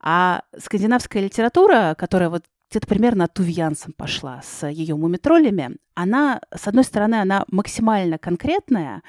А 0.00 0.42
скандинавская 0.58 1.22
литература, 1.22 1.94
которая 1.96 2.30
вот 2.30 2.44
где-то 2.70 2.86
примерно 2.86 3.24
от 3.24 3.34
Тувьянсом 3.34 3.92
пошла 3.92 4.40
с 4.42 4.66
ее 4.68 4.94
мумитроллями. 4.94 5.76
Она, 5.94 6.40
с 6.54 6.68
одной 6.68 6.84
стороны, 6.84 7.16
она 7.16 7.44
максимально 7.48 8.16
конкретная. 8.16 9.02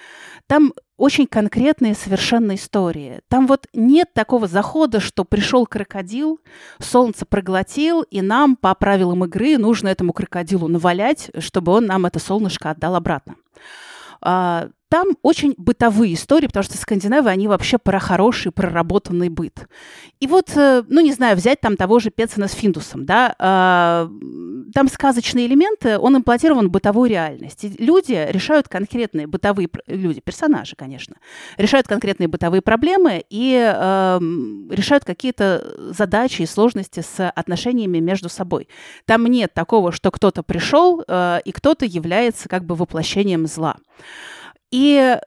Там 0.48 0.74
очень 0.98 1.28
конкретные 1.28 1.94
совершенно 1.94 2.56
истории. 2.56 3.22
Там 3.28 3.46
вот 3.46 3.68
нет 3.74 4.14
такого 4.14 4.48
захода, 4.48 5.00
что 5.00 5.24
пришел 5.26 5.68
крокодил, 5.68 6.40
солнце 6.80 7.26
проглотил, 7.26 8.02
и 8.02 8.22
нам 8.22 8.56
по 8.56 8.74
правилам 8.74 9.26
игры 9.26 9.58
нужно 9.58 9.90
этому 9.90 10.12
крокодилу 10.12 10.68
навалять, 10.68 11.30
чтобы 11.38 11.72
он 11.72 11.86
нам 11.86 12.06
это 12.06 12.20
солнышко 12.20 12.72
отдал 12.72 12.96
обратно. 12.96 13.36
Там 14.92 15.16
очень 15.22 15.56
бытовые 15.58 16.16
истории, 16.16 16.48
потому 16.48 16.66
что 16.66 16.78
скандинавы, 16.78 17.30
они 17.30 17.48
вообще 17.48 17.78
про 17.78 17.98
хороший, 17.98 18.52
проработанный 18.52 19.30
быт. 19.30 19.70
И 20.20 20.28
вот, 20.28 20.52
э, 20.58 20.84
ну, 20.86 21.00
не 21.00 21.14
знаю, 21.14 21.38
взять 21.38 21.62
там 21.62 21.78
того 21.78 22.00
же 22.00 22.10
Пецина 22.10 22.50
с 22.50 22.52
Финдусом, 22.52 23.06
да, 23.06 23.34
а, 23.40 24.12
там 24.74 24.90
сказочные 24.90 25.48
элементы, 25.48 25.98
он 25.98 26.18
имплантирован 26.18 26.68
в 26.68 26.72
бытовую 26.72 27.10
реальность. 27.10 27.64
И 27.64 27.70
люди 27.82 28.28
решают 28.32 28.68
конкретные 28.68 29.28
бытовые, 29.28 29.70
люди, 29.88 30.20
персонажи, 30.20 30.76
конечно, 30.76 31.16
решают 31.56 31.88
конкретные 31.88 32.28
бытовые 32.28 32.62
проблемы 32.62 33.24
и 33.30 33.54
э, 33.56 34.20
решают 34.72 35.06
какие-то 35.06 35.74
задачи 35.98 36.42
и 36.42 36.46
сложности 36.46 37.00
с 37.00 37.30
отношениями 37.30 38.00
между 38.00 38.28
собой. 38.28 38.68
Там 39.06 39.26
нет 39.26 39.54
такого, 39.54 39.94
что 39.94 40.12
кто-то 40.12 40.44
пришел, 40.44 41.02
э, 41.08 41.40
и 41.46 41.54
кто-то 41.54 41.86
является 41.86 42.50
как 42.50 42.66
бы 42.66 42.76
воплощением 42.76 43.48
зла. 43.48 43.78
И 44.72 45.18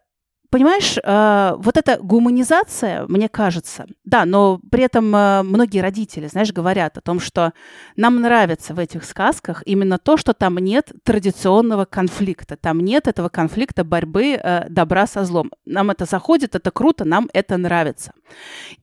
Понимаешь, 0.55 0.96
э, 1.02 1.55
вот 1.59 1.76
эта 1.76 1.98
гуманизация, 2.00 3.07
мне 3.09 3.28
кажется, 3.28 3.86
да, 4.05 4.24
но 4.24 4.61
при 4.70 4.84
этом 4.84 5.12
э, 5.12 5.42
многие 5.42 5.80
родители, 5.80 6.28
знаешь, 6.28 6.52
говорят 6.52 6.96
о 6.96 7.00
том, 7.00 7.18
что 7.18 7.52
нам 7.96 8.20
нравится 8.20 8.72
в 8.72 8.78
этих 8.78 9.02
сказках 9.02 9.64
именно 9.66 9.98
то, 9.98 10.16
что 10.16 10.32
там 10.32 10.59
нет 10.59 10.92
традиционного 11.02 11.86
конфликта, 11.86 12.57
там 12.57 12.78
нет 12.78 13.09
этого 13.09 13.30
конфликта 13.30 13.82
борьбы 13.82 14.38
э, 14.40 14.66
добра 14.68 15.09
со 15.09 15.24
злом. 15.24 15.50
Нам 15.66 15.90
это 15.90 16.05
заходит, 16.05 16.55
это 16.55 16.70
круто, 16.70 17.05
нам 17.05 17.28
это 17.32 17.57
нравится. 17.57 18.12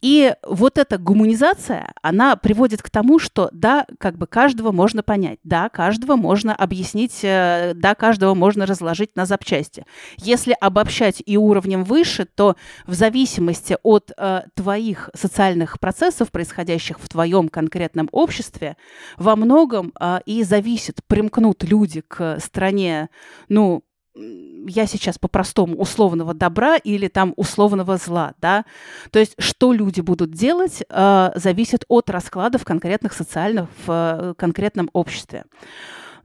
И 0.01 0.33
вот 0.45 0.77
эта 0.77 0.97
гуманизация, 0.97 1.93
она 2.01 2.35
приводит 2.35 2.81
к 2.81 2.89
тому, 2.89 3.17
что 3.17 3.49
да, 3.53 3.85
как 3.97 4.17
бы 4.17 4.27
каждого 4.27 4.73
можно 4.73 5.03
понять, 5.03 5.39
да, 5.45 5.69
каждого 5.69 6.17
можно 6.17 6.53
объяснить, 6.53 7.19
да, 7.21 7.95
каждого 7.97 8.33
можно 8.33 8.65
разложить 8.65 9.15
на 9.15 9.25
запчасти. 9.25 9.85
Если 10.17 10.55
обобщать 10.59 11.23
и 11.25 11.37
уровень 11.37 11.60
уровнем 11.61 11.83
выше, 11.83 12.25
то 12.25 12.55
в 12.87 12.93
зависимости 12.93 13.77
от 13.83 14.11
э, 14.17 14.41
твоих 14.55 15.09
социальных 15.13 15.79
процессов, 15.79 16.31
происходящих 16.31 16.99
в 16.99 17.07
твоем 17.07 17.49
конкретном 17.49 18.09
обществе, 18.11 18.75
во 19.17 19.35
многом 19.35 19.93
э, 19.99 20.19
и 20.25 20.43
зависит, 20.43 21.01
примкнут 21.07 21.63
люди 21.63 22.01
к 22.01 22.39
стране, 22.39 23.09
ну, 23.49 23.83
я 24.67 24.87
сейчас 24.87 25.17
по-простому 25.17 25.77
условного 25.77 26.33
добра 26.33 26.75
или 26.75 27.07
там 27.07 27.33
условного 27.37 27.97
зла, 27.97 28.33
да. 28.41 28.65
То 29.11 29.19
есть 29.19 29.35
что 29.39 29.71
люди 29.71 30.01
будут 30.01 30.31
делать, 30.31 30.83
э, 30.89 31.31
зависит 31.35 31.85
от 31.87 32.09
раскладов 32.09 32.65
конкретных 32.65 33.13
социальных 33.13 33.69
в 33.85 33.89
э, 33.89 34.33
конкретном 34.37 34.89
обществе. 34.93 35.45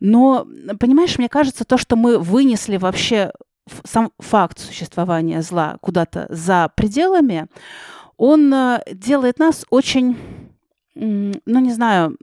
Но, 0.01 0.47
понимаешь, 0.79 1.19
мне 1.19 1.29
кажется, 1.29 1.65
то, 1.65 1.79
что 1.79 1.97
мы 1.97 2.19
вынесли 2.19 2.77
вообще 2.77 3.33
сам 3.85 4.13
факт 4.19 4.59
существования 4.59 5.43
зла 5.43 5.79
куда-то 5.81 6.27
за 6.31 6.71
пределами, 6.75 7.47
он 8.17 8.53
э, 8.53 8.83
делает 8.93 9.39
нас 9.39 9.65
очень, 9.71 10.17
ну 10.95 11.61
не 11.61 11.73
знаю, 11.73 12.17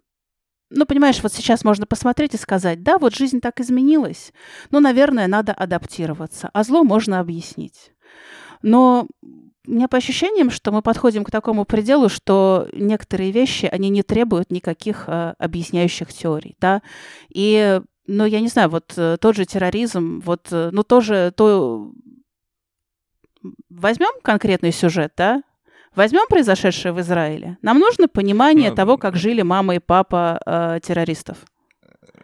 ну, 0.75 0.85
понимаешь, 0.85 1.21
вот 1.21 1.31
сейчас 1.31 1.63
можно 1.63 1.85
посмотреть 1.85 2.33
и 2.33 2.37
сказать, 2.37 2.81
да, 2.81 2.97
вот 2.97 3.13
жизнь 3.13 3.39
так 3.41 3.59
изменилась, 3.59 4.33
ну, 4.71 4.79
наверное, 4.79 5.27
надо 5.27 5.53
адаптироваться, 5.53 6.49
а 6.51 6.63
зло 6.63 6.83
можно 6.83 7.19
объяснить. 7.19 7.91
Но 8.63 9.07
у 9.21 9.71
меня 9.71 9.87
по 9.87 9.97
ощущениям, 9.97 10.49
что 10.49 10.71
мы 10.71 10.81
подходим 10.81 11.23
к 11.23 11.31
такому 11.31 11.65
пределу, 11.65 12.09
что 12.09 12.67
некоторые 12.73 13.31
вещи, 13.31 13.65
они 13.65 13.89
не 13.89 14.01
требуют 14.01 14.51
никаких 14.51 15.05
э, 15.07 15.35
объясняющих 15.37 16.11
теорий, 16.11 16.55
да, 16.59 16.81
и 17.29 17.81
но 18.07 18.25
я 18.25 18.39
не 18.41 18.47
знаю, 18.47 18.69
вот 18.69 18.93
э, 18.97 19.17
тот 19.19 19.35
же 19.35 19.45
терроризм, 19.45 20.21
вот, 20.25 20.47
э, 20.51 20.69
ну 20.71 20.83
тоже 20.83 21.33
то... 21.35 21.91
Возьмем 23.69 24.21
конкретный 24.21 24.71
сюжет, 24.71 25.13
да? 25.17 25.43
Возьмем 25.95 26.25
произошедшее 26.27 26.93
в 26.93 27.01
Израиле. 27.01 27.57
Нам 27.61 27.79
нужно 27.79 28.07
понимание 28.07 28.69
ну, 28.69 28.75
того, 28.75 28.97
как 28.97 29.15
жили 29.15 29.41
мама 29.41 29.75
и 29.75 29.79
папа 29.79 30.39
э, 30.45 30.79
террористов. 30.81 31.37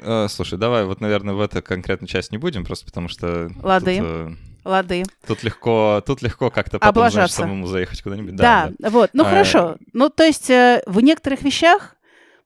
Э, 0.02 0.28
слушай, 0.30 0.58
давай 0.58 0.86
вот, 0.86 1.02
наверное, 1.02 1.36
в 1.36 1.42
эту 1.42 1.62
конкретную 1.62 2.08
часть 2.08 2.32
не 2.32 2.38
будем, 2.38 2.66
просто 2.66 2.86
потому 2.86 3.10
что... 3.10 3.50
Лады. 3.62 3.98
Тут, 3.98 4.06
э, 4.06 4.36
Лады. 4.66 5.04
Тут 5.28 5.44
легко, 5.44 6.02
тут 6.06 6.22
легко 6.22 6.50
как-то 6.50 6.80
потом, 6.80 7.10
знаешь, 7.10 7.32
самому 7.32 7.68
заехать 7.68 8.02
куда-нибудь. 8.02 8.36
Да, 8.36 8.68
да, 8.68 8.74
да. 8.80 8.90
вот. 8.90 9.12
Ну, 9.14 9.24
а, 9.24 9.30
хорошо. 9.30 9.78
Ну, 9.94 10.10
то 10.10 10.24
есть 10.24 10.50
э, 10.50 10.84
в 10.86 11.00
некоторых 11.02 11.42
вещах 11.42 11.96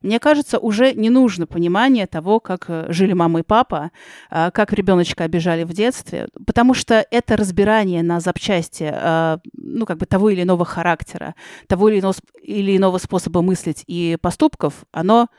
мне 0.04 0.20
кажется, 0.20 0.60
уже 0.60 0.94
не 0.94 1.10
нужно 1.10 1.48
понимание 1.48 2.08
того, 2.08 2.40
как 2.42 2.66
э, 2.68 2.86
жили 2.90 3.14
мама 3.14 3.40
и 3.40 3.44
папа, 3.44 3.92
а, 4.30 4.52
как 4.52 4.74
ребеночка 4.74 5.24
обижали 5.24 5.64
в 5.64 5.72
детстве, 5.74 6.28
потому 6.46 6.74
что 6.74 7.06
это 7.10 7.38
разбирание 7.38 8.04
на 8.04 8.20
запчасти, 8.20 8.92
а, 8.94 9.40
ну, 9.54 9.86
как 9.86 9.98
бы 9.98 10.06
того 10.06 10.30
или 10.30 10.44
иного 10.44 10.66
характера, 10.66 11.36
того 11.68 11.88
или 11.90 12.02
иного, 12.02 12.16
или 12.42 12.76
иного 12.76 12.98
способа 12.98 13.42
мыслить 13.42 13.86
и 13.88 14.18
поступков, 14.22 14.84
оно 14.92 15.30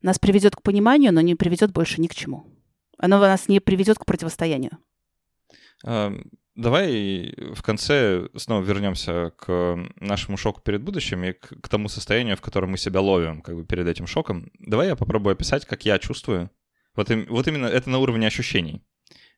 нас 0.00 0.18
приведет 0.18 0.56
к 0.56 0.62
пониманию, 0.62 1.12
но 1.12 1.20
не 1.20 1.34
приведет 1.34 1.72
больше 1.72 2.00
ни 2.00 2.06
к 2.06 2.14
чему. 2.14 2.46
Оно 2.98 3.18
нас 3.18 3.48
не 3.48 3.60
приведет 3.60 3.98
к 3.98 4.06
противостоянию. 4.06 4.78
Давай 6.56 7.34
в 7.54 7.62
конце 7.62 8.28
снова 8.34 8.64
вернемся 8.64 9.30
к 9.36 9.78
нашему 10.00 10.38
шоку 10.38 10.62
перед 10.62 10.82
будущим 10.82 11.22
и 11.22 11.32
к, 11.32 11.68
тому 11.68 11.88
состоянию, 11.88 12.34
в 12.36 12.40
котором 12.40 12.70
мы 12.70 12.78
себя 12.78 13.02
ловим 13.02 13.42
как 13.42 13.56
бы 13.56 13.64
перед 13.66 13.86
этим 13.86 14.06
шоком. 14.06 14.50
Давай 14.58 14.88
я 14.88 14.96
попробую 14.96 15.34
описать, 15.34 15.66
как 15.66 15.84
я 15.84 15.98
чувствую. 15.98 16.50
Вот, 16.94 17.10
вот 17.28 17.46
именно 17.46 17.66
это 17.66 17.90
на 17.90 17.98
уровне 17.98 18.26
ощущений. 18.26 18.82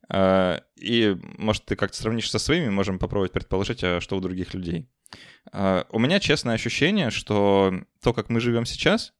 А, 0.09 0.63
и, 0.77 1.17
может, 1.39 1.65
ты 1.65 1.75
как-то 1.75 1.97
сравнишь 1.97 2.31
со 2.31 2.39
своими, 2.39 2.69
можем 2.69 3.01
попробовать 3.01 3.33
предположить, 3.33 3.83
а 3.83 4.01
что 4.01 4.17
у 4.17 4.21
других 4.21 4.55
людей. 4.55 4.89
А, 5.53 5.87
у 5.91 5.99
меня 5.99 6.21
честное 6.21 6.55
ощущение, 6.55 7.11
что 7.11 7.75
то, 8.01 8.15
как 8.15 8.31
мы 8.31 8.39
живем 8.39 8.65
сейчас, 8.65 9.13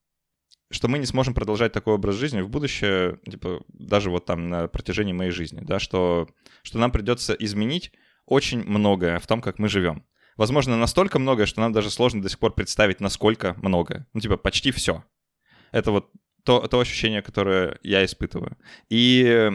что 0.71 0.89
мы 0.89 0.99
не 0.99 1.07
сможем 1.07 1.35
продолжать 1.35 1.73
такой 1.73 1.95
образ 1.95 2.17
жизни 2.17 2.41
в 2.41 2.49
будущее, 2.49 3.19
типа, 3.29 3.63
даже 3.69 4.11
вот 4.11 4.27
там 4.27 4.49
на 4.49 4.69
протяжении 4.69 5.13
моей 5.13 5.31
жизни, 5.31 5.61
да, 5.63 5.79
что, 5.79 6.29
что 6.63 6.79
нам 6.79 6.91
придется 6.91 7.33
изменить 7.35 7.93
очень 8.27 8.63
многое 8.65 9.19
в 9.19 9.27
том, 9.27 9.41
как 9.41 9.59
мы 9.59 9.69
живем. 9.69 10.05
Возможно, 10.37 10.77
настолько 10.77 11.19
многое, 11.19 11.47
что 11.47 11.61
нам 11.61 11.73
даже 11.73 11.91
сложно 11.91 12.23
до 12.23 12.29
сих 12.29 12.39
пор 12.39 12.55
представить, 12.55 13.01
насколько 13.01 13.55
многое. 13.59 14.07
Ну, 14.13 14.21
типа, 14.21 14.37
почти 14.37 14.71
все. 14.71 15.05
Это 15.73 15.91
вот 15.91 16.13
то, 16.45 16.67
то 16.69 16.79
ощущение, 16.79 17.23
которое 17.23 17.79
я 17.83 18.05
испытываю. 18.05 18.57
И 18.89 19.51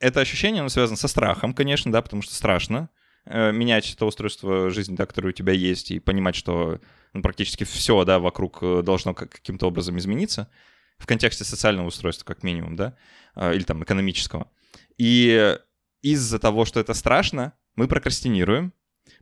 это 0.00 0.20
ощущение, 0.20 0.60
оно 0.60 0.70
связано 0.70 0.96
со 0.96 1.08
страхом, 1.08 1.54
конечно, 1.54 1.92
да, 1.92 2.02
потому 2.02 2.22
что 2.22 2.34
страшно 2.34 2.90
менять 3.26 3.96
то 3.98 4.06
устройство 4.06 4.70
жизни, 4.70 4.96
да, 4.96 5.06
которое 5.06 5.30
у 5.30 5.32
тебя 5.32 5.52
есть, 5.52 5.90
и 5.90 5.98
понимать, 5.98 6.34
что 6.34 6.80
ну, 7.12 7.22
практически 7.22 7.64
все, 7.64 8.04
да, 8.04 8.18
вокруг 8.18 8.58
э, 8.62 8.82
должно 8.82 9.14
каким-то 9.14 9.66
образом 9.66 9.96
измениться 9.98 10.50
в 10.98 11.06
контексте 11.06 11.44
социального 11.44 11.86
устройства, 11.86 12.24
как 12.24 12.42
минимум, 12.42 12.76
да, 12.76 12.96
э, 13.36 13.54
или 13.54 13.62
там 13.62 13.82
экономического. 13.82 14.50
И 14.98 15.56
из-за 16.02 16.38
того, 16.38 16.64
что 16.64 16.80
это 16.80 16.92
страшно, 16.92 17.54
мы 17.76 17.88
прокрастинируем, 17.88 18.72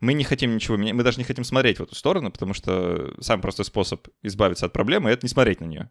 мы 0.01 0.15
не 0.15 0.25
хотим 0.25 0.55
ничего 0.55 0.77
менять, 0.77 0.95
мы 0.95 1.03
даже 1.03 1.19
не 1.19 1.25
хотим 1.25 1.45
смотреть 1.45 1.79
в 1.79 1.83
эту 1.83 1.95
сторону, 1.95 2.31
потому 2.31 2.55
что 2.55 3.15
самый 3.21 3.43
простой 3.43 3.65
способ 3.65 4.09
избавиться 4.23 4.67
от 4.67 4.73
проблемы— 4.73 5.11
это 5.11 5.27
не 5.27 5.31
смотреть 5.31 5.61
на 5.61 5.67
нее 5.67 5.91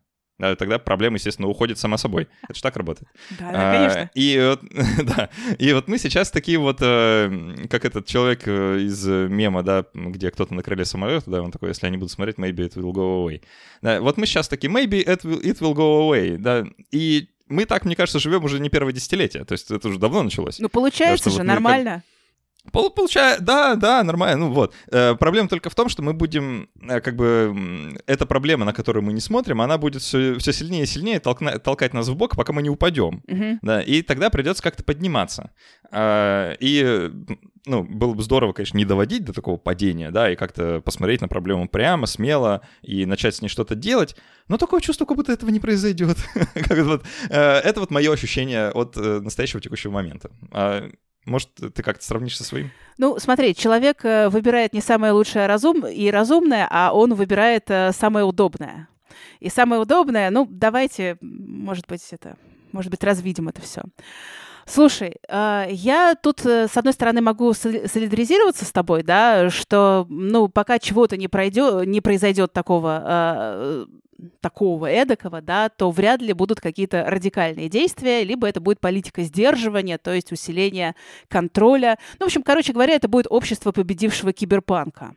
тогда 0.57 0.79
проблема, 0.79 1.15
естественно, 1.15 1.47
уходит 1.47 1.77
сама 1.77 1.97
собой. 1.97 2.27
Это 2.43 2.55
же 2.55 2.61
так 2.61 2.75
работает. 2.75 3.07
Да, 3.39 3.51
да, 3.51 3.71
конечно. 3.71 4.09
И 4.13 4.39
вот, 4.39 4.61
да, 5.15 5.29
и 5.57 5.73
вот 5.73 5.87
мы 5.87 5.97
сейчас 5.97 6.31
такие 6.31 6.57
вот, 6.57 6.77
э, 6.81 7.67
как 7.69 7.85
этот 7.85 8.05
человек 8.05 8.43
э, 8.45 8.79
из 8.79 9.05
мема, 9.05 9.63
да, 9.63 9.85
где 9.93 10.31
кто-то 10.31 10.53
на 10.53 10.63
крыле 10.63 10.85
самолета, 10.85 11.29
да, 11.29 11.41
он 11.41 11.51
такой, 11.51 11.69
если 11.69 11.85
я 11.85 11.91
не 11.91 11.97
буду 11.97 12.09
смотреть, 12.09 12.37
maybe 12.37 12.67
it 12.67 12.75
will 12.75 12.91
go 12.91 13.25
away. 13.25 13.41
Да, 13.81 14.01
вот 14.01 14.17
мы 14.17 14.25
сейчас 14.25 14.47
такие, 14.47 14.71
maybe 14.71 15.03
it 15.05 15.23
will, 15.23 15.41
it 15.41 15.59
will 15.59 15.73
go 15.73 16.09
away, 16.09 16.37
да, 16.37 16.65
и 16.91 17.27
мы 17.47 17.65
так, 17.65 17.85
мне 17.85 17.95
кажется, 17.95 18.19
живем 18.19 18.43
уже 18.43 18.59
не 18.59 18.69
первое 18.69 18.93
десятилетие, 18.93 19.43
то 19.45 19.53
есть 19.53 19.69
это 19.69 19.87
уже 19.87 19.99
давно 19.99 20.23
началось. 20.23 20.59
Ну, 20.59 20.69
получается 20.69 21.25
да, 21.25 21.31
же, 21.31 21.37
вот 21.37 21.45
нормально. 21.45 22.03
Как 22.63 22.71
Пол, 22.71 22.91
получается, 22.91 23.43
да, 23.43 23.75
да, 23.75 24.03
нормально. 24.03 24.45
Ну 24.45 24.53
вот. 24.53 24.73
Э, 24.91 25.15
проблема 25.15 25.49
только 25.49 25.69
в 25.69 25.75
том, 25.75 25.89
что 25.89 26.01
мы 26.03 26.13
будем, 26.13 26.69
э, 26.81 27.01
как 27.01 27.15
бы, 27.15 27.97
эта 28.05 28.25
проблема, 28.25 28.65
на 28.65 28.73
которую 28.73 29.03
мы 29.03 29.13
не 29.13 29.19
смотрим, 29.19 29.61
она 29.61 29.77
будет 29.77 30.01
все, 30.01 30.37
все 30.37 30.53
сильнее 30.53 30.83
и 30.83 30.85
сильнее 30.85 31.19
толкна, 31.19 31.57
толкать 31.59 31.93
нас 31.93 32.07
в 32.07 32.15
бок, 32.15 32.35
пока 32.35 32.53
мы 32.53 32.61
не 32.61 32.69
упадем. 32.69 33.23
Uh-huh. 33.27 33.57
Да, 33.61 33.81
и 33.81 34.01
тогда 34.03 34.29
придется 34.29 34.61
как-то 34.61 34.83
подниматься. 34.83 35.51
Э, 35.91 36.55
и, 36.59 37.11
ну, 37.65 37.83
было 37.83 38.13
бы 38.13 38.21
здорово, 38.21 38.53
конечно, 38.53 38.77
не 38.77 38.85
доводить 38.85 39.25
до 39.25 39.33
такого 39.33 39.57
падения, 39.57 40.11
да, 40.11 40.31
и 40.31 40.35
как-то 40.35 40.81
посмотреть 40.81 41.21
на 41.21 41.27
проблему 41.27 41.67
прямо, 41.67 42.05
смело 42.05 42.61
и 42.83 43.05
начать 43.05 43.35
с 43.35 43.41
ней 43.41 43.49
что-то 43.49 43.75
делать. 43.75 44.15
Но 44.47 44.57
такое 44.57 44.81
чувство, 44.81 45.05
как 45.05 45.17
будто 45.17 45.31
этого 45.31 45.49
не 45.49 45.59
произойдет. 45.59 46.17
Это 47.29 47.79
вот 47.79 47.91
мое 47.91 48.13
ощущение 48.13 48.69
от 48.69 48.95
настоящего 48.95 49.61
текущего 49.61 49.91
момента. 49.91 50.29
Может, 51.25 51.49
ты 51.53 51.83
как-то 51.83 52.03
сравнишь 52.03 52.37
со 52.37 52.43
своим? 52.43 52.71
Ну, 52.97 53.19
смотри, 53.19 53.55
человек 53.55 54.03
э, 54.03 54.29
выбирает 54.29 54.73
не 54.73 54.81
самое 54.81 55.13
лучшее 55.13 55.45
разум 55.45 55.85
и 55.85 56.09
разумное, 56.09 56.67
а 56.69 56.93
он 56.93 57.13
выбирает 57.13 57.65
э, 57.69 57.91
самое 57.93 58.25
удобное. 58.25 58.87
И 59.39 59.49
самое 59.49 59.81
удобное, 59.81 60.31
ну, 60.31 60.47
давайте, 60.49 61.17
может 61.21 61.87
быть, 61.87 62.05
это, 62.11 62.37
может 62.71 62.89
быть, 62.89 63.03
развидим 63.03 63.49
это 63.49 63.61
все. 63.61 63.83
Слушай, 64.65 65.17
э, 65.27 65.67
я 65.69 66.15
тут, 66.15 66.43
с 66.45 66.75
одной 66.75 66.93
стороны, 66.93 67.21
могу 67.21 67.53
солидаризироваться 67.53 68.65
с 68.65 68.71
тобой, 68.71 69.03
да, 69.03 69.51
что, 69.51 70.07
ну, 70.09 70.47
пока 70.47 70.79
чего-то 70.79 71.17
не 71.17 71.27
пройдет, 71.27 71.85
не 71.85 72.01
произойдет 72.01 72.51
такого 72.51 73.87
такого 74.39 74.87
эдакого, 74.87 75.41
да, 75.41 75.69
то 75.69 75.91
вряд 75.91 76.21
ли 76.21 76.33
будут 76.33 76.59
какие-то 76.59 77.05
радикальные 77.07 77.69
действия, 77.69 78.23
либо 78.23 78.47
это 78.47 78.59
будет 78.59 78.79
политика 78.79 79.23
сдерживания, 79.23 79.97
то 79.97 80.13
есть 80.13 80.31
усиление 80.31 80.95
контроля. 81.27 81.97
Ну, 82.19 82.25
в 82.25 82.27
общем, 82.27 82.43
короче 82.43 82.73
говоря, 82.73 82.93
это 82.95 83.07
будет 83.07 83.27
общество 83.29 83.71
победившего 83.71 84.33
киберпанка. 84.33 85.15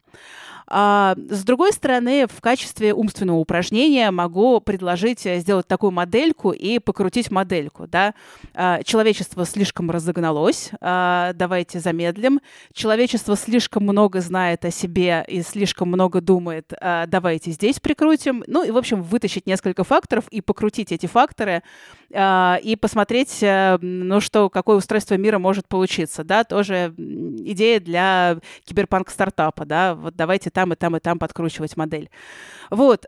А, 0.66 1.14
с 1.16 1.44
другой 1.44 1.72
стороны, 1.72 2.26
в 2.26 2.40
качестве 2.40 2.94
умственного 2.94 3.36
упражнения 3.38 4.10
могу 4.10 4.60
предложить 4.60 5.20
сделать 5.20 5.66
такую 5.66 5.90
модельку 5.90 6.52
и 6.52 6.78
покрутить 6.78 7.30
модельку. 7.30 7.86
Да? 7.86 8.14
А, 8.54 8.82
человечество 8.82 9.44
слишком 9.44 9.90
разогналось, 9.90 10.70
а, 10.80 11.32
давайте 11.34 11.80
замедлим. 11.80 12.40
Человечество 12.72 13.36
слишком 13.36 13.82
много 13.84 14.20
знает 14.20 14.64
о 14.64 14.70
себе 14.70 15.24
и 15.28 15.42
слишком 15.42 15.88
много 15.88 16.20
думает, 16.20 16.72
а, 16.80 17.06
давайте 17.06 17.50
здесь 17.50 17.80
прикрутим. 17.80 18.44
Ну 18.46 18.64
и, 18.64 18.70
в 18.70 18.76
общем, 18.76 19.02
вытащить 19.02 19.46
несколько 19.46 19.84
факторов 19.84 20.24
и 20.28 20.40
покрутить 20.40 20.92
эти 20.92 21.06
факторы 21.06 21.62
а, 22.12 22.58
и 22.62 22.76
посмотреть, 22.76 23.40
а, 23.42 23.78
ну 23.80 24.20
что, 24.20 24.48
какое 24.48 24.76
устройство 24.76 25.14
мира 25.16 25.38
может 25.38 25.68
получиться. 25.68 26.24
Да? 26.24 26.44
Тоже 26.44 26.94
идея 26.96 27.80
для 27.80 28.38
киберпанк-стартапа. 28.64 29.66
Да? 29.66 29.94
Вот 29.94 30.16
давайте 30.16 30.50
там 30.54 30.72
и 30.72 30.76
там 30.76 30.96
и 30.96 31.00
там 31.00 31.18
подкручивать 31.18 31.76
модель. 31.76 32.08
Вот. 32.70 33.06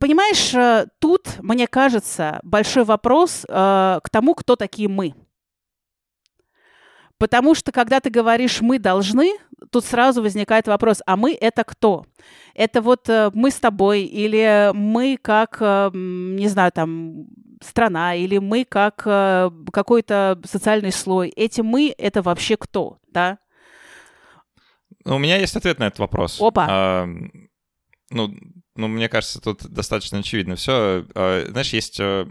Понимаешь, 0.00 0.54
э, 0.54 0.86
тут, 0.98 1.38
мне 1.40 1.66
кажется, 1.66 2.40
большой 2.42 2.84
вопрос 2.84 3.46
э, 3.48 4.00
к 4.02 4.10
тому, 4.10 4.34
кто 4.34 4.54
такие 4.54 4.88
мы. 4.88 5.14
Потому 7.16 7.54
что, 7.54 7.72
когда 7.72 7.98
ты 8.00 8.10
говоришь 8.10 8.60
«мы 8.60 8.78
должны», 8.78 9.38
тут 9.70 9.84
сразу 9.84 10.22
возникает 10.22 10.68
вопрос, 10.68 11.02
а 11.06 11.16
мы— 11.16 11.32
это 11.40 11.64
кто? 11.64 12.04
Это 12.54 12.82
вот 12.82 13.08
э, 13.08 13.30
мы 13.32 13.50
с 13.50 13.56
тобой, 13.56 14.02
или 14.02 14.70
мы 14.74 15.16
как, 15.20 15.60
не 15.60 16.48
знаю, 16.48 16.70
там, 16.72 17.26
страна, 17.62 18.14
или 18.14 18.38
мы 18.38 18.64
как 18.64 19.02
какой-то 19.72 20.38
социальный 20.44 20.92
слой. 20.92 21.32
Эти 21.34 21.62
«мы»— 21.62 21.94
это 21.98 22.20
вообще 22.20 22.56
кто, 22.56 22.98
да? 23.08 23.38
Ну, 25.08 25.16
у 25.16 25.18
меня 25.18 25.36
есть 25.38 25.56
ответ 25.56 25.78
на 25.78 25.86
этот 25.86 26.00
вопрос. 26.00 26.38
Опа. 26.40 26.66
А, 26.68 27.06
ну, 28.10 28.34
ну, 28.74 28.88
мне 28.88 29.08
кажется, 29.08 29.40
тут 29.40 29.64
достаточно 29.66 30.18
очевидно 30.18 30.56
все. 30.56 31.06
А, 31.14 31.46
знаешь, 31.48 31.72
есть 31.72 31.98
э, 31.98 32.26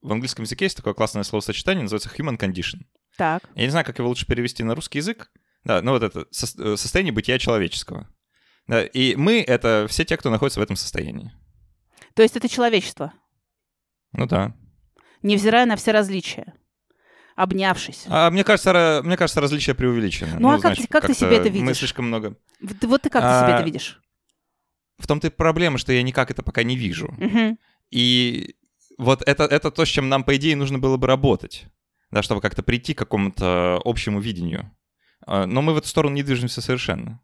в 0.00 0.12
английском 0.12 0.44
языке 0.44 0.64
есть 0.64 0.76
такое 0.76 0.94
классное 0.94 1.24
словосочетание, 1.24 1.82
называется 1.82 2.08
human 2.16 2.38
condition. 2.38 2.80
Так. 3.18 3.42
Я 3.54 3.64
не 3.64 3.70
знаю, 3.70 3.84
как 3.84 3.98
его 3.98 4.08
лучше 4.08 4.26
перевести 4.26 4.62
на 4.62 4.74
русский 4.74 4.98
язык. 4.98 5.30
Да, 5.64 5.82
ну 5.82 5.92
вот 5.92 6.02
это 6.02 6.26
со- 6.30 6.62
э, 6.62 6.76
состояние 6.76 7.12
бытия 7.12 7.38
человеческого. 7.38 8.08
Да, 8.66 8.82
и 8.82 9.14
мы— 9.14 9.40
это 9.46 9.86
все 9.90 10.04
те, 10.06 10.16
кто 10.16 10.30
находится 10.30 10.60
в 10.60 10.62
этом 10.62 10.76
состоянии. 10.76 11.32
То 12.14 12.22
есть 12.22 12.36
это 12.36 12.48
человечество? 12.48 13.12
Ну 14.12 14.26
да. 14.26 14.54
Невзирая 15.22 15.66
на 15.66 15.76
все 15.76 15.92
различия 15.92 16.54
обнявшись. 17.36 18.04
А 18.08 18.30
мне 18.30 18.44
кажется, 18.44 19.00
мне 19.04 19.16
кажется, 19.16 19.40
различия 19.40 19.74
преувеличены. 19.74 20.34
Ну, 20.34 20.40
ну 20.40 20.48
а 20.50 20.52
как, 20.54 20.74
знаешь, 20.74 20.88
как 20.88 21.06
ты 21.06 21.14
себе 21.14 21.36
это 21.36 21.48
видишь? 21.48 21.66
Мы 21.66 21.74
слишком 21.74 22.06
много... 22.06 22.36
Вот 22.60 23.02
ты 23.02 23.10
как 23.10 23.22
а... 23.24 23.40
ты 23.40 23.46
себе 23.46 23.54
это 23.54 23.64
видишь? 23.64 24.00
В 24.98 25.06
том-то 25.06 25.28
и 25.28 25.30
проблема, 25.30 25.78
что 25.78 25.92
я 25.92 26.02
никак 26.02 26.30
это 26.30 26.42
пока 26.42 26.62
не 26.62 26.76
вижу. 26.76 27.14
Угу. 27.18 27.58
И 27.90 28.56
вот 28.98 29.22
это, 29.26 29.44
это 29.44 29.70
то, 29.70 29.84
с 29.84 29.88
чем 29.88 30.08
нам, 30.08 30.24
по 30.24 30.36
идее, 30.36 30.56
нужно 30.56 30.78
было 30.78 30.96
бы 30.96 31.06
работать, 31.06 31.64
да, 32.10 32.22
чтобы 32.22 32.40
как-то 32.40 32.62
прийти 32.62 32.94
к 32.94 32.98
какому-то 32.98 33.80
общему 33.84 34.20
видению. 34.20 34.70
А, 35.26 35.46
но 35.46 35.62
мы 35.62 35.74
в 35.74 35.78
эту 35.78 35.88
сторону 35.88 36.14
не 36.14 36.22
движемся 36.22 36.60
совершенно. 36.60 37.20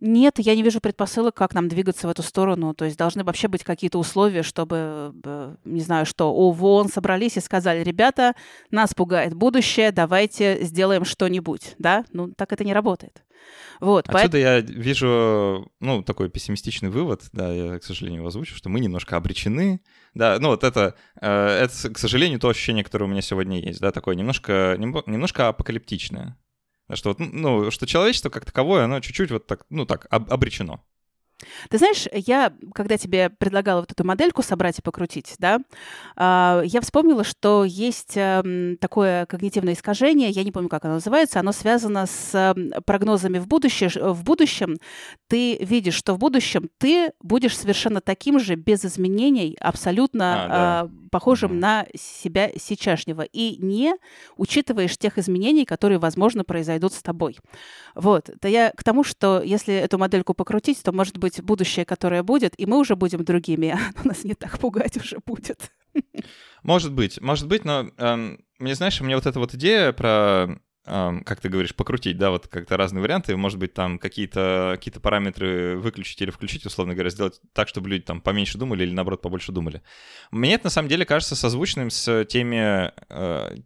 Нет, 0.00 0.34
я 0.38 0.54
не 0.54 0.62
вижу 0.62 0.80
предпосылок, 0.80 1.34
как 1.34 1.54
нам 1.54 1.68
двигаться 1.68 2.06
в 2.06 2.10
эту 2.10 2.22
сторону. 2.22 2.74
То 2.74 2.84
есть 2.84 2.98
должны 2.98 3.24
вообще 3.24 3.48
быть 3.48 3.64
какие-то 3.64 3.98
условия, 3.98 4.42
чтобы, 4.42 5.14
не 5.64 5.80
знаю 5.80 6.04
что, 6.04 6.32
ООН 6.32 6.88
собрались 6.88 7.36
и 7.38 7.40
сказали, 7.40 7.82
ребята, 7.82 8.34
нас 8.70 8.92
пугает 8.92 9.34
будущее, 9.34 9.92
давайте 9.92 10.62
сделаем 10.64 11.04
что-нибудь, 11.04 11.74
да? 11.78 12.04
Ну, 12.12 12.30
так 12.36 12.52
это 12.52 12.62
не 12.62 12.74
работает. 12.74 13.22
Вот, 13.80 14.08
Отсюда 14.08 14.32
поэтому... 14.32 14.42
я 14.42 14.60
вижу, 14.60 15.70
ну, 15.80 16.02
такой 16.02 16.30
пессимистичный 16.30 16.88
вывод, 16.88 17.22
да, 17.32 17.52
я, 17.52 17.78
к 17.78 17.84
сожалению, 17.84 18.26
озвучу, 18.26 18.54
что 18.54 18.68
мы 18.68 18.80
немножко 18.80 19.16
обречены, 19.16 19.80
да, 20.14 20.38
ну, 20.40 20.48
вот 20.48 20.64
это, 20.64 20.94
э, 21.20 21.64
это, 21.64 21.90
к 21.90 21.98
сожалению, 21.98 22.40
то 22.40 22.48
ощущение, 22.48 22.84
которое 22.84 23.04
у 23.04 23.08
меня 23.08 23.20
сегодня 23.20 23.60
есть, 23.60 23.80
да, 23.80 23.92
такое 23.92 24.14
немножко, 24.14 24.76
немножко 24.78 25.48
апокалиптичное. 25.48 26.36
Что, 26.94 27.10
вот, 27.10 27.18
ну, 27.18 27.70
что 27.70 27.86
человечество 27.86 28.30
как 28.30 28.44
таковое, 28.44 28.84
оно 28.84 29.00
чуть-чуть 29.00 29.30
вот 29.30 29.46
так, 29.46 29.66
ну 29.70 29.86
так, 29.86 30.06
об, 30.10 30.32
обречено. 30.32 30.84
Ты 31.68 31.78
знаешь, 31.78 32.06
я, 32.12 32.52
когда 32.74 32.96
тебе 32.96 33.30
предлагала 33.30 33.80
вот 33.80 33.92
эту 33.92 34.04
модельку 34.04 34.42
собрать 34.42 34.78
и 34.78 34.82
покрутить, 34.82 35.34
да, 35.38 35.60
а, 36.16 36.62
я 36.64 36.80
вспомнила, 36.80 37.24
что 37.24 37.64
есть 37.64 38.16
эм, 38.16 38.78
такое 38.78 39.26
когнитивное 39.26 39.74
искажение, 39.74 40.30
я 40.30 40.44
не 40.44 40.52
помню, 40.52 40.68
как 40.68 40.84
оно 40.84 40.94
называется, 40.94 41.40
оно 41.40 41.52
связано 41.52 42.06
с 42.06 42.34
эм, 42.34 42.72
прогнозами 42.84 43.38
в, 43.38 43.46
будущее, 43.46 43.90
в 43.94 44.24
будущем. 44.24 44.76
Ты 45.28 45.56
видишь, 45.56 45.94
что 45.94 46.14
в 46.14 46.18
будущем 46.18 46.70
ты 46.78 47.12
будешь 47.20 47.56
совершенно 47.56 48.00
таким 48.00 48.40
же, 48.40 48.54
без 48.54 48.84
изменений, 48.84 49.56
абсолютно 49.60 50.44
а, 50.44 50.48
да. 50.48 50.80
А, 50.80 50.90
похожим 51.10 51.52
угу. 51.52 51.60
на 51.60 51.86
себя 51.94 52.50
сейчасшнего, 52.56 53.22
и 53.22 53.56
не 53.56 53.94
учитываешь 54.36 54.96
тех 54.98 55.18
изменений, 55.18 55.64
которые, 55.64 55.98
возможно, 55.98 56.44
произойдут 56.44 56.92
с 56.92 57.02
тобой. 57.02 57.38
Вот. 57.94 58.28
Это 58.28 58.48
я 58.48 58.70
к 58.76 58.84
тому, 58.84 59.04
что 59.04 59.42
если 59.42 59.74
эту 59.74 59.98
модельку 59.98 60.34
покрутить, 60.34 60.82
то, 60.82 60.92
может 60.92 61.18
быть, 61.18 61.25
быть, 61.26 61.42
будущее, 61.42 61.84
которое 61.84 62.22
будет, 62.22 62.54
и 62.56 62.66
мы 62.66 62.78
уже 62.78 62.96
будем 62.96 63.24
другими, 63.24 63.76
а 63.96 64.06
нас 64.06 64.24
не 64.24 64.34
так 64.34 64.58
пугать 64.58 64.96
уже 64.96 65.18
будет. 65.24 65.72
Может 66.62 66.92
быть, 66.92 67.20
может 67.20 67.48
быть, 67.48 67.64
но 67.64 67.90
эм, 67.96 68.38
мне, 68.58 68.74
знаешь, 68.74 69.00
мне 69.00 69.14
вот 69.14 69.26
эта 69.26 69.38
вот 69.38 69.54
идея 69.54 69.92
про 69.92 70.58
как 70.86 71.40
ты 71.40 71.48
говоришь, 71.48 71.74
покрутить, 71.74 72.16
да, 72.16 72.30
вот 72.30 72.46
как-то 72.46 72.76
разные 72.76 73.02
варианты, 73.02 73.36
может 73.36 73.58
быть, 73.58 73.74
там 73.74 73.98
какие-то 73.98 74.76
какие 74.76 74.94
параметры 74.94 75.76
выключить 75.78 76.22
или 76.22 76.30
включить, 76.30 76.64
условно 76.64 76.94
говоря, 76.94 77.10
сделать 77.10 77.40
так, 77.54 77.66
чтобы 77.66 77.88
люди 77.88 78.04
там 78.04 78.20
поменьше 78.20 78.56
думали 78.56 78.84
или, 78.84 78.92
наоборот, 78.92 79.20
побольше 79.20 79.50
думали. 79.50 79.82
Мне 80.30 80.54
это, 80.54 80.66
на 80.66 80.70
самом 80.70 80.88
деле, 80.88 81.04
кажется 81.04 81.34
созвучным 81.34 81.90
с 81.90 82.24
теми 82.26 82.92
э, 83.08 83.56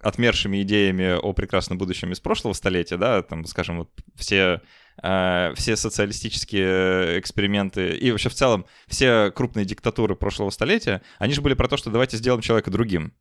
отмершими 0.00 0.60
идеями 0.60 1.18
о 1.18 1.32
прекрасном 1.32 1.78
будущем 1.78 2.12
из 2.12 2.20
прошлого 2.20 2.52
столетия, 2.52 2.98
да, 2.98 3.22
там, 3.22 3.46
скажем, 3.46 3.78
вот 3.78 3.90
все 4.14 4.60
все 5.00 5.76
социалистические 5.76 7.20
эксперименты 7.20 7.90
и 7.90 8.10
вообще 8.10 8.28
в 8.28 8.34
целом 8.34 8.66
все 8.88 9.30
крупные 9.30 9.64
диктатуры 9.64 10.16
прошлого 10.16 10.50
столетия, 10.50 11.02
они 11.18 11.34
же 11.34 11.40
были 11.40 11.54
про 11.54 11.68
то, 11.68 11.76
что 11.76 11.90
давайте 11.90 12.16
сделаем 12.16 12.42
человека 12.42 12.70
другим 12.70 13.12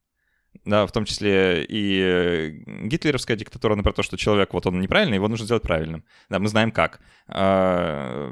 да, 0.66 0.86
в 0.86 0.92
том 0.92 1.06
числе 1.06 1.64
и 1.64 2.00
э, 2.02 2.50
гитлеровская 2.88 3.38
диктатура, 3.38 3.74
она 3.74 3.84
про 3.84 3.94
то, 3.94 4.04
что 4.04 4.18
человек, 4.18 4.54
вот 4.54 4.66
он 4.66 4.80
неправильный, 4.80 5.16
его 5.16 5.28
нужно 5.28 5.46
сделать 5.46 5.64
правильным. 5.64 6.04
Да, 6.30 6.40
мы 6.40 6.48
знаем 6.48 6.72
как. 6.72 7.00
А 7.28 8.30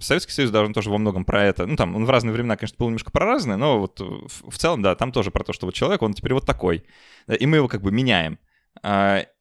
Советский 0.00 0.32
Союз 0.32 0.50
даже 0.50 0.72
тоже 0.72 0.90
во 0.90 0.98
многом 0.98 1.24
про 1.24 1.44
это. 1.44 1.66
Ну, 1.66 1.76
там, 1.76 1.94
он 1.94 2.04
в 2.04 2.10
разные 2.10 2.32
времена, 2.32 2.56
конечно, 2.56 2.76
был 2.78 2.86
немножко 2.86 3.10
про 3.10 3.26
разные, 3.26 3.56
но 3.56 3.78
вот 3.78 4.00
в 4.00 4.58
целом, 4.58 4.82
да, 4.82 4.94
там 4.94 5.12
тоже 5.12 5.30
про 5.30 5.44
то, 5.44 5.52
что 5.52 5.66
вот 5.66 5.74
человек, 5.74 6.02
он 6.02 6.14
теперь 6.14 6.34
вот 6.34 6.46
такой. 6.46 6.84
И 7.28 7.46
мы 7.46 7.58
его 7.58 7.68
как 7.68 7.82
бы 7.82 7.90
меняем. 7.92 8.38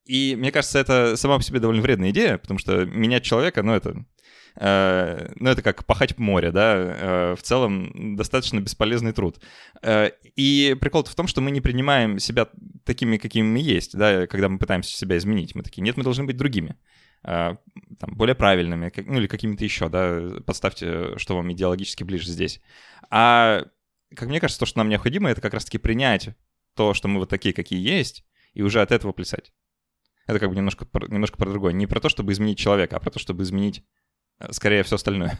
И 0.06 0.36
мне 0.38 0.51
кажется, 0.51 0.80
это 0.80 1.18
сама 1.18 1.38
по 1.38 1.43
себе 1.43 1.60
довольно 1.60 1.82
вредная 1.82 2.12
идея, 2.12 2.38
потому 2.38 2.60
что 2.60 2.86
менять 2.86 3.24
человека, 3.24 3.64
ну, 3.64 3.74
это 3.74 4.06
Э, 4.58 5.34
ну, 5.36 5.49
это 5.49 5.62
как 5.62 5.86
пахать 5.86 6.18
море, 6.18 6.51
да, 6.51 6.76
э, 6.78 7.36
в 7.36 7.41
целом 7.41 8.16
достаточно 8.16 8.60
бесполезный 8.60 9.12
труд. 9.12 9.41
Э, 9.82 10.12
и 10.36 10.76
прикол 10.80 11.03
в 11.03 11.16
том, 11.16 11.28
что 11.28 11.41
мы 11.41 11.51
не 11.51 11.62
принимаем 11.62 12.20
себя 12.20 12.47
такими, 12.86 13.18
какими 13.18 13.45
мы 13.45 13.60
есть, 13.60 13.97
да, 13.97 14.28
когда 14.28 14.47
мы 14.47 14.58
пытаемся 14.58 14.95
себя 14.95 15.18
изменить. 15.18 15.56
Мы 15.56 15.64
такие, 15.64 15.82
нет, 15.82 15.97
мы 15.97 16.03
должны 16.03 16.24
быть 16.24 16.38
другими 16.38 16.76
там, 17.24 17.58
более 18.12 18.36
правильными, 18.36 18.91
ну 18.97 19.18
или 19.18 19.26
какими-то 19.26 19.64
еще, 19.64 19.89
да, 19.89 20.30
подставьте, 20.45 21.18
что 21.18 21.36
вам 21.36 21.51
идеологически 21.51 22.03
ближе 22.03 22.30
здесь. 22.30 22.62
А, 23.10 23.66
как 24.16 24.30
мне 24.30 24.39
кажется, 24.39 24.60
то, 24.60 24.68
что 24.68 24.78
нам 24.78 24.89
необходимо, 24.89 25.32
это 25.32 25.41
как 25.41 25.56
раз-таки 25.56 25.80
принять 25.80 26.30
то, 26.76 26.93
что 26.93 27.08
мы 27.08 27.18
вот 27.18 27.30
такие, 27.30 27.51
какие 27.51 27.80
есть, 27.80 28.24
и 28.53 28.62
уже 28.62 28.80
от 28.80 28.91
этого 28.91 29.12
плясать. 29.12 29.53
Это 30.28 30.39
как 30.39 30.49
бы 30.49 30.55
немножко, 30.55 30.88
немножко 31.07 31.38
про 31.38 31.49
другое. 31.49 31.73
Не 31.73 31.88
про 31.88 31.99
то, 31.99 32.09
чтобы 32.09 32.32
изменить 32.32 32.57
человека, 32.57 32.97
а 32.97 32.99
про 32.99 33.11
то, 33.11 33.19
чтобы 33.19 33.43
изменить 33.43 33.84
Э, 34.39 34.51
скорее 34.51 34.84
все 34.84 34.95
остальное. 34.95 35.39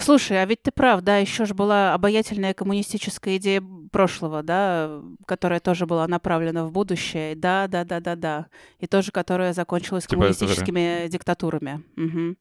Слушай, 0.00 0.40
а 0.40 0.46
ведь 0.46 0.62
ты 0.62 0.70
прав, 0.70 1.00
да, 1.00 1.16
еще 1.16 1.44
же 1.44 1.54
была 1.54 1.92
обаятельная 1.92 2.54
коммунистическая 2.54 3.36
идея 3.36 3.60
прошлого, 3.90 4.44
да, 4.44 5.02
которая 5.26 5.58
тоже 5.58 5.86
была 5.86 6.06
направлена 6.06 6.64
в 6.64 6.70
будущее. 6.70 7.34
Да, 7.34 7.66
да, 7.66 7.84
да, 7.84 7.98
да, 7.98 8.14
да. 8.14 8.46
И 8.78 8.86
тоже, 8.86 9.10
которая 9.10 9.52
закончилась 9.52 10.04
типа 10.04 10.20
коммунистическими 10.20 11.08
диктатурами. 11.08 11.82
Угу. 11.96 12.36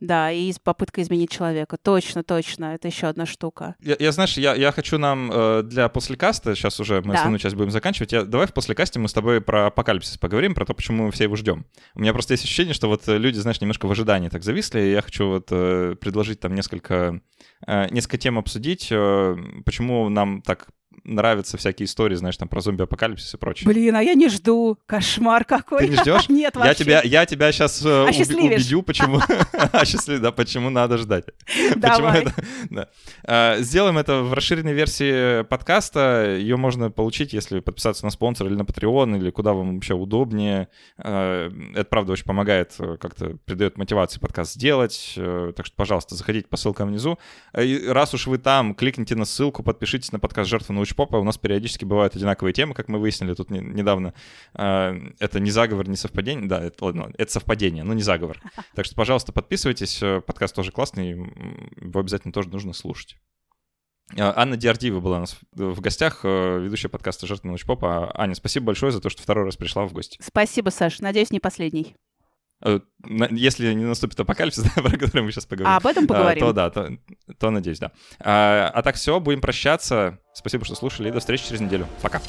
Да, 0.00 0.30
и 0.30 0.52
попытка 0.62 1.02
изменить 1.02 1.30
человека. 1.30 1.76
Точно, 1.76 2.22
точно. 2.22 2.74
Это 2.74 2.88
еще 2.88 3.08
одна 3.08 3.26
штука. 3.26 3.74
Я, 3.80 3.96
я 3.98 4.12
знаешь, 4.12 4.36
я, 4.38 4.54
я 4.54 4.70
хочу 4.72 4.98
нам 4.98 5.30
э, 5.32 5.62
для 5.64 5.88
послекаста, 5.88 6.54
сейчас 6.54 6.78
уже 6.78 7.02
мы 7.02 7.12
да. 7.12 7.18
основную 7.18 7.40
часть 7.40 7.56
будем 7.56 7.70
заканчивать, 7.70 8.12
я, 8.12 8.22
давай 8.24 8.46
в 8.46 8.52
послекасте 8.52 8.98
мы 8.98 9.08
с 9.08 9.12
тобой 9.12 9.40
про 9.40 9.66
апокалипсис 9.66 10.16
поговорим, 10.18 10.54
про 10.54 10.64
то, 10.64 10.74
почему 10.74 11.06
мы 11.06 11.10
все 11.10 11.24
его 11.24 11.36
ждем. 11.36 11.66
У 11.94 12.00
меня 12.00 12.12
просто 12.12 12.34
есть 12.34 12.44
ощущение, 12.44 12.74
что 12.74 12.88
вот 12.88 13.06
люди, 13.06 13.38
знаешь, 13.38 13.60
немножко 13.60 13.86
в 13.86 13.90
ожидании 13.90 14.28
так 14.28 14.44
зависли, 14.44 14.80
и 14.80 14.92
я 14.92 15.02
хочу 15.02 15.28
вот 15.28 15.48
э, 15.50 15.96
предложить 16.00 16.40
там 16.40 16.54
несколько, 16.54 17.20
э, 17.66 17.88
несколько 17.90 18.18
тем 18.18 18.38
обсудить, 18.38 18.88
э, 18.90 19.36
почему 19.64 20.08
нам 20.08 20.42
так 20.42 20.68
нравятся 21.04 21.56
всякие 21.56 21.86
истории, 21.86 22.14
знаешь, 22.14 22.36
там 22.36 22.48
про 22.48 22.60
зомби-апокалипсис 22.60 23.34
и 23.34 23.36
прочее. 23.36 23.68
Блин, 23.68 23.96
а 23.96 24.02
я 24.02 24.14
не 24.14 24.28
жду. 24.28 24.78
Кошмар 24.86 25.44
какой. 25.44 25.80
Ты 25.80 25.88
не 25.88 25.96
ждешь? 25.96 26.28
Нет, 26.28 26.56
вообще. 26.56 26.68
Я 26.68 26.74
тебя, 26.74 27.00
я 27.02 27.26
тебя 27.26 27.52
сейчас 27.52 27.84
э, 27.84 28.04
убедю, 28.04 28.82
почему... 28.82 29.20
Осчастливишь, 29.72 30.20
да, 30.20 30.32
почему 30.32 30.70
надо 30.70 30.98
ждать. 30.98 31.24
Давай. 31.76 32.26
А, 33.24 33.58
сделаем 33.58 33.98
это 33.98 34.22
в 34.22 34.32
расширенной 34.32 34.72
версии 34.72 35.42
подкаста. 35.44 36.36
Ее 36.38 36.56
можно 36.56 36.90
получить, 36.90 37.32
если 37.32 37.60
подписаться 37.60 38.04
на 38.04 38.10
спонсор 38.10 38.46
или 38.46 38.54
на 38.54 38.62
Patreon, 38.62 39.16
или 39.16 39.30
куда 39.30 39.52
вам 39.52 39.74
вообще 39.74 39.94
удобнее. 39.94 40.68
А, 40.98 41.50
это, 41.74 41.84
правда, 41.84 42.12
очень 42.12 42.24
помогает, 42.24 42.74
э, 42.78 42.96
как-то 43.00 43.36
придает 43.44 43.78
мотивации 43.78 44.20
подкаст 44.20 44.54
сделать. 44.54 45.14
Э, 45.16 45.52
так 45.56 45.66
что, 45.66 45.74
пожалуйста, 45.76 46.14
заходите 46.14 46.48
по 46.48 46.56
ссылкам 46.56 46.88
внизу. 46.88 47.18
И 47.56 47.84
раз 47.88 48.14
уж 48.14 48.26
вы 48.26 48.38
там, 48.38 48.74
кликните 48.74 49.14
на 49.14 49.24
ссылку, 49.24 49.62
подпишитесь 49.62 50.12
на 50.12 50.18
подкаст 50.18 50.50
«Жертва 50.50 50.72
научного 50.72 50.87
попа 50.94 51.16
у 51.16 51.24
нас 51.24 51.38
периодически 51.38 51.84
бывают 51.84 52.16
одинаковые 52.16 52.52
темы, 52.52 52.74
как 52.74 52.88
мы 52.88 52.98
выяснили 52.98 53.34
тут 53.34 53.50
не, 53.50 53.60
недавно. 53.60 54.14
Э, 54.54 54.94
это 55.18 55.40
не 55.40 55.50
заговор, 55.50 55.88
не 55.88 55.96
совпадение. 55.96 56.48
Да, 56.48 56.62
это, 56.62 56.84
ладно, 56.84 57.12
это 57.16 57.32
совпадение, 57.32 57.84
но 57.84 57.94
не 57.94 58.02
заговор. 58.02 58.40
Так 58.74 58.84
что, 58.84 58.94
пожалуйста, 58.94 59.32
подписывайтесь. 59.32 60.00
Подкаст 60.26 60.54
тоже 60.54 60.70
классный, 60.70 61.10
его 61.10 62.00
обязательно 62.00 62.32
тоже 62.32 62.48
нужно 62.48 62.72
слушать. 62.72 63.16
Э, 64.16 64.32
Анна 64.34 64.56
Диардиева 64.56 65.00
была 65.00 65.18
у 65.18 65.20
нас 65.20 65.36
в 65.52 65.80
гостях, 65.80 66.20
э, 66.22 66.60
ведущая 66.60 66.88
подкаста 66.88 67.26
«Жертва 67.26 67.48
научпопа». 67.48 68.12
Аня, 68.18 68.34
спасибо 68.34 68.66
большое 68.66 68.92
за 68.92 69.00
то, 69.00 69.10
что 69.10 69.22
второй 69.22 69.44
раз 69.44 69.56
пришла 69.56 69.86
в 69.86 69.92
гости. 69.92 70.18
Спасибо, 70.22 70.70
Саш. 70.70 71.00
Надеюсь, 71.00 71.30
не 71.30 71.40
последний. 71.40 71.94
Э, 72.64 72.80
если 73.30 73.72
не 73.72 73.84
наступит 73.84 74.18
апокалипсис, 74.20 74.64
да, 74.76 74.82
про 74.82 74.96
который 74.96 75.22
мы 75.22 75.32
сейчас 75.32 75.46
поговорим. 75.46 75.74
А 75.74 75.76
об 75.76 75.86
этом 75.86 76.06
поговорим. 76.06 76.40
То 76.40 76.52
да, 76.52 76.70
то, 76.70 76.90
то 77.38 77.50
надеюсь, 77.50 77.78
да. 77.78 77.92
А, 78.20 78.70
а 78.72 78.82
так 78.82 78.96
все, 78.96 79.20
будем 79.20 79.40
прощаться. 79.40 80.18
Спасибо, 80.34 80.64
что 80.64 80.74
слушали, 80.74 81.08
и 81.08 81.12
до 81.12 81.20
встречи 81.20 81.46
через 81.46 81.60
неделю. 81.60 81.86
Пока. 82.02 82.20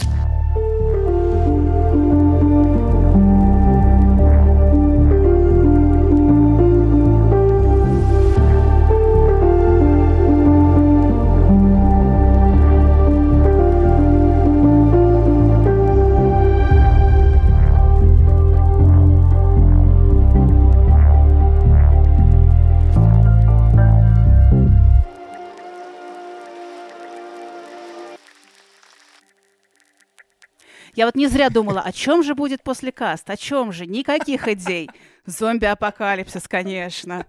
Я 30.95 31.05
вот 31.05 31.15
не 31.15 31.27
зря 31.27 31.49
думала, 31.49 31.81
о 31.81 31.91
чем 31.91 32.23
же 32.23 32.35
будет 32.35 32.63
после 32.63 32.91
каст, 32.91 33.29
о 33.29 33.37
чем 33.37 33.71
же? 33.71 33.85
Никаких 33.85 34.47
идей. 34.47 34.89
Зомби-апокалипсис, 35.25 36.47
конечно. 36.47 37.25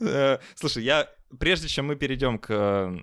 Э, 0.00 0.38
слушай, 0.54 0.82
я 0.82 1.08
прежде 1.38 1.68
чем 1.68 1.86
мы 1.86 1.96
перейдем 1.96 2.38
к 2.38 2.50
э, 2.50 2.98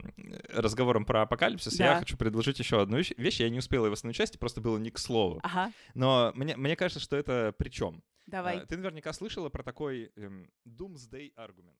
разговорам 0.53 1.05
про 1.05 1.23
апокалипсис, 1.23 1.75
да. 1.77 1.93
я 1.93 1.99
хочу 1.99 2.17
предложить 2.17 2.59
еще 2.59 2.81
одну 2.81 2.97
вещь. 2.97 3.39
Я 3.39 3.49
не 3.49 3.59
успела 3.59 3.89
в 3.89 3.93
основной 3.93 4.13
части, 4.13 4.37
просто 4.37 4.61
было 4.61 4.77
не 4.77 4.91
к 4.91 4.97
слову. 4.97 5.39
Ага. 5.43 5.71
Но 5.93 6.31
мне, 6.35 6.55
мне 6.55 6.75
кажется, 6.75 6.99
что 6.99 7.15
это 7.15 7.53
причем. 7.57 8.03
Давай. 8.27 8.65
Ты 8.65 8.77
наверняка 8.77 9.13
слышала 9.13 9.49
про 9.49 9.63
такой 9.63 10.11
эм, 10.15 10.49
doomsday 10.67 11.31
аргумент. 11.35 11.77